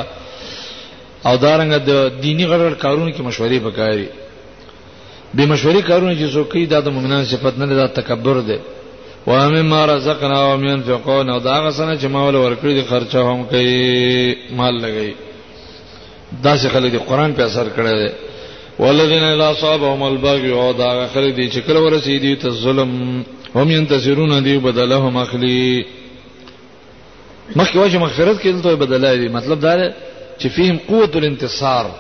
او 1.27 1.35
دارنګ 1.37 1.73
د 1.73 1.87
دا 1.87 2.09
دینی 2.23 2.45
غړ 2.51 2.79
کارونو 2.85 3.11
کې 3.13 3.21
مشورې 3.29 3.59
وکړي 3.67 4.03
به 5.35 5.45
مشورې 5.57 5.83
کارونه 5.91 6.13
چې 6.21 6.27
څوک 6.35 6.55
یې 6.55 6.67
د 6.85 6.89
مؤمنان 6.95 7.25
صفت 7.33 7.59
نه 7.59 7.67
دا 7.81 7.87
تکبر 8.01 8.41
دی 8.51 8.59
و 9.27 9.31
مما 9.57 9.85
رزقنا 9.87 10.39
هم 10.55 10.65
ينفقون 10.65 11.31
او 11.31 11.39
دا 11.49 11.57
غسنه 11.67 11.99
چې 12.01 12.05
مال 12.07 12.35
ورکړي 12.37 12.73
دي 12.79 12.83
خرچه 12.83 13.21
هم 13.21 13.45
کوي 13.53 14.37
مال 14.61 14.75
لګي 14.85 15.13
دا 16.45 16.59
چې 16.59 16.67
خلک 16.73 16.93
د 16.93 17.07
قران 17.11 17.33
په 17.35 17.43
اثر 17.43 17.67
کړي 17.77 18.28
والذین 18.79 19.23
اذا 19.23 19.53
صابهم 19.61 20.03
البغي 20.03 20.53
او 20.53 20.73
دا 20.73 21.07
خلک 21.15 21.35
دي 21.37 21.51
چې 21.51 21.59
کله 21.69 21.79
ورسی 21.81 22.19
دي 22.19 22.35
ته 22.37 22.51
ظلم 22.51 23.23
هم 23.55 23.71
ينتصرون 23.71 24.43
دي 24.43 24.59
بدلهم 24.59 25.17
اخلي 25.17 25.85
مخکې 27.57 27.77
واجب 27.77 28.01
مغفرت 28.01 28.41
کې 28.43 28.63
ته 28.63 28.75
بدلای 28.75 29.19
دي 29.19 29.29
مطلب 29.29 29.61
دا 29.61 29.77
دی 29.77 29.89
چې 30.41 30.47
فيهم 30.49 30.79
قوت 30.89 31.17
الانتصار 31.17 31.91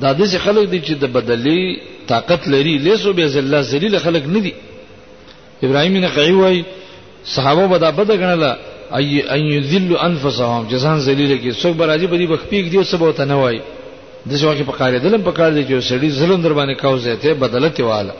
دا 0.00 0.12
د 0.12 0.38
خلک 0.38 0.68
دي 0.68 0.80
چې 0.82 0.90
د 0.92 1.04
بدلی 1.12 1.80
طاقت 2.08 2.48
لري 2.48 2.78
لیسو 2.78 3.12
به 3.12 3.26
ذلله 3.26 3.60
ذلیل 3.62 3.98
خلک 3.98 4.22
نه 4.26 4.40
دي 4.40 4.54
ابراهیم 5.64 5.96
نقعی 5.96 6.32
وای 6.32 6.64
صحابه 7.24 7.66
به 7.66 7.78
دا 7.78 7.90
بد 7.90 8.10
غنله 8.10 8.56
اي 8.96 9.20
ان 9.30 9.40
يذل 9.40 9.96
انفسهم 9.96 10.68
جزان 10.70 10.98
ذلیل 11.00 11.38
کې 11.52 11.56
څوک 11.62 11.66
به 11.76 11.86
راځي 11.86 12.04
به 12.10 12.16
دي 12.16 12.26
بخپیک 12.26 12.68
دي 12.70 12.76
او 12.76 12.84
سبا 12.84 13.12
ته 13.12 13.24
نه 13.24 13.34
وای 13.42 13.60
د 14.28 14.30
څه 14.40 14.44
وخت 14.46 14.60
په 14.66 14.72
کار 14.80 14.92
دلم 15.04 15.22
په 15.24 15.32
کار 15.38 15.50
دی 15.54 15.62
چې 15.64 15.74
سړی 15.88 16.08
ظلم 16.20 16.38
در 16.42 16.52
باندې 16.58 16.74
کاوزه 16.82 17.14
ته 17.24 17.30
بدلته 17.42 17.82
واله 17.88 18.12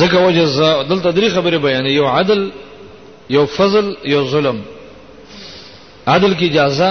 زکه 0.00 0.16
وجزاء 0.26 0.76
دلته 0.90 1.08
درې 1.12 1.32
خبره 1.36 1.56
بیان 1.66 1.86
یو 1.90 2.06
عدل 2.16 2.40
یو 3.36 3.44
فضل 3.54 3.86
یو 4.14 4.22
ظلم 4.34 4.56
عدل 6.12 6.32
کی 6.42 6.46
اجازه 6.50 6.90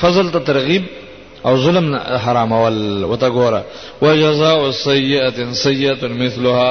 فضل 0.00 0.26
ته 0.36 0.40
ترغیب 0.52 0.82
او 1.46 1.52
ظلم 1.66 1.86
حرام 2.24 2.50
ول 2.62 2.78
وتګوره 3.04 3.60
وجزاء 4.02 4.60
سیئه 4.82 5.38
سیئه 5.66 6.02
مثلها 6.24 6.70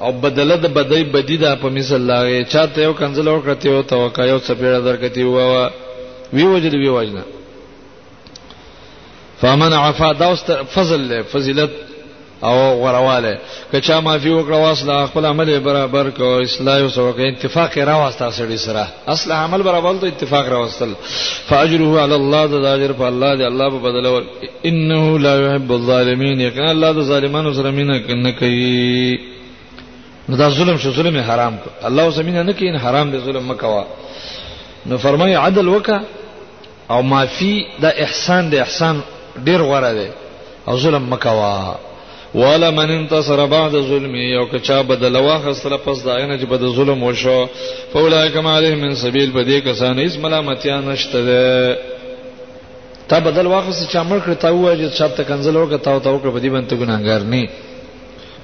او 0.00 0.10
بدله 0.12 0.56
د 0.56 0.66
بدی 0.78 1.04
بدی 1.18 1.36
دا 1.46 1.52
په 1.56 1.68
مثال 1.80 2.00
لاغه 2.12 2.40
چاته 2.44 2.78
یو 2.82 2.92
کنزل 3.02 3.26
ورکته 3.28 3.66
او 3.74 3.82
توقع 3.82 4.24
یو 4.28 4.38
څپېړه 4.40 4.78
درکتی 4.84 5.24
و 5.24 5.36
وی 6.32 6.44
وجد 6.44 6.74
وی 6.74 6.88
وجنه 6.88 7.22
فمن 9.42 9.72
عفا 9.72 10.12
دا 10.12 10.34
فضل 10.74 11.24
فضیلت 11.24 11.70
او 12.44 12.84
غرواله 12.84 13.38
کچا 13.72 14.00
مافي 14.00 14.30
وکړه 14.30 14.56
واسله 14.66 15.06
خپل 15.06 15.24
عمل 15.26 15.58
برابر 15.60 16.10
کو 16.10 16.38
اصلاح 16.40 16.76
او 16.82 16.88
سوق 16.88 17.18
اتفاق 17.20 17.78
را 17.78 17.94
واسطه 17.94 18.30
سړي 18.30 18.56
سره 18.58 18.86
اصل 19.08 19.32
عمل 19.32 19.62
برابر 19.62 19.94
ته 19.96 20.06
اتفاق 20.06 20.48
را 20.48 20.60
واسطل 20.60 20.92
فاجره 21.48 22.02
علی 22.04 22.14
الله 22.14 22.46
د 22.46 22.54
اجر 22.64 22.92
په 22.92 23.02
الله 23.04 23.36
دی 23.36 23.44
الله 23.44 23.70
په 23.70 23.76
بدل 23.78 24.06
ور 24.06 24.22
انه 24.64 25.18
لا 25.18 25.34
يحب 25.52 25.72
الظالمین 25.72 26.40
یقین 26.40 26.68
الله 26.68 26.92
د 26.92 27.02
ظالمانو 27.02 27.52
سره 27.54 27.70
مینه 27.70 28.00
نه 28.14 28.30
کوي 28.32 29.18
نو 30.28 30.36
دا 30.36 30.50
ظلم 30.50 30.76
شو 30.76 30.90
ظلم 30.92 31.16
حرام 31.16 31.56
کو 31.56 31.70
الله 31.86 32.10
زمينه 32.10 32.42
نه 32.42 32.52
کوي 32.52 32.76
حرام 32.78 33.10
دی 33.10 33.18
ظلم 33.18 33.52
مکوا 33.52 33.84
نو 34.86 34.98
فرمای 34.98 35.34
عدل 35.34 35.68
وکا 35.68 36.00
او 36.90 37.02
مافي 37.02 37.64
دا 37.82 37.88
احسان 37.88 38.50
دی 38.50 38.58
احسان 38.58 39.02
ډیر 39.46 39.60
غوړه 39.68 39.92
دی 39.98 40.08
او 40.68 40.76
ظلم 40.78 41.04
مکوا 41.12 41.74
ولا 42.34 42.70
من 42.70 42.90
انتصر 42.90 43.46
بعد 43.46 43.70
ظلم 43.88 44.14
یو 44.14 44.44
کچا 44.52 44.80
بدل 44.90 45.16
واخصله 45.16 45.76
پس 45.76 46.02
داینه 46.04 46.38
چې 46.40 46.44
بد 46.50 46.66
ظلم 46.76 47.02
وشو 47.02 47.44
فولای 47.92 48.28
کما 48.34 48.56
علیه 48.58 48.74
من 48.74 48.94
سبیل 48.94 49.30
بدې 49.32 49.62
کسان 49.66 49.98
هیڅ 49.98 50.16
ملامتیا 50.22 50.80
نشته 50.80 51.24
ده 51.24 51.78
تا 53.08 53.18
بدل 53.20 53.46
واخص 53.46 53.78
چې 53.92 53.96
امر 53.96 54.18
کړ 54.20 54.34
تا 54.34 54.50
وایي 54.54 54.88
چې 54.90 54.94
شپ 54.98 55.16
ته 55.16 55.22
کنزل 55.24 55.54
وکړ 55.56 55.78
تا 55.84 55.90
او 55.92 55.98
تا 55.98 56.10
وکړ 56.18 56.26
بدی 56.36 56.48
بنت 56.50 56.74
ګناګار 56.74 57.22
نه 57.22 57.48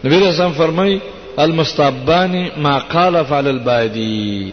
نبی 0.04 0.16
رسول 0.28 0.52
فرمای 0.56 0.98
المستعبان 1.38 2.48
ما 2.56 2.78
قال 2.78 3.16
فعل 3.28 3.46
البادی 3.48 4.50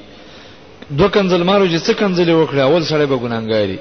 دو 0.92 1.08
کنزل 1.10 1.44
مارو 1.44 1.68
چې 1.68 1.82
څه 1.88 1.92
کنزل 1.94 2.30
وکړ 2.46 2.56
اول 2.60 2.84
سره 2.84 3.06
به 3.06 3.18
ګناګاری 3.18 3.78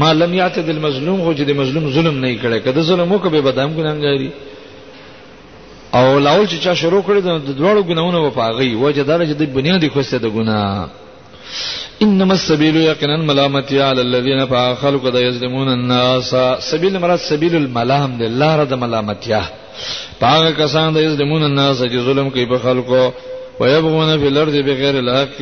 ما 0.00 0.12
لم 0.14 0.34
یعتد 0.34 0.68
المظلوم 0.68 1.22
خو 1.24 1.32
چې 1.32 1.44
د 1.48 1.56
مظلوم 1.60 1.90
ظلم 1.92 2.18
نه 2.24 2.36
کړي 2.42 2.60
کده 2.66 2.80
ظلم 2.90 3.12
وکړي 3.12 3.40
به 3.46 3.50
دام 3.50 3.74
ګناګاری 3.76 4.30
او 5.94 6.18
لاول 6.18 6.46
چې 6.46 6.58
چا 6.64 6.74
شروع 6.74 7.02
کړی 7.08 7.20
د 7.20 7.56
دوړو 7.60 7.82
ګناونه 7.90 8.18
و 8.26 8.30
پاغي 8.38 8.74
وجه 8.74 9.02
دا 9.02 9.18
چې 9.18 9.32
د 9.42 9.52
بنیادی 9.58 9.88
خوسته 9.88 10.18
د 10.18 10.30
ګنا 10.36 10.88
انما 12.02 12.34
السبيل 12.34 12.76
يقينا 12.76 13.16
ملامتي 13.16 13.80
على 13.82 14.00
الذين 14.00 14.46
فخلقوا 14.46 15.10
قد 15.10 15.14
يظلمون 15.20 15.68
الناس 15.68 16.34
سبيل 16.70 16.98
مراد 17.00 17.18
سبيل 17.18 17.56
الملام 17.56 18.16
ده 18.18 18.26
الله 18.26 18.56
رد 18.62 18.72
ملامتیا 18.74 19.42
پاغه 20.22 20.50
کسان 20.58 20.94
د 20.94 21.06
یظلمون 21.06 21.42
الناس 21.42 21.82
چې 21.82 21.96
ظلم 22.08 22.30
کوي 22.30 22.46
په 22.46 22.58
خلکو 22.58 23.12
ويبغون 23.60 24.18
في 24.18 24.28
الارض 24.28 24.54
بغیر 24.56 24.98
الحق 24.98 25.38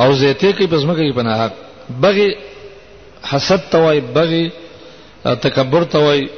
او 0.00 0.12
زيته 0.12 0.52
کوي 0.52 0.66
پس 0.66 0.82
مګي 0.82 1.16
پناه 1.16 1.44
حق 1.44 1.52
بغي 2.00 2.30
حسد 3.24 3.62
توای 3.70 4.00
بغي 4.00 4.50
تکبر 5.24 5.84
توای 5.84 6.28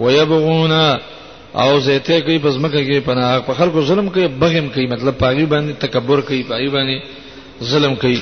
ويبغون 0.00 0.72
او 1.54 1.80
زيته 1.80 2.20
کوي 2.20 2.38
پس 2.38 2.54
مکه 2.58 2.80
کې 2.86 3.04
پناه 3.06 3.38
په 3.40 3.52
خلکو 3.58 3.82
ظلم 3.84 4.08
کوي 4.10 4.26
بغم 4.28 4.68
کوي 4.74 4.86
مطلب 4.86 5.18
پاغي 5.18 5.44
باندې 5.46 5.82
تکبر 5.86 6.20
کوي 6.20 6.42
پاغي 6.48 6.68
باندې 6.70 7.00
ظلم 7.70 7.94
کوي 7.96 8.18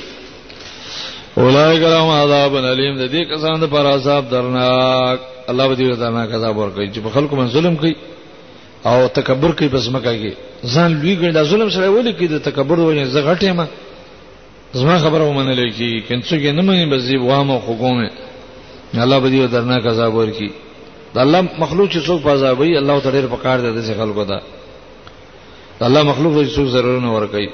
اولای 1.37 1.79
کرام 1.79 2.09
عذاب 2.09 2.55
الیم 2.55 2.97
د 2.97 3.11
دې 3.11 3.23
کسان 3.33 3.59
د 3.61 3.71
پر 3.71 3.85
عذاب 3.93 4.29
درناک 4.31 5.19
الله 5.47 5.75
دې 5.75 5.97
درناک 5.99 6.33
عذاب 6.33 6.55
ورکړي 6.57 6.93
چې 6.93 6.99
په 6.99 7.09
خلکو 7.13 7.35
باندې 7.35 7.53
ظلم 7.53 7.75
کوي 7.75 7.95
او 8.85 9.07
تکبر 9.07 9.51
کوي 9.51 9.69
پس 9.73 9.89
مکه 9.89 10.13
کې 10.21 10.33
ځان 10.73 10.99
لوی 11.01 11.15
ګڼي 11.17 11.43
ظلم 11.53 11.69
سره 11.69 11.89
ولي 11.89 12.13
کې 12.13 12.29
د 12.31 12.39
تکبر 12.49 12.79
وجه 12.79 13.05
زغټه 13.05 13.51
ما 13.53 13.67
زما 14.73 14.97
خبره 14.99 15.23
ومنل 15.29 15.69
کی 15.77 15.89
کنڅو 16.09 16.35
کې 16.41 16.51
نه 16.57 16.61
مې 16.67 16.91
بزیب 16.91 17.21
وامه 17.23 17.57
حکومت 17.67 18.11
الله 19.03 19.19
به 19.23 19.29
دې 19.33 19.51
درنا 19.55 19.77
کذاب 19.85 20.15
ورکی 20.15 20.49
د 21.15 21.17
الله 21.23 21.41
مخلوق 21.63 21.89
چې 21.91 21.99
څوک 22.07 22.21
پازابي 22.27 22.77
الله 22.77 22.99
تعالی 22.99 23.27
په 23.33 23.37
کار 23.43 23.59
ده 23.65 23.69
د 23.75 23.97
خلکو 23.99 24.23
ده 24.31 24.39
الله 25.89 26.03
مخلوق 26.11 26.33
چې 26.47 26.55
څوک 26.55 26.67
ضرر 26.77 26.99
نه 27.05 27.13
ورکي 27.15 27.47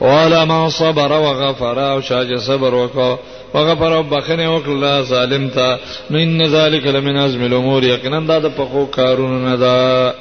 والا 0.00 0.44
ما 0.44 0.60
صبر 0.80 1.12
وغفر 1.24 1.78
او 1.86 2.00
شاج 2.10 2.36
صبر 2.48 2.74
وکاو 2.74 3.16
وغفر 3.54 3.92
وبخنه 3.96 4.54
وکلا 4.56 4.92
ظالم 5.08 5.48
تا 5.48 5.68
من 6.10 6.46
ذلک 6.54 6.86
لمن 6.86 7.16
ازم 7.16 7.42
الامور 7.48 7.82
یقینا 7.84 8.20
دا 8.28 8.38
د 8.38 8.48
پخو 8.60 8.86
کارونو 8.86 9.48
نه 9.48 9.56
ده 9.56 10.14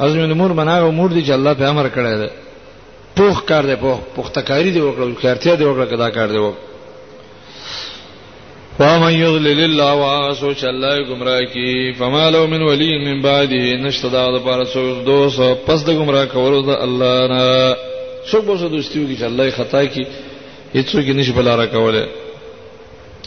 ازم 0.00 0.20
الامور 0.24 0.52
مناغه 0.52 0.86
امور 0.88 1.10
دي 1.12 1.24
چې 1.26 1.30
الله 1.30 1.54
په 1.54 1.64
امر 1.68 1.88
کړی 1.88 2.16
ده 2.24 2.30
پوخ 3.18 3.38
کار 3.50 3.64
دی 3.68 3.76
پوخ 3.84 3.98
پختکاری 4.16 4.70
دی 4.74 4.80
وکړه 4.86 5.02
ولکارتیا 5.06 5.54
دی 5.58 5.64
وکړه 5.68 5.86
کدا 5.92 6.08
کار 6.16 6.28
دی 6.34 6.38
وکړه 6.44 6.66
ومن 8.80 9.10
يضلل 9.24 9.60
الله 9.68 9.92
واسو 10.04 10.50
چې 10.58 10.64
الله 10.72 10.94
گمراه 11.10 11.40
کی 11.54 11.92
فما 11.98 12.30
له 12.34 12.46
من 12.52 12.62
ولي 12.68 12.92
من 13.06 13.22
بعده 13.22 13.76
نشته 13.86 14.08
دا 14.14 14.22
د 14.36 14.38
پاره 14.46 14.64
سو 14.74 14.82
دوس 15.10 15.40
پس 15.66 15.84
د 15.90 16.00
گمراه 16.00 16.24
کولو 16.36 16.62
د 16.70 16.80
الله 16.86 17.26
نه 17.34 17.42
څوک 18.30 18.44
به 18.48 18.68
دوستیو 18.68 19.08
کی 19.08 19.16
چې 19.16 19.22
الله 19.30 19.50
خطا 19.60 19.84
کی 19.84 20.06
هیڅوک 20.74 21.08
نشي 21.20 21.32
بلاره 21.38 21.66
کوله 21.76 22.06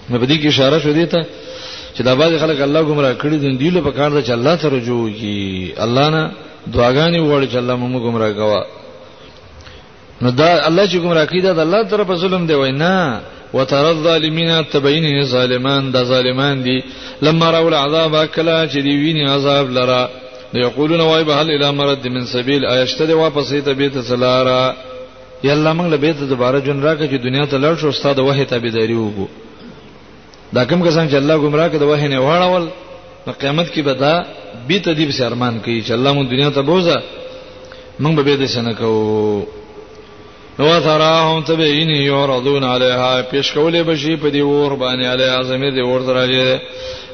نو 0.10 0.20
په 0.20 0.28
دې 0.28 0.42
کې 0.42 0.48
اشاره 0.48 0.80
شو 0.86 0.92
دی 1.00 1.06
ته 1.16 1.26
چې 1.96 2.02
دا 2.10 2.16
باز 2.22 2.32
خلک 2.46 2.62
الله 2.68 2.82
گمراه 2.90 3.16
کړي 3.18 3.36
دي 3.44 3.58
دی 3.64 3.70
له 3.78 3.82
په 3.88 3.92
کار 3.92 4.10
د 4.12 4.26
چې 4.26 4.32
الله 4.38 4.56
ته 4.56 4.70
رجوع 4.76 5.06
کی 5.22 5.74
الله 5.88 6.10
نه 6.16 6.24
دعاګانې 6.74 7.20
وړي 7.20 7.48
چې 7.52 7.56
الله 7.64 7.76
موږ 7.76 8.02
گمراه 8.08 8.32
کوا 8.42 8.62
نو 10.24 10.30
دا 10.40 10.50
الله 10.70 10.86
چې 10.92 10.98
کوم 11.02 11.12
راکړي 11.20 11.42
دا 11.46 11.52
د 11.58 11.60
الله 11.66 11.82
طرف 11.94 12.10
ظلم 12.22 12.44
دی 12.50 12.54
وینا 12.62 12.96
وتر 13.54 13.86
الظالمین 13.96 14.52
تبین 14.72 15.06
ظالمان 15.34 15.92
دا 15.94 16.02
ظالمان 16.12 16.62
دي 16.66 16.78
لما 17.26 17.48
راو 17.56 17.68
العذاب 17.68 18.16
کلا 18.36 18.58
چې 18.72 18.78
دی 18.86 18.94
ویني 19.04 19.24
عذاب 19.36 19.66
لرا 19.78 20.04
یقولون 20.66 21.02
وای 21.02 21.24
به 21.24 21.34
هل 21.42 21.50
الی 21.56 21.70
مرد 21.78 22.06
من 22.16 22.26
سبیل 22.34 22.62
ایشته 22.66 23.14
واپس 23.16 23.50
ته 23.50 23.74
بیت 23.80 23.94
سلارا 24.10 24.64
یالله 25.44 25.72
موږ 25.78 25.88
له 25.92 25.98
بیت 26.04 26.18
دوباره 26.34 26.60
جون 26.66 26.80
راکه 26.86 27.06
چې 27.12 27.18
دنیا 27.28 27.46
ته 27.46 27.58
لړ 27.58 27.82
شو 27.82 27.88
استاد 27.90 28.20
وه 28.20 28.44
ته 28.44 28.58
بيداری 28.58 28.94
وګو 28.94 29.28
دا 30.54 30.64
کوم 30.66 30.84
کسان 30.88 31.10
چې 31.10 31.14
الله 31.16 31.38
گمراه 31.38 31.70
کړي 31.70 31.80
د 31.80 31.84
وه 31.84 32.08
نه 32.08 32.18
واړول 32.20 32.66
نو 33.28 33.34
قیامت 33.42 33.68
کې 33.74 33.80
به 33.86 33.94
دا 33.94 34.24
بیت 34.68 34.86
دیب 34.98 35.12
سرمان 35.12 35.60
کوي 35.60 35.82
چې 35.84 35.92
الله 35.92 36.14
مون 36.14 36.26
دنیا 36.28 36.50
ته 36.50 36.62
بوزه 36.62 36.98
موږ 38.02 38.16
به 38.16 38.24
بیت 38.24 38.50
شنه 38.50 38.74
کوو 38.74 39.61
نو 40.60 40.80
تراهم 40.82 41.42
تبعین 41.44 41.90
یعرضون 41.90 42.64
علیها 42.64 43.12
پیش 43.32 43.48
کولې 43.56 43.82
بشي 43.90 44.16
په 44.18 44.30
دی 44.30 44.42
ور 44.42 44.74
باندې 44.84 45.06
علی 45.14 45.24
اعظم 45.24 45.62
دی 45.76 45.82
ور 45.82 46.02
دراجه 46.02 46.62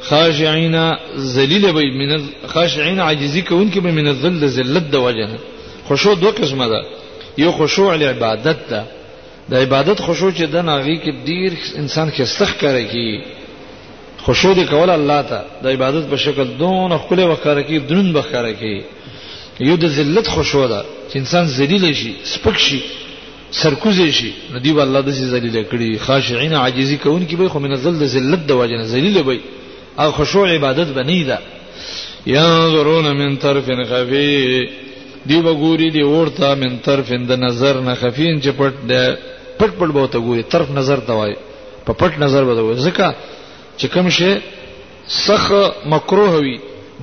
خاشعين 0.10 0.78
ذلیل 1.18 1.72
به 1.72 1.82
من 1.82 2.22
خاشعين 2.48 3.00
عاجزی 3.00 3.42
کوونکې 3.44 3.78
به 3.80 3.92
من 3.92 4.08
الذل 4.08 4.48
ذلت 4.48 4.92
د 4.92 4.96
وجه 4.96 5.30
خشوع 5.90 6.14
دوه 6.16 6.32
قسمه 6.32 6.68
ده 6.68 6.86
یو 7.38 7.52
خشوع 7.52 7.96
لعبادت 7.96 8.58
ده 8.70 8.84
د 9.50 9.54
عبادت 9.54 10.02
خشوع 10.02 10.32
چې 10.34 10.42
د 10.54 10.56
ناغي 10.58 11.00
کې 11.02 11.12
ډیر 11.26 11.52
انسان 11.78 12.10
کې 12.10 12.20
استخ 12.22 12.52
کوي 12.60 12.86
کی 12.86 13.20
خشوع 14.26 14.54
دی 14.54 14.66
کول 14.66 14.90
الله 14.90 15.22
ته 15.22 15.40
د 15.64 15.68
عبادت 15.68 16.08
په 16.10 16.16
شکل 16.16 16.48
دون 16.60 16.98
خپل 16.98 17.20
وکړه 17.36 17.62
کی 17.68 17.80
درن 17.80 18.14
بخره 18.14 18.52
کی 18.54 18.82
یو 19.60 19.76
د 19.78 19.88
ذلت 19.88 20.28
خشوع 20.28 20.68
ده 20.68 20.84
چې 21.10 21.16
انسان 21.16 21.46
ذلیل 21.48 21.94
شي 21.94 22.14
سپک 22.24 22.58
شي 22.60 22.82
سرکوزې 23.52 24.10
شي 24.12 24.32
نو 24.52 24.60
دی 24.60 24.72
والله 24.72 25.02
د 25.08 25.14
ذلیل 25.18 25.56
کړي 25.66 26.00
خاشعين 26.06 26.54
عاجزي 26.54 26.98
کون 27.04 27.26
کی 27.26 27.36
به 27.36 27.48
خو 27.50 27.60
من 27.60 27.74
ذل 27.76 28.06
ذلت 28.06 28.40
د 28.48 28.52
واجنه 28.52 28.84
ذلیل 28.84 29.18
وي 29.28 29.40
او 30.00 30.12
خشوع 30.12 30.48
عبادت 30.50 30.88
بنی 30.96 31.24
دا 31.24 31.38
ينظرون 32.28 33.12
من 33.18 33.38
طرف 33.38 33.66
خفي 33.90 34.70
دی 35.26 35.42
وګوري 35.42 35.92
دی 35.92 36.04
ورته 36.04 36.56
من 36.56 36.78
طرف 36.84 37.12
د 37.14 37.32
نظر 37.40 37.80
نه 37.82 37.94
خفين 37.96 38.42
چې 38.42 38.48
پټ 38.58 38.74
د 38.90 39.18
پټ 39.60 39.70
پټ 39.80 39.92
به 39.92 40.08
ته 40.08 40.20
ګوري 40.20 40.44
طرف 40.44 40.72
نظر 40.72 41.00
ته 41.00 41.14
وای 41.14 41.36
په 41.86 41.94
پټ 41.94 42.20
نظر 42.20 42.44
به 42.44 42.54
وای 42.62 42.76
ځکه 42.78 43.14
چې 43.78 43.86
کوم 43.94 44.10
شی 44.10 44.34
سخ 45.26 45.52
مکروه 45.86 46.36
وي 46.40 46.58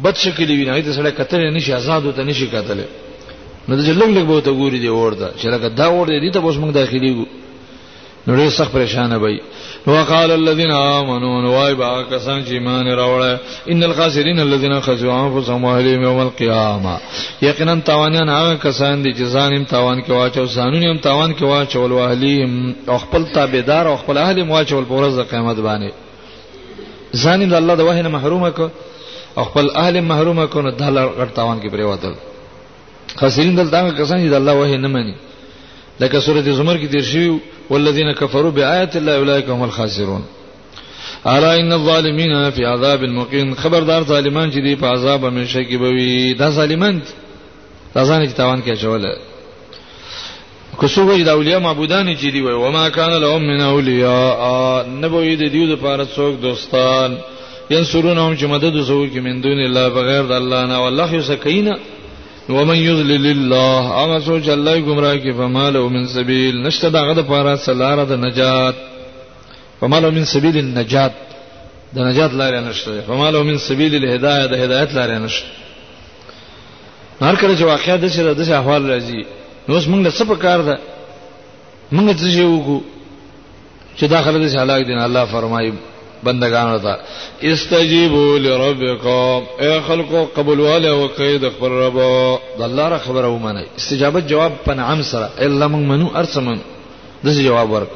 بد 0.04 0.16
شکل 0.16 0.48
وي 0.50 0.64
نه 0.64 0.80
دې 0.82 0.92
سره 0.96 1.10
کتل 1.10 1.40
نشي 1.54 1.72
آزاد 1.74 2.04
وته 2.04 2.22
نشي 2.24 2.46
کتل 2.52 2.78
نو 3.68 3.72
د 3.78 3.82
لګ 4.00 4.10
لګ 4.16 4.24
به 4.28 4.40
ته 4.46 4.50
ګوري 4.60 4.78
دی 4.84 4.88
ورده 4.88 5.28
چې 5.40 5.44
لکه 5.54 5.68
دا 5.78 5.86
ورده 5.92 6.20
دي 6.22 6.30
ته 6.36 6.40
اوس 6.40 6.56
موږ 6.62 6.72
داخلي 6.80 7.10
نو 8.26 8.36
ډېر 8.36 8.50
سخت 8.56 8.72
پریشان 8.72 9.12
وي 9.22 9.40
وقال 9.86 10.30
الذين 10.34 10.70
امنوا 10.72 11.48
وای 11.54 11.74
با 11.80 11.88
کسان 12.10 12.42
چې 12.44 12.48
ایمان 12.58 12.86
راوړل 12.86 13.38
ان 13.72 13.82
الخاسرین 13.84 14.40
الذين 14.40 14.74
خسروا 14.86 15.12
انفسهم 15.12 15.64
واهلهم 15.64 16.02
يوم 16.08 16.18
القيامه 16.18 16.98
یقینا 17.48 17.74
تاوانیان 17.90 18.28
هغه 18.34 18.54
کسان 18.66 19.02
دي 19.02 19.14
چې 19.14 19.34
ځان 19.34 19.52
هم 19.56 19.64
تاوان 19.74 20.02
کې 20.02 20.10
واچو 20.10 20.46
ځانونه 20.56 20.84
هم 20.92 21.02
تاوان 21.08 21.34
کې 21.36 21.42
واچول 21.42 21.92
او 21.92 21.98
اهلیهم 21.98 22.74
او 22.88 22.98
خپل 23.06 23.24
تابعدار 23.38 23.88
او 23.92 23.96
خپل 24.02 24.18
اهل 24.24 24.42
واچول 24.50 24.84
په 24.92 25.00
ورځ 25.00 25.18
د 25.22 25.30
قیامت 25.32 25.56
باندې 25.56 25.92
ځان 27.22 27.48
د 27.50 27.54
الله 27.62 27.74
د 27.80 27.90
وحنه 27.90 28.08
محرومه 28.18 28.50
کو 28.60 28.68
او 29.38 29.44
خپل 29.50 29.70
اهل 29.86 30.00
محرومه 30.12 30.46
کو 30.54 30.62
نو 30.68 30.76
د 30.78 30.82
الله 30.92 31.10
غټ 31.18 31.36
تاوان 31.40 31.60
کې 31.62 31.72
پریوتل 31.74 32.14
خاصین 33.16 33.54
دلته 33.54 33.90
کسان 33.98 34.18
چې 34.26 34.30
د 34.30 34.34
الله 34.34 34.54
وحی 34.58 34.76
نه 34.76 34.88
مانی 34.88 35.14
لکه 36.00 36.20
سوره 36.20 36.40
زمر 36.52 36.76
کې 36.78 36.86
تیر 36.92 37.00
شوی 37.02 37.38
والذین 37.70 38.12
کفروا 38.12 38.50
بآیات 38.50 38.96
الله 38.96 39.12
اولئک 39.16 39.48
هم 39.48 39.62
الخاسرون 39.62 40.22
الا 41.26 41.50
ان 41.54 41.72
الظالمین 41.72 42.50
فی 42.50 42.64
عذاب 42.64 43.02
مقیم 43.04 43.54
خبردار 43.54 44.02
ظالمان 44.04 44.52
چې 44.52 44.58
دی 44.64 44.74
په 44.76 44.86
عذاب 44.86 45.24
همیشه 45.24 45.60
کې 45.70 45.74
بوي 45.76 46.34
دا 46.34 46.50
ظالمان 46.50 47.02
دا 47.94 48.04
ځان 48.04 48.26
چې 48.28 48.32
تاوان 48.36 48.62
کې 48.62 48.68
اچول 48.70 49.04
کوڅوږي 50.76 51.24
د 51.24 51.28
اولیاء 51.28 51.58
معبودان 51.60 52.16
چې 52.16 52.26
دی 52.32 52.40
وي 52.40 52.52
وما 52.52 52.88
کان 52.88 53.10
لهم 53.22 53.42
من 53.42 53.60
اولیاء 53.60 54.82
نبوی 54.86 55.36
د 55.36 55.42
دیو 55.52 55.66
د 55.66 55.78
پاره 55.80 56.04
څوک 56.16 56.40
دوستان 56.42 57.16
ینصرونهم 57.70 58.36
چې 58.36 58.44
مدد 58.44 58.76
وسو 58.76 59.06
کې 59.10 59.18
من 59.18 59.40
دون 59.40 59.58
الله 59.60 59.88
بغیر 59.88 60.22
د 60.24 60.32
الله 60.32 60.66
نه 60.66 60.78
والله 60.84 61.14
یسکینا 61.14 61.74
ومن 62.48 62.76
یذلل 62.76 63.26
الله 63.26 63.78
هغه 64.00 64.18
سوچ 64.20 64.48
الله 64.48 64.80
گمراه 64.80 65.16
کی 65.16 65.32
فماله 65.32 65.88
من 65.88 66.06
سبیل 66.06 66.56
نشته 66.66 66.88
دغه 66.88 67.12
د 67.14 67.20
پاره 67.20 67.56
سلاره 67.56 68.04
د 68.04 68.12
نجات 68.12 68.74
فماله 69.80 70.10
من 70.10 70.24
سبیل 70.24 70.56
النجات 70.58 71.12
د 71.94 71.98
نجات 71.98 72.30
لارې 72.32 72.68
نشته 72.68 73.00
فماله 73.00 73.42
من 73.42 73.56
سبیل 73.58 73.94
الهدایه 73.94 74.46
د 74.46 74.52
هدایت 74.54 74.90
لارې 74.90 75.16
نشته 75.24 75.46
هر 77.20 77.34
کله 77.36 77.56
چې 77.58 77.62
واقعیا 77.62 77.96
د 77.96 78.08
شه 78.08 78.34
د 78.34 78.44
شه 78.44 78.54
احوال 78.58 78.82
راځي 78.90 79.24
نو 79.68 79.74
اوس 79.74 79.84
موږ 79.84 80.12
څه 80.18 80.24
په 80.24 80.34
کار 80.36 80.60
ده 80.62 80.78
موږ 81.92 82.16
څه 82.20 82.24
یو 82.40 82.60
کو 82.64 82.82
چې 83.96 84.04
داخله 84.04 84.38
د 84.38 84.46
هلاک 84.58 84.82
دین 84.86 84.98
الله 84.98 85.24
فرمایي 85.24 85.72
بندگانو 86.26 86.78
ته 86.84 86.92
استجیبوا 87.50 88.32
لربکم 88.46 89.38
اے 89.62 89.72
خلقو 89.86 90.20
قبول 90.36 90.58
والے 90.68 90.88
او 90.96 91.02
قید 91.20 91.42
خبر 91.56 91.70
رب 91.84 91.98
د 92.58 92.62
الله 92.68 92.86
را 92.92 92.98
خبره 93.06 93.28
ومنه 93.36 93.60
استجابت 93.78 94.24
جواب 94.32 94.52
پنعم 94.66 95.00
سره 95.10 95.28
الا 95.44 95.68
من 95.68 95.82
منو 95.90 96.08
ارسمن 96.20 96.58
دغه 97.24 97.42
جواب 97.48 97.70
ورک 97.72 97.88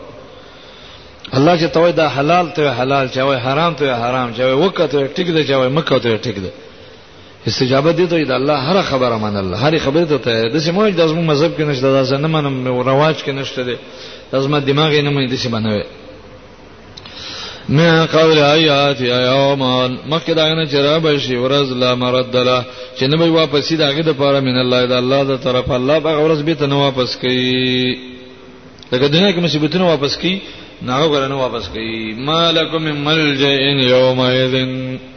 الله 1.37 1.55
چې 1.61 1.73
توي 1.75 1.93
دا 1.93 2.07
حلال 2.17 2.47
ته 2.57 2.71
حلال 2.81 3.07
چا 3.15 3.23
وي 3.29 3.37
حرام 3.47 3.73
ته 3.75 3.85
حرام 4.03 4.29
چا 4.37 4.45
وي 4.47 4.53
وکته 4.65 4.99
ټیک 5.17 5.29
ده 5.37 5.43
چا 5.49 5.57
وي 5.61 5.69
مکه 5.69 5.99
ته 5.99 6.17
ټیک 6.19 6.35
ده 6.45 6.51
استجابت 7.49 7.95
دي 7.95 8.07
ته 8.07 8.25
د 8.25 8.31
الله 8.41 8.57
هر 8.69 8.83
خبره 8.83 9.19
من 9.19 9.37
الله 9.37 9.57
هر 9.57 9.79
خبره 9.79 10.05
ته 10.05 10.19
ته 10.19 10.49
د 10.55 10.59
سیمه 10.67 10.91
د 10.91 11.07
زمو 11.11 11.23
مذهب 11.23 11.53
کې 11.59 11.63
نشته 11.71 11.83
دا 11.97 12.05
څنګه 12.11 12.27
منم 12.27 12.69
رواج 12.91 13.17
کې 13.25 13.29
نشته 13.29 13.63
دي 13.69 13.77
د 14.33 14.39
زمو 14.45 14.59
دماغ 14.71 14.91
یې 14.93 15.03
نه 15.07 15.11
مې 15.27 15.31
دي 15.31 15.37
سیمه 15.37 15.59
نه 15.59 15.85
من 17.69 18.07
قول 18.13 18.39
آیات 18.43 19.01
یوم 19.01 19.63
مخکې 20.11 20.31
دا 20.35 20.55
نه 20.55 20.65
چر 20.73 20.99
به 20.99 21.19
شي 21.25 21.37
ورځ 21.37 21.69
لا 21.83 21.95
مرد 21.95 22.37
له 22.37 22.65
چې 22.99 23.03
نه 23.11 23.17
به 23.17 23.31
واپسی 23.35 23.77
داګه 23.81 24.01
د 24.07 24.17
پاره 24.21 24.41
من 24.47 24.57
الله 24.63 24.87
د 24.93 24.95
الله 25.03 25.23
د 25.31 25.41
طرف 25.47 25.71
الله 25.79 25.99
به 25.99 26.17
ورځ 26.21 26.43
به 26.47 26.55
ته 26.55 26.67
نه 26.67 26.79
واپس 26.85 27.17
کوي 27.17 27.97
لکه 28.93 29.09
دنیا 29.09 29.33
کې 29.33 29.39
مصیبتونه 29.45 29.85
واپس 29.91 30.17
کوي 30.25 30.35
ناو 30.93 31.09
غره 31.13 31.29
نه 31.35 31.43
واپس 31.43 31.69
کوي 31.69 32.15
مالکم 32.31 32.83
من 32.91 32.97
ملجئن 33.11 33.79
یومئذن 33.91 34.75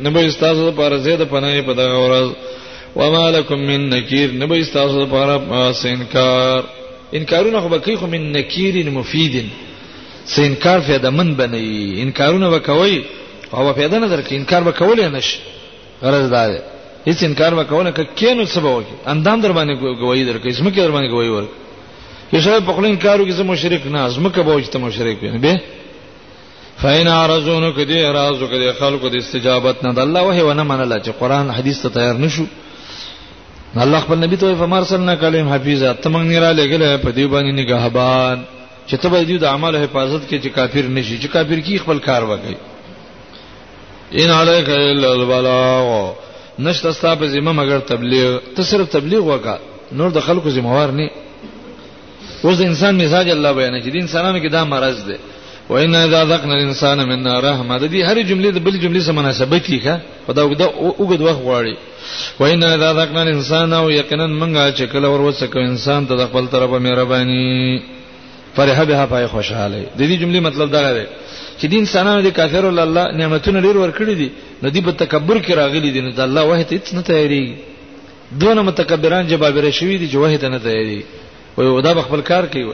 نبی 0.09 0.27
استاسو 0.33 0.69
پر 0.83 0.97
زید 1.07 1.21
پناه 1.33 1.61
په 1.71 1.79
دغه 1.81 1.97
ورځ 2.05 2.95
ومالکم 2.99 3.59
من 3.73 3.89
نکیر 3.97 4.31
نبی 4.45 4.59
استاسو 4.67 5.05
پر 5.17 5.29
انکار 5.95 6.71
انکارونه 7.19 7.59
خو 7.61 7.69
به 7.75 7.85
کوي 7.89 7.95
خو 8.03 8.07
من 8.17 8.31
نکیر 8.39 8.85
مفیدن 9.01 9.47
سینکار 10.25 10.79
فایده 10.87 11.09
من 11.17 11.29
بنئ 11.39 11.65
انکارونه 12.03 12.47
وکوي 12.55 12.95
او 13.53 13.73
فایده 13.77 13.97
نه 13.99 14.07
درکې 14.13 14.31
انکار 14.37 14.61
وکول 14.69 14.99
نه 15.11 15.19
شي 15.21 15.37
غرض 16.01 16.25
دا 16.35 16.45
دی 16.49 16.57
هیڅ 17.07 17.19
انکار 17.27 17.53
وکونه 17.59 17.91
ک 17.97 17.99
کینو 18.19 18.45
سبا 18.55 18.71
وکي 18.77 18.93
اندام 19.13 19.37
در 19.43 19.51
باندې 19.57 19.73
گواہی 20.01 20.23
درکې 20.33 20.45
اسمه 20.53 20.69
کې 20.71 20.77
در 20.85 20.91
باندې 20.95 21.11
گواہی 21.13 21.29
ورک 21.35 21.49
یشه 22.33 22.59
په 22.59 22.71
خپل 22.73 22.85
انکارو 22.85 23.25
کې 23.27 23.31
زه 23.39 23.43
مشرک 23.43 23.87
نه 23.93 23.99
ازمه 24.07 24.29
کې 24.33 24.39
به 24.47 24.55
وجته 24.55 24.77
مشرک 24.79 25.17
وي 25.23 25.37
به 25.37 25.61
فاین 26.81 27.07
ارزون 27.07 27.71
کدی 27.73 28.05
ارازو 28.05 28.47
کدی 28.47 28.71
خلکو 28.79 29.09
د 29.09 29.15
استجابت 29.15 29.83
نه 29.83 29.93
د 29.93 29.99
الله 29.99 30.21
وه 30.23 30.41
ونه 30.43 30.63
منله 30.63 30.99
چې 31.05 31.09
قران 31.19 31.49
حدیث 31.51 31.81
ته 31.81 31.89
تیار 31.89 32.13
نشو 32.17 32.43
الله 33.75 33.99
خپل 33.99 34.17
نبی 34.23 34.35
ته 34.35 34.55
فرمارسل 34.55 35.01
نه 35.01 35.15
کلم 35.15 35.49
حفیظه 35.49 35.93
تمنګ 36.03 36.27
نه 36.33 36.39
را 36.39 36.51
لګل 36.53 36.97
په 37.03 37.09
دی 37.11 37.27
باندې 37.27 37.51
نگهبان 37.61 38.39
چې 38.87 38.97
ته 38.97 39.09
به 39.09 39.23
دې 39.25 39.37
د 39.39 39.43
اعمال 39.45 39.75
حفاظت 39.75 40.21
کې 40.29 40.37
چې 40.43 40.49
کافر 40.49 40.85
نشي 40.89 41.17
چې 41.19 41.27
کافر 41.33 41.59
کی 41.59 41.77
خپل 41.77 41.97
کار 41.99 42.23
وکړي 42.23 42.57
ان 44.13 44.29
علیک 44.31 44.69
الا 44.69 45.09
البلاغ 45.11 46.11
نشته 46.59 46.91
ستا 46.91 47.15
په 47.15 47.27
ذمہ 47.27 47.51
مگر 47.51 47.79
تبلیغ 47.79 48.37
ته 48.55 48.63
صرف 48.63 48.89
تبلیغ 48.91 49.21
وکا 49.23 49.57
نور 49.91 50.11
د 50.11 50.19
خلکو 50.19 50.49
ذمہوار 50.49 50.89
نه 50.99 51.09
اوس 52.43 52.57
د 52.57 52.61
انسان 52.61 52.97
مزاج 52.97 53.29
الله 53.29 53.51
بیان 53.51 53.81
کړي 53.83 53.91
د 53.93 54.01
انسانانو 54.01 54.39
کې 54.39 54.51
دا 54.51 54.63
مرض 54.63 54.99
ده 55.07 55.17
و 55.69 55.77
ان 55.77 55.95
اذا 55.95 56.23
ذقنا 56.25 56.53
الانسان 56.53 56.99
منا 57.09 57.39
رحمه 57.39 57.77
د 57.79 57.85
دې 57.91 58.09
هر 58.09 58.17
جملې 58.29 58.51
د 58.53 58.57
بل 58.65 58.71
جملې 58.79 58.99
سره 59.01 59.13
مناسبت 59.13 59.65
یې 59.69 59.79
ښه 59.83 59.95
په 60.27 60.33
دا 60.33 60.43
وګد 60.45 61.21
وخت 61.21 61.41
غواړي 61.45 61.75
و 62.39 62.45
ان 62.45 62.63
اذا 62.63 62.91
ذقنا 62.93 63.21
الانسان 63.21 63.73
او 63.73 63.89
یقینا 63.89 64.27
منګه 64.27 64.75
چې 64.77 64.83
کله 64.93 65.07
ور 65.09 65.21
وسکه 65.21 65.59
انسان 65.59 66.05
ته 66.07 66.15
د 66.15 66.27
خپل 66.27 66.47
طرفه 66.47 66.77
مهرباني 66.77 67.81
فرحه 68.55 68.83
به 68.85 69.05
پای 69.05 69.27
خوشاله 69.27 69.83
د 69.97 69.99
دې 70.01 70.17
جملې 70.21 70.39
مطلب 70.47 70.71
دا 70.71 70.91
دی 70.93 71.05
چې 71.59 71.65
دین 71.65 71.85
سنانو 71.85 72.21
د 72.21 72.29
کافر 72.33 72.65
الله 72.65 73.17
نعمتونه 73.17 73.59
ډیر 73.61 73.77
ورکړي 73.77 74.13
دي 74.21 74.29
نو 74.63 74.69
دی 74.69 74.81
په 74.81 74.91
تکبر 74.91 75.37
کې 75.41 75.51
راغلي 75.51 75.91
دي 75.91 76.01
نو 76.01 76.09
د 76.11 76.19
الله 76.19 76.43
وحید 76.49 76.67
هیڅ 76.73 76.93
نه 76.93 77.01
تیاری 77.01 77.55
دونه 78.39 78.61
متکبران 78.61 79.27
جبابره 79.27 79.71
شوی 79.71 79.97
دي 79.97 80.09
چې 80.11 80.15
وحید 80.15 80.45
نه 80.45 80.57
تیاری 80.59 81.03
وي 81.57 81.65
ودا 81.67 81.93
بخبل 81.93 82.21
کار 82.21 82.45
کوي 82.45 82.73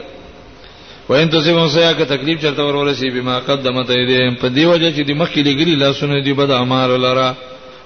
وین 1.10 1.28
تاسو 1.32 1.54
مو 1.56 1.68
سیا 1.74 1.92
که 1.92 2.04
تکلیف 2.04 2.40
چرته 2.42 2.62
ورولسی 2.62 3.10
بما 3.10 3.38
قدمت 3.40 3.90
ایدیم 3.90 4.34
په 4.42 4.48
دی 4.48 4.64
وجه 4.64 4.90
چې 4.96 5.06
د 5.06 5.10
مخکې 5.20 5.40
لګري 5.48 5.74
لاسونه 5.78 6.24
دی 6.24 6.32
بد 6.32 6.50
اعمال 6.50 6.90
لره 7.00 7.36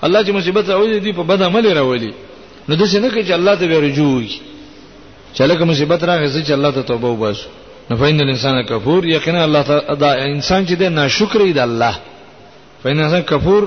الله 0.02 0.24
چې 0.24 0.28
مصیبت 0.28 0.64
راوړي 0.68 1.00
دی 1.04 1.12
په 1.12 1.22
بد 1.22 1.42
عمل 1.42 1.66
راوړي 1.74 2.12
نو 2.68 2.74
د 2.76 2.86
څه 2.90 2.94
نه 3.04 3.10
کوي 3.10 3.22
چې 3.26 3.30
الله 3.32 3.54
ته 3.54 3.80
رجوع 3.80 4.22
چاله 5.34 5.54
کوم 5.58 5.68
مصیبت 5.70 6.04
راغی 6.04 6.42
چې 6.44 6.50
الله 6.50 6.70
ته 6.70 6.82
توبه 6.82 7.08
وباسو 7.12 7.48
فین 8.00 8.20
الانسان 8.20 8.56
کفور 8.70 9.02
یقینا 9.06 9.40
الله 9.46 9.62
تعالی 9.68 9.96
دا 10.02 10.10
انسان 10.36 10.60
چې 10.66 10.72
دی 10.80 10.88
ناشکری 10.88 11.52
دی 11.56 11.60
الله 11.68 11.94
فین 12.82 12.96
الانسان 12.98 13.22
کفور 13.30 13.62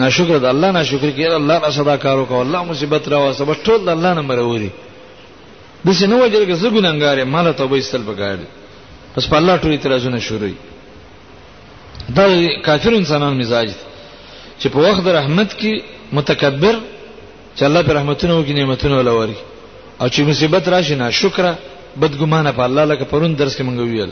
ناشکر 0.00 0.38
د 0.44 0.46
الله 0.54 0.70
ناشکر 0.78 1.10
کې 1.16 1.24
الله 1.40 1.58
را 1.58 1.70
صدا 1.78 1.96
کار 2.04 2.16
وکړ 2.24 2.32
الله 2.44 2.64
مصیبت 2.64 3.04
را 3.08 3.18
واسه 3.18 3.44
بس 3.44 3.56
ټول 3.66 3.88
الله 3.88 4.14
نه 4.14 4.20
مروري 4.28 4.70
د 5.84 5.88
څه 5.98 6.02
نو 6.10 6.16
وجه 6.24 6.46
کې 6.48 6.54
زګوننګارې 6.62 7.24
مال 7.34 7.52
توبه 7.60 7.76
استل 7.78 8.02
بګاړ 8.08 8.36
پس 9.16 9.24
په 9.30 9.36
الله 9.36 9.56
ټول 9.62 9.72
اعتراضونه 9.72 10.18
شروع 10.18 10.50
دا 12.16 12.24
کافر 12.66 12.88
انسانان 12.92 13.36
مزاج 13.38 13.66
دي 13.70 13.74
چې 14.60 14.66
په 14.72 14.78
وخت 14.86 15.02
د 15.04 15.08
رحمت 15.18 15.50
کې 15.60 15.72
متکبر 16.12 16.74
چې 17.56 17.62
الله 17.68 17.82
په 17.86 17.92
رحمتونو 17.98 18.44
کې 18.46 18.50
نعمتونه 18.58 18.94
ولوري 18.98 19.36
او 20.00 20.06
چې 20.08 20.20
مصیبت 20.28 20.64
راشي 20.68 20.94
ناشکره 20.94 21.52
بدګمانه 21.96 22.52
په 22.52 22.62
الله 22.66 22.84
لکه 22.84 23.04
پرون 23.04 23.34
درس 23.34 23.56
کې 23.56 23.62
مونږ 23.62 23.78
ویل 23.78 24.10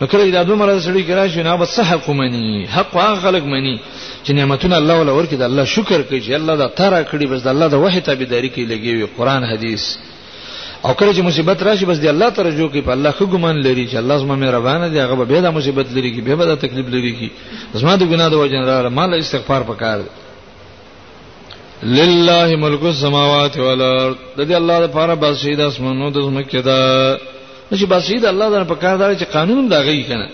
نو 0.00 0.06
کله 0.06 0.30
دا 0.30 0.42
دومره 0.42 0.80
سړی 0.80 1.02
کرا 1.02 1.28
شي 1.28 1.42
نه 1.42 1.56
بس 1.56 1.78
حق 1.80 2.10
مني 2.10 2.66
حق 2.68 2.96
هغه 2.96 3.16
خلق 3.24 3.42
مني 3.44 3.78
چې 4.26 4.30
نعمتونه 4.30 4.76
الله 4.78 4.94
ولا 5.00 5.12
ورکړي 5.12 5.34
د 5.38 5.42
الله 5.42 5.64
شکر 5.64 6.02
کوي 6.02 6.20
چې 6.20 6.30
الله 6.32 6.56
دا 6.62 6.66
تارا 6.68 7.02
کړی 7.04 7.26
بس 7.32 7.42
د 7.42 7.48
الله 7.48 7.66
د 7.74 7.82
وحی 7.84 8.00
تابعداري 8.00 8.50
کې 8.54 8.68
لګي 8.72 8.92
وي 8.94 9.06
قران 9.18 9.44
حدیث 9.44 9.84
او 10.84 10.94
کله 10.94 11.12
چې 11.12 11.18
مصیبت 11.28 11.62
راشي 11.62 11.86
بس 11.86 11.98
د 12.00 12.06
الله 12.06 12.28
ترجو 12.30 12.68
کوي 12.68 12.82
په 12.82 12.90
الله 12.96 13.10
خو 13.18 13.26
ګمان 13.26 13.56
لري 13.66 13.86
چې 13.90 13.94
الله 14.02 14.18
زما 14.18 14.36
مهربانه 14.36 14.88
دی 14.88 14.98
هغه 15.00 15.14
به 15.24 15.40
دا 15.40 15.50
مصیبت 15.50 15.92
لري 15.96 16.14
کې 16.16 16.20
به 16.20 16.44
دا 16.46 16.54
تکلیف 16.56 16.86
لري 16.94 17.12
کې 17.20 17.28
زما 17.78 17.96
د 17.96 18.02
ګناه 18.04 18.28
د 18.30 18.34
وجه 18.34 18.82
نه 18.82 18.88
مال 18.88 19.14
استغفار 19.14 19.62
پکاره 19.72 20.04
لله 21.84 22.56
ملک 22.56 22.82
السماوات 22.82 23.56
والارض 23.58 24.14
د 24.36 24.40
دې 24.40 24.52
الله 24.56 24.78
لپاره 24.86 25.14
بسید 25.14 25.60
اسمنو 25.60 26.10
د 26.10 26.20
زمکه 26.20 26.60
ده 26.60 27.18
چې 27.74 27.84
بسید 27.86 28.24
الله 28.24 28.50
دره 28.50 28.64
په 28.64 28.74
کار 28.74 28.96
دا 28.96 29.14
چې 29.14 29.24
قانون 29.32 29.68
دا 29.68 29.80
غي 29.80 30.02
کنه 30.04 30.28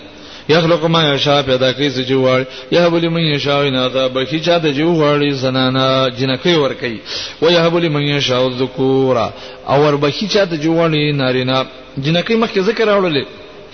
یخلق 0.49 0.85
ما 0.85 1.03
یشاء 1.15 1.41
پیدا 1.43 1.73
کوي 1.73 1.91
چې 1.91 2.09
جوړ 2.11 2.45
یا 2.73 2.89
بلی 2.91 3.09
من 3.09 3.21
یشاء 3.21 3.69
نه 3.71 3.89
دا 3.89 4.09
به 4.09 4.25
چې 4.27 4.41
چا 4.47 4.59
ته 4.59 4.73
جوړي 4.75 5.31
زنانا 5.33 6.09
جنکی 6.19 6.55
ور 6.55 6.73
کوي 6.73 6.99
و 7.43 7.51
یا 7.51 7.69
بلی 7.71 7.89
من 7.89 8.03
یشاء 8.03 8.49
ذکورا 8.59 9.31
او 9.69 9.81
ور 9.83 9.95
به 9.97 10.11
چې 10.13 10.27
چا 10.33 10.45
ته 10.45 10.57
جوړي 10.57 11.15
نارینا 11.17 11.65
جنکی 12.03 12.37
مخکې 12.41 12.59
ذکر 12.61 12.89
اورل 12.91 13.25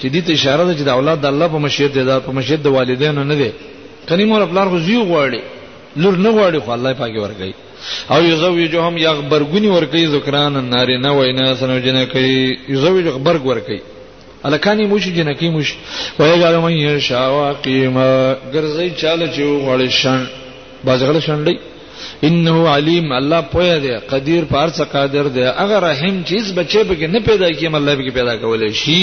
چې 0.03 0.07
دې 0.13 0.21
ته 0.27 0.33
اشاره 0.33 0.65
ده 0.65 0.75
چې 0.79 0.83
د 0.83 0.89
اولاد 0.89 1.21
د 1.21 1.27
الله 1.27 1.47
په 1.49 1.59
مشیت 1.65 1.93
ده 1.99 2.21
په 2.21 2.31
مشیت 2.33 2.63
د 2.63 2.67
والدینو 2.67 3.25
نه 3.25 3.35
ده 3.35 3.53
کني 4.09 4.25
مور 4.25 4.43
خپل 4.47 4.59
غزي 4.69 4.97
غوړي 5.11 5.43
لور 5.97 6.17
نه 6.17 6.31
غواړي 6.31 6.61
خو 6.65 6.73
الله 6.75 6.93
پاکي 7.01 7.19
ورګي 7.23 7.55
او 8.15 8.21
یزوجهم 8.31 8.99
یغبرګونی 8.99 9.69
ورګي 9.77 10.05
ذکران 10.17 10.55
نارینه 10.75 11.11
وینا 11.19 11.47
سنو 11.61 11.79
جنکی 11.79 12.59
یزوج 12.73 13.07
غبرګ 13.17 13.43
ورګي 13.49 13.81
الکانی 14.47 14.85
موش 14.93 15.05
جنکی 15.19 15.49
موش 15.55 15.75
ویجعل 16.19 16.57
من 16.65 16.73
یشاء 16.73 17.29
واقیما 17.35 18.09
ګرځي 18.55 18.89
چاله 19.01 19.27
چې 19.35 19.41
غواړي 19.65 19.89
شان 20.03 20.27
بازغله 20.85 21.21
شانډي 21.27 21.57
انه 22.29 22.69
علیم 22.75 23.13
الله 23.19 23.41
پوهه 23.53 23.77
دی 23.85 23.91
قدیر 24.13 24.43
پار 24.53 24.69
څه 24.71 24.83
قادر 24.95 25.23
دی 25.37 25.43
اگر 25.65 25.81
رحیم 25.91 26.23
چیز 26.31 26.45
بچي 26.59 26.83
به 26.89 27.07
نه 27.07 27.21
پیدا 27.29 27.51
کیم 27.61 27.75
الله 27.75 27.95
به 27.97 28.11
پیدا 28.19 28.35
کولای 28.37 28.73
شي 28.83 29.03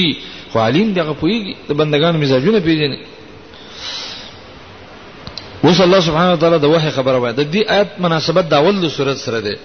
خو 0.51 0.57
علیم 0.67 0.93
دغه 0.99 1.13
پویږي 1.21 1.53
د 1.69 1.71
بندگانو 1.79 2.19
مزاجونه 2.23 2.59
پیژني 2.67 2.99
اوس 5.63 5.79
الله 5.81 5.99
سبحانه 5.99 6.31
وتعالی 6.33 6.57
د 6.63 6.71
وحی 6.73 6.91
خبره 6.97 7.17
وایي 7.21 7.33
د 7.37 7.43
دې 7.53 7.71
آیت 7.77 7.89
مناسبت 8.03 8.45
د 8.51 8.53
اول 8.61 8.75
د 8.81 8.87
سورۃ 8.97 9.17
سره 9.21 9.39
ده 9.45 9.55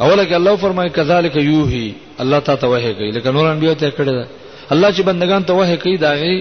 اوله 0.00 0.24
کې 0.28 0.32
الله 0.38 0.54
فرمایي 0.64 0.90
کذالک 0.96 1.36
یوهی 1.42 1.84
الله 2.22 2.38
تا 2.48 2.54
ته 2.64 2.72
وحی 2.72 2.90
کوي 2.98 3.10
لکه 3.16 3.30
نور 3.36 3.46
انبیو 3.52 3.74
ته 3.82 3.90
کړی 3.90 4.12
ده 4.22 4.28
الله 4.74 4.90
چې 4.90 5.00
بندگان 5.10 5.44
ته 5.50 5.54
وحی 5.60 5.76
کوي 5.84 5.96
دا 6.04 6.12
غي 6.22 6.34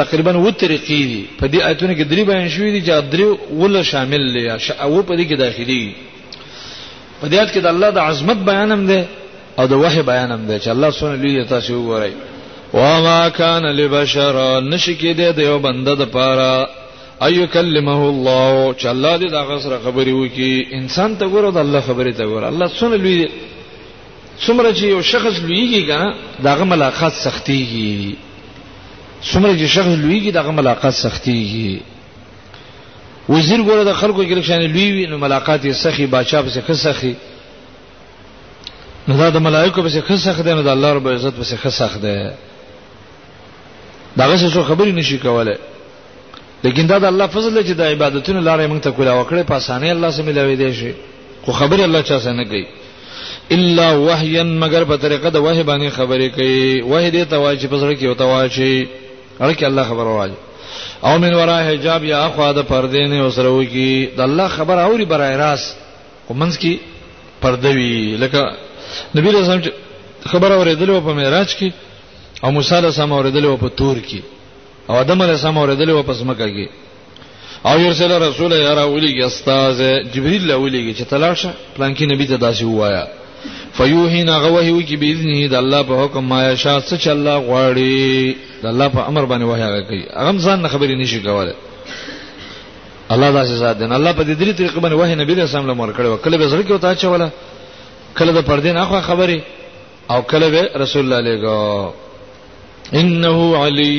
تقریبا 0.00 0.30
و 0.40 0.50
طریقې 0.50 1.00
دي 1.12 1.22
په 1.40 1.48
دې 1.48 1.62
آیتونو 1.68 1.94
کې 1.98 2.04
درې 2.08 2.22
بیان 2.30 2.48
شوې 2.56 2.70
دي 2.74 2.80
چې 2.82 3.02
درې 3.12 3.52
ول 3.52 3.84
شامل 3.92 4.24
دي 4.34 4.44
او 4.82 5.02
په 5.02 5.16
دې 5.16 5.28
کې 5.28 5.36
داخلي 5.44 5.80
په 7.20 7.28
دې 7.28 7.34
آیت 7.34 7.54
کې 7.54 7.58
د 7.66 7.74
الله 7.74 7.90
د 8.00 8.08
عظمت 8.08 8.36
بیان 8.50 8.72
هم 8.74 8.86
ده 8.86 9.06
او 9.58 9.66
د 9.74 9.84
وحی 9.84 10.02
بیان 10.10 10.32
هم 10.34 10.42
ده 10.50 10.58
چې 10.58 10.68
الله 10.68 10.90
سبحانه 10.90 11.16
لوی 11.16 11.44
تاسو 11.54 11.74
وګورئ 11.74 12.12
وما 12.80 13.20
کان 13.40 13.64
لبشر 13.80 14.38
نشکې 14.60 15.14
دې 15.16 15.32
د 15.38 15.50
یو 15.50 15.56
بنده 15.68 15.94
د 16.02 16.14
پاره 16.18 16.77
ايو 17.22 17.46
کلمه 17.46 18.00
الله 18.10 18.74
چې 18.80 18.86
الله 18.86 19.18
دې 19.18 19.30
دا 19.30 19.42
غسر 19.46 19.78
خبري 19.84 20.12
وکي 20.12 20.66
انسان 20.72 21.16
ته 21.20 21.26
ګورو 21.30 21.50
د 21.54 21.56
الله 21.56 21.80
خبري 21.80 22.12
ته 22.18 22.24
ګورو 22.32 22.48
الله 22.48 22.66
څونه 22.78 22.96
لوی 22.96 23.30
څومره 24.46 24.72
چې 24.72 24.82
یو 24.82 25.02
شخص 25.02 25.38
لویږي 25.46 25.80
کنه 25.88 26.14
داغه 26.46 26.64
ملاقات 26.64 27.12
سختيږي 27.12 28.14
څومره 29.30 29.52
چې 29.58 29.66
شخص 29.66 29.88
لویږي 29.88 30.30
داغه 30.38 30.50
ملاقات 30.52 30.94
سختيږي 30.94 31.80
وزیر 33.28 33.62
ګوره 33.68 33.84
د 33.88 33.92
خلکو 34.02 34.20
کې 34.24 34.42
لښانه 34.42 34.68
لوی 34.74 34.92
وي 34.92 35.06
نو 35.06 35.18
ملاقات 35.24 35.64
یې 35.64 35.70
سخي 35.72 36.06
بادشاہ 36.12 36.42
به 36.42 36.62
څه 36.66 36.74
سخي 36.74 37.14
نو 39.08 39.16
دا 39.16 39.28
د 39.30 39.36
ملائکه 39.48 39.82
به 39.82 39.90
څه 39.96 40.12
سخت 40.26 40.40
دی 40.44 40.54
نو 40.60 40.62
د 40.62 40.68
الله 40.76 40.92
رب 40.92 41.08
عزت 41.08 41.34
به 41.40 41.44
څه 41.44 41.68
سخت 41.80 42.00
دی 42.06 42.30
داغه 44.16 44.36
څه 44.48 44.62
خبري 44.70 44.92
نشي 44.92 45.18
کوله 45.18 45.58
لیکن 46.64 46.86
دا 46.86 46.98
د 46.98 47.04
الله 47.04 47.26
فضل 47.26 47.62
چې 47.62 47.72
د 47.74 47.80
عبادتونو 47.92 48.40
لارې 48.42 48.70
موږ 48.70 48.80
ته 48.82 48.90
کولا 48.90 49.14
وکړي 49.22 49.42
په 49.50 49.54
اسانه 49.60 49.90
الله 49.94 50.10
سم 50.10 50.28
لوي 50.38 50.56
دی 50.60 50.72
شي 50.80 50.92
خو 51.44 51.52
خبر 51.60 51.80
الله 51.84 52.02
چا 52.10 52.18
سره 52.26 52.32
نه 52.38 52.44
کوي 52.44 52.64
الا 53.56 53.86
وحيا 54.06 54.42
مگر 54.62 54.84
په 54.84 54.96
طریقه 55.04 55.28
د 55.36 55.44
وحي 55.44 55.62
باندې 55.68 55.92
خبرې 55.92 56.34
کوي 56.34 56.82
وحي 56.92 57.10
دې 57.10 57.26
تواجب 57.34 57.76
سره 57.82 57.94
کوي 57.94 58.06
او 58.08 58.14
تواجب 58.14 58.86
هرکه 59.40 59.66
الله 59.66 59.82
خبر 59.90 60.04
واجب 60.04 60.34
او 61.10 61.18
من 61.24 61.34
ورا 61.34 61.58
حجاب 61.68 62.04
یا 62.04 62.22
اخوا 62.28 62.52
د 62.52 62.62
پردې 62.68 63.08
نه 63.12 63.26
وسره 63.26 63.48
وکی 63.58 64.06
د 64.16 64.20
الله 64.28 64.48
خبر 64.48 64.78
اوري 64.82 65.04
برای 65.12 65.36
راس 65.36 65.74
کومنس 66.28 66.58
کی 66.58 66.76
پردوی 67.42 68.16
لکه 68.20 68.42
نبی 69.16 69.30
رسول 69.30 69.60
خبر 70.30 70.52
اوریدل 70.52 71.00
په 71.00 71.12
معراج 71.20 71.56
کې 71.56 71.70
او 72.44 72.50
موسی 72.50 72.74
علیه 72.76 72.88
السلام 72.88 73.12
اوریدل 73.12 73.56
په 73.60 73.68
تور 73.68 73.96
کې 74.08 74.37
او 74.90 74.96
ادم 75.00 75.20
علیہ 75.22 75.34
السلام 75.36 75.58
اوریدل 75.58 75.90
او 75.90 76.02
پس 76.08 76.20
مکه 76.28 76.46
کې 76.52 76.66
او 77.68 77.80
يرسل 77.80 78.12
رسول 78.22 78.52
یا 78.52 78.74
راولی 78.74 79.22
استاد 79.24 79.80
جبريل 80.14 80.50
راولی 80.50 80.94
چې 80.94 81.02
تلاشه 81.10 81.50
پلان 81.76 81.96
کې 81.96 82.02
نبی 82.12 82.24
ته 82.30 82.36
داسې 82.36 82.62
وایا 82.62 83.04
فیوهینا 83.76 84.38
غوهی 84.44 84.70
وی 84.72 84.82
کی 84.82 84.96
باذنه 85.02 85.48
د 85.48 85.54
الله 85.54 85.82
په 85.82 86.04
حکم 86.04 86.24
ما 86.28 86.40
یشا 86.52 86.80
څه 86.80 86.94
چې 87.04 87.08
الله 87.08 87.38
غواړي 87.48 88.62
د 88.62 88.66
الله 88.72 88.88
په 88.96 89.06
امر 89.08 89.24
باندې 89.26 89.42
وحی 89.42 89.84
کوي 89.88 90.02
هغه 90.16 90.38
ځان 90.46 90.68
خبرې 90.68 90.94
نشي 91.02 91.20
کوله 91.20 91.54
الله 93.10 93.30
داسې 93.32 93.58
ذات 93.60 93.76
دی 93.78 93.84
الله 93.84 94.12
په 94.12 94.24
دې 94.28 94.34
درې 94.40 94.58
طریقې 94.58 94.80
باندې 94.82 94.94
وحی 95.00 95.14
نبی 95.14 95.34
رسول 95.34 95.60
الله 95.60 95.74
مور 95.82 95.94
کړو 95.98 96.24
کله 96.24 96.36
به 96.38 96.48
زړه 96.50 96.64
کې 96.68 96.72
وتا 96.72 96.94
چوله 96.94 97.28
کله 98.18 98.32
د 98.32 98.40
پردین 98.50 98.76
اخو 98.76 99.00
خبرې 99.00 99.40
او 100.10 100.22
کله 100.22 100.48
به 100.48 100.70
رسول 100.84 101.02
الله 101.12 101.20
لګو 101.36 102.07
انه 102.94 103.56
علی 103.66 103.92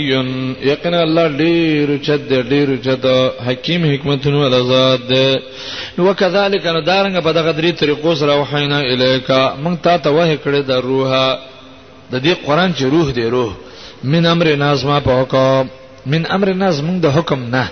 یقینا 0.72 1.02
الله 1.02 1.28
ډیر 1.42 1.88
چد 2.06 2.32
ډیر 2.52 2.68
چد 2.86 3.06
حکیم 3.48 3.84
حکمتونو 3.94 4.42
الزاد 4.48 5.12
وکذالک 5.98 6.66
نو 6.66 6.80
دارنګ 6.82 7.20
په 7.24 7.32
دغه 7.32 7.52
درې 7.52 7.80
طریقو 7.80 8.16
سره 8.16 8.40
وحینا 8.42 8.78
الیکا 8.80 9.54
مونږ 9.64 9.78
تا 9.84 9.98
ته 9.98 10.10
وه 10.10 10.36
کړې 10.44 10.62
د 10.68 10.72
روحه 10.72 11.40
د 12.12 12.22
دې 12.24 12.34
قران 12.46 12.74
چې 12.74 12.82
روح 12.92 13.12
دی 13.12 13.24
روح 13.26 13.54
من 14.04 14.26
امر 14.26 14.56
نازما 14.56 15.00
په 15.00 15.22
حکم 15.22 15.68
من 16.12 16.24
امر 16.30 16.54
ناز 16.54 16.82
مونږ 16.82 17.00
د 17.02 17.06
حکم 17.18 17.40
نه 17.56 17.68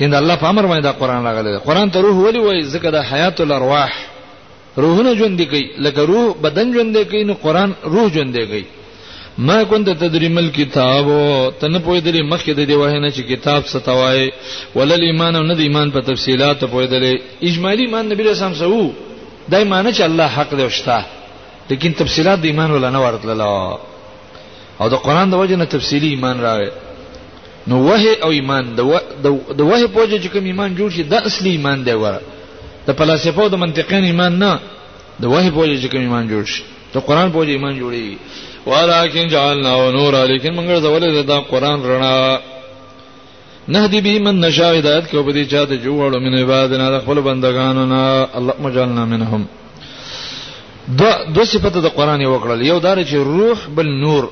ان 0.00 0.14
الله 0.14 0.34
په 0.36 0.46
امر 0.48 0.66
باندې 0.66 0.82
دا 0.82 0.92
قران 0.92 1.24
راغلی 1.24 1.58
قران 1.64 1.90
ته 1.90 2.00
روح 2.00 2.16
ولی 2.16 2.38
وای 2.38 2.62
ځکه 2.62 2.90
د 2.90 2.96
حیات 3.10 3.40
الارواح 3.40 3.92
روحونه 4.76 5.14
ژوند 5.14 5.42
کوي 5.42 5.64
لکه 5.78 6.00
روح 6.00 6.26
بدن 6.42 6.72
ژوند 6.72 6.96
کوي 7.02 7.24
نو 7.24 7.34
قران 7.34 7.74
روح 7.84 8.08
ژوند 8.14 8.36
کوي 8.36 8.64
ما 9.38 9.62
كنت 9.62 9.90
تدري 9.90 10.28
مل 10.28 10.50
کتاب 10.52 11.06
تن 11.60 11.78
پوی 11.82 12.00
درې 12.00 12.22
مخکې 12.22 12.54
د 12.54 12.60
دی 12.66 12.74
وهنه 12.74 13.10
چې 13.10 13.20
کتاب 13.22 13.66
ستوای 13.66 14.30
ولل 14.74 15.02
ایمان 15.02 15.36
او 15.36 15.42
نه 15.42 15.54
د 15.54 15.60
ایمان 15.60 15.90
په 15.90 16.00
تفصيلات 16.00 16.64
پوی 16.64 16.86
درې 16.86 17.20
اجمالی 17.42 17.82
ایمان 17.84 18.06
نبی 18.08 18.22
رسام 18.24 18.54
سو 18.54 18.92
دای 19.48 19.64
معنی 19.64 19.92
چې 19.92 20.00
الله 20.02 20.26
حق 20.26 20.54
دی 20.54 20.62
وشتا 20.64 21.00
لیکن 21.70 21.92
تفصيلات 21.94 22.38
د 22.38 22.44
ایمان 22.46 22.70
ولا 22.70 22.90
نه 22.90 23.00
ورتل 23.02 23.40
او 23.40 24.88
د 24.88 24.94
قران 24.94 25.30
د 25.30 25.34
وجه 25.34 25.54
نه 25.56 25.64
تفصيلي 25.64 26.08
ایمان 26.08 26.40
راوي 26.40 26.70
نو 27.66 27.76
وه 27.82 28.00
او 28.24 28.30
ایمان 28.30 28.74
د 28.76 29.00
د 29.56 29.60
وه 29.60 29.86
په 29.86 29.98
وجه 30.00 30.22
چې 30.22 30.32
کوم 30.32 30.44
ایمان 30.44 30.76
جوړ 30.76 30.90
شي 30.96 31.02
د 31.02 31.14
اصلي 31.14 31.50
ایمان 31.50 31.84
دی 31.86 31.92
وره 31.92 32.20
د 32.86 32.90
فلسفو 32.96 33.48
د 33.48 33.54
منطقین 33.56 34.04
ایمان 34.04 34.38
نه 34.38 34.58
د 35.20 35.24
وه 35.26 35.50
په 35.50 35.58
وجه 35.58 35.88
چې 35.88 35.90
کوم 35.90 36.00
ایمان 36.00 36.28
جوړ 36.28 36.50
شي 36.54 36.62
د 36.94 36.98
قران 37.06 37.30
په 37.32 37.36
وجه 37.38 37.50
ایمان 37.50 37.78
جوړي 37.80 38.16
ولکن 38.70 39.24
جعلنا 39.34 39.70
نور 39.98 40.12
لیکن 40.32 40.50
موږ 40.58 40.68
زولې 40.84 41.22
دا 41.28 41.38
قران 41.50 41.78
رڼا 41.82 42.40
نهدی 43.68 44.00
به 44.04 44.18
من 44.26 44.34
نشا 44.40 44.68
ہدایت 44.78 45.04
کو 45.10 45.22
بدی 45.26 45.44
چاته 45.52 45.74
جوړو 45.84 46.16
من 46.24 46.32
عبادنا 46.42 46.98
خپل 47.04 47.18
بندگانو 47.28 47.84
نه 47.92 48.02
الله 48.38 48.54
مجلنا 48.64 49.04
منهم 49.12 49.42
دو 50.98 51.10
دو 51.34 51.44
صفته 51.44 51.80
د 51.80 51.86
قران 51.98 52.20
یو 52.20 52.38
کړل 52.42 52.64
یو 52.66 52.78
دار 52.78 52.96
چې 53.04 53.14
روح 53.14 53.58
بل 53.76 53.86
نور 54.04 54.22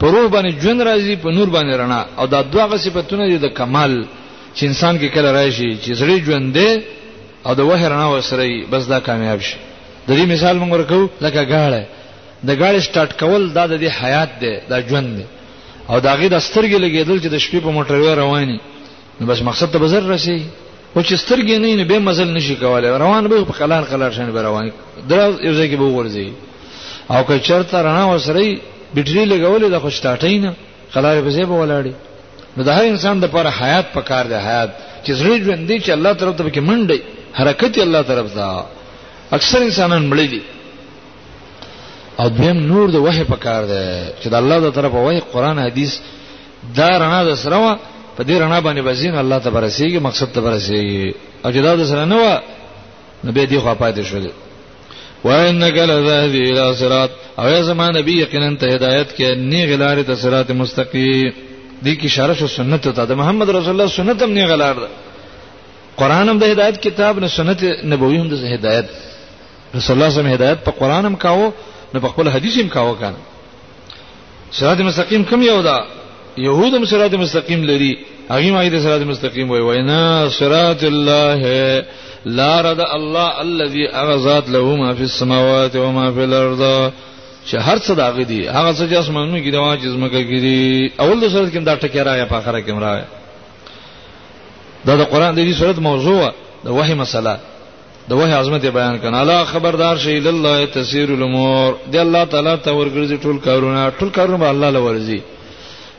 په 0.00 0.06
روح 0.12 0.26
باندې 0.34 0.54
جون 0.62 0.80
راځي 0.80 1.16
په 1.22 1.28
نور 1.36 1.48
باندې 1.50 1.74
رڼا 1.80 2.02
او 2.18 2.26
دا 2.26 2.42
دوه 2.42 2.76
صفاتونه 2.76 3.28
دي 3.28 3.38
د 3.38 3.46
کمال 3.54 3.92
چې 4.56 4.62
انسان 4.64 4.98
کې 4.98 5.06
کله 5.14 5.30
راشي 5.32 5.76
چې 5.82 5.90
زړه 6.00 6.24
ژوند 6.24 6.54
دی 6.58 6.70
او 7.46 7.54
د 7.54 7.60
وحی 7.70 7.86
رڼا 7.88 8.06
وسره 8.18 8.66
بس 8.72 8.86
دا 8.88 8.98
کامیاب 9.00 9.40
شي 9.40 9.56
د 10.08 10.10
دې 10.18 10.24
مثال 10.34 10.54
موږ 10.60 10.72
ورکو 10.72 11.00
لکه 11.20 11.44
گاړه 11.44 11.99
د 12.48 12.58
ګاډي 12.60 12.80
سٹارټ 12.80 13.12
کول 13.20 13.42
دا 13.54 13.66
د 13.66 13.74
حیات 14.00 14.30
دی 14.40 14.52
دا 14.70 14.78
ژوند 14.88 15.08
دی 15.16 15.24
او 15.90 15.96
دا 16.06 16.12
غي 16.18 16.28
د 16.34 16.38
سترګې 16.48 16.78
لګیدل 16.84 17.16
چې 17.22 17.28
د 17.34 17.36
شپې 17.44 17.60
په 17.66 17.70
موټر 17.70 17.94
رواني 18.22 18.58
نو 19.20 19.26
بس 19.30 19.42
مقصد 19.48 19.70
ته 19.72 19.78
بزر 19.84 20.02
رسی 20.12 20.40
او 20.94 21.02
چې 21.02 21.14
سترګې 21.24 21.56
نه 21.62 21.74
نه 21.80 21.84
به 21.90 21.98
مزل 21.98 22.28
نشي 22.36 22.54
کولای 22.62 22.92
روان 23.02 23.28
به 23.32 23.44
په 23.50 23.52
خلار 23.60 23.82
خلار 23.90 24.12
شنه 24.18 24.32
به 24.36 24.42
روان 24.42 24.70
دراز 25.10 25.34
یو 25.48 25.52
ځای 25.58 25.66
کې 25.72 25.76
به 25.76 25.88
ورځي 25.98 26.28
او 27.10 27.22
که 27.24 27.38
چرته 27.48 27.82
رڼا 27.86 28.04
وسري 28.14 28.50
بیټری 28.94 29.24
لګولې 29.32 29.64
د 29.74 29.78
خوش 29.82 30.00
ټاټی 30.04 30.34
نه 30.44 30.54
خلار 30.94 31.20
به 31.26 31.30
زی 31.30 31.44
به 31.50 31.54
ولاړی 31.54 31.94
نو 32.56 32.64
د 32.68 32.78
هر 32.78 32.84
انسان 32.92 33.20
د 33.20 33.24
پر 33.34 33.46
حیات 33.60 33.92
پکار 33.98 34.26
دی 34.32 34.40
حیات 34.46 34.70
چې 35.04 35.10
زړه 35.20 35.44
ژوند 35.44 35.68
دی 35.68 35.78
چې 35.80 35.90
الله 35.96 36.12
طرف 36.22 36.36
ته 36.36 36.50
کې 36.50 36.58
منډي 36.58 36.98
حرکت 37.38 37.78
الله 37.86 38.02
طرف 38.12 38.32
ته 38.38 38.64
اکثر 39.38 39.58
انسانان 39.68 40.08
مړی 40.12 40.26
دي 40.32 40.40
او 42.20 42.28
دویم 42.28 42.58
نور 42.70 42.86
د 42.96 42.96
وحی 43.06 43.24
په 43.32 43.36
کار 43.44 43.62
ده 43.72 43.80
چې 44.22 44.28
د 44.32 44.34
الله 44.40 44.56
د 44.60 44.68
طرفه 44.76 44.98
وحی 45.06 45.20
قران 45.34 45.58
حدیث 45.66 45.92
دا 46.76 46.88
رڼا 47.02 47.20
د 47.30 47.32
سره 47.42 47.56
وا 47.62 47.72
په 48.16 48.22
دې 48.28 48.36
رڼا 48.40 48.60
باندې 48.66 48.80
بزین 48.88 49.14
الله 49.14 49.38
تبارک 49.46 49.68
سیږي 49.76 50.00
مقصد 50.08 50.28
تبارک 50.36 50.60
سیږي 50.68 51.14
او 51.44 51.50
جدا 51.56 51.72
د 51.80 51.84
سره 51.90 52.04
نو 52.12 52.20
نو 53.24 53.28
به 53.36 53.44
دې 53.52 53.58
خو 53.62 53.74
پاتې 53.82 54.00
شول 54.10 54.26
وانك 55.24 55.76
لذهبي 55.90 56.42
الى 56.50 56.64
صراط 56.80 57.10
او 57.38 57.46
یا 57.54 57.62
زمان 57.62 57.90
نبی 57.98 58.14
یقینا 58.24 58.50
ته 58.60 58.66
هدایت 58.74 59.08
کې 59.16 59.26
نه 59.50 59.62
غلارې 59.70 60.04
ته 60.08 60.14
صراط 60.22 60.50
مستقیم 60.62 61.32
دې 61.84 61.92
کې 62.00 62.04
اشاره 62.04 62.34
شو 62.34 62.46
سنت 62.48 62.88
ته 62.88 63.04
د 63.04 63.12
محمد 63.20 63.48
رسول 63.50 63.70
الله 63.74 63.86
سنت 64.00 64.22
هم 64.22 64.30
نه 64.36 64.44
غلار 64.52 64.74
ده 64.84 64.88
قران 65.96 66.28
هم 66.28 66.38
د 66.38 66.42
هدایت 66.52 66.76
کتاب 66.82 67.18
نه 67.18 67.28
سنت 67.28 67.58
نبوي 67.92 68.18
هم 68.18 68.28
د 68.28 68.32
هدایت 68.54 68.86
رسول 69.74 69.92
الله 70.02 70.10
سم 70.14 70.26
هدایت 70.26 70.58
په 70.64 70.70
قران 70.70 71.04
هم 71.06 71.16
کاوه 71.16 71.52
نو 71.94 72.00
په 72.00 72.08
خپل 72.08 72.28
حدیث 72.28 72.58
هم 72.58 72.68
کاوه 72.68 72.98
کنه 72.98 73.22
صراط 74.52 74.80
مستقیم 74.80 75.24
کوم 75.24 75.42
یو 75.42 75.62
دا 75.62 75.84
يهود 76.38 76.74
هم 76.74 76.84
صراط 76.84 77.14
مستقیم 77.14 77.64
لري 77.64 77.98
هغه 78.30 78.50
ما 78.50 78.68
دې 78.70 78.82
صراط 78.82 79.02
مستقیم 79.02 79.50
وای 79.50 79.60
وینا 79.60 80.28
صراط 80.28 80.84
الله 80.84 81.40
لا 82.24 82.60
رد 82.60 82.80
الله 82.80 83.38
الذي 83.42 83.88
اغزات 83.94 84.48
له 84.48 84.76
ما 84.76 84.94
في 84.94 85.02
السماوات 85.02 85.76
وما 85.76 86.12
في 86.12 86.24
الارض 86.24 86.92
چې 87.50 87.54
هر 87.54 87.78
څه 87.78 87.90
داغه 87.90 88.22
دي 88.22 88.48
هغه 88.48 88.72
څه 88.72 88.90
چې 88.90 88.92
اسمانونو 88.96 89.38
کې 89.44 89.52
دا 89.52 89.76
چې 89.76 89.84
زمکه 89.88 90.22
کې 90.22 90.40
دي 90.40 90.92
اول 91.00 91.20
د 91.20 91.28
صورت 91.28 91.52
کې 91.52 91.56
دا 91.56 91.76
ټکی 91.76 91.98
راغی 91.98 92.24
په 92.26 92.34
اخره 92.34 92.60
کې 92.66 92.70
راغی 92.70 93.02
دا 94.86 94.96
د 94.96 95.02
قران 95.02 95.34
د 95.34 95.38
دې 95.52 95.58
صورت 95.58 95.78
موضوع 95.78 96.30
د 96.64 96.68
وحي 96.70 96.94
مسله 96.94 97.38
د 98.10 98.12
وحی 98.14 98.32
عظمت 98.34 98.64
بیان 98.66 98.96
کنا 99.02 99.22
لا 99.24 99.44
خبردار 99.44 99.96
شي 99.98 100.18
الله 100.18 100.66
تسیر 100.66 101.08
الامور 101.16 101.72
دی 101.92 101.98
الله 101.98 102.24
تعالی 102.24 102.56
ته 102.56 102.70
ورګرځي 102.72 103.16
ټول 103.22 103.38
کارونه 103.44 103.92
ټول 104.00 104.10
کارونه 104.10 104.50
الله 104.50 104.70
له 104.70 104.80
ورزي 104.80 105.20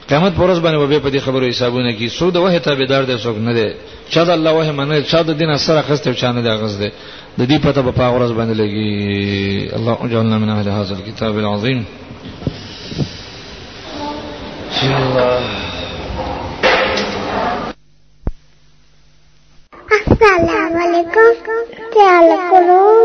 قیامت 0.07 0.33
پرز 0.35 0.59
باندې 0.59 0.77
به 0.79 0.99
په 0.99 1.09
دې 1.09 1.19
خبرو 1.19 1.47
حسابونه 1.47 1.91
کی 1.93 2.09
سود 2.09 2.35
وه 2.37 2.57
تابعدار 2.59 3.03
دي 3.03 3.17
څوک 3.17 3.37
نه 3.47 3.53
دي 3.53 3.71
چا 4.09 4.23
د 4.23 4.29
الله 4.29 4.51
وه 4.51 4.71
منه 4.71 5.01
چا 5.01 5.21
د 5.21 5.37
دین 5.39 5.49
اثر 5.49 5.81
خسته 5.81 6.13
چانه 6.13 6.41
دي 6.41 6.49
غزده 6.49 6.91
د 7.39 7.41
دې 7.47 7.59
پته 7.65 7.81
په 7.81 7.91
پاورز 7.91 8.31
باندې 8.31 8.55
لګي 8.61 9.75
الله 9.75 9.97
اجعلنا 10.03 10.37
من 10.37 10.49
اهل 10.49 10.69
هذا 10.69 10.95
الكتاب 10.95 11.37
العظیم 11.37 11.85
یا 14.83 14.97
الله 14.97 15.79
علیکم 20.83 21.31
تیال 21.93 22.29
کولون 22.49 22.97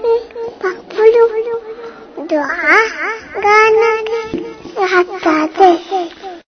کې 0.00 0.14
پخپلو 0.60 1.26
دعا 2.30 2.76
غانا 3.42 3.92
کې 4.08 4.22
حتا 4.94 5.36
ته 5.56 5.70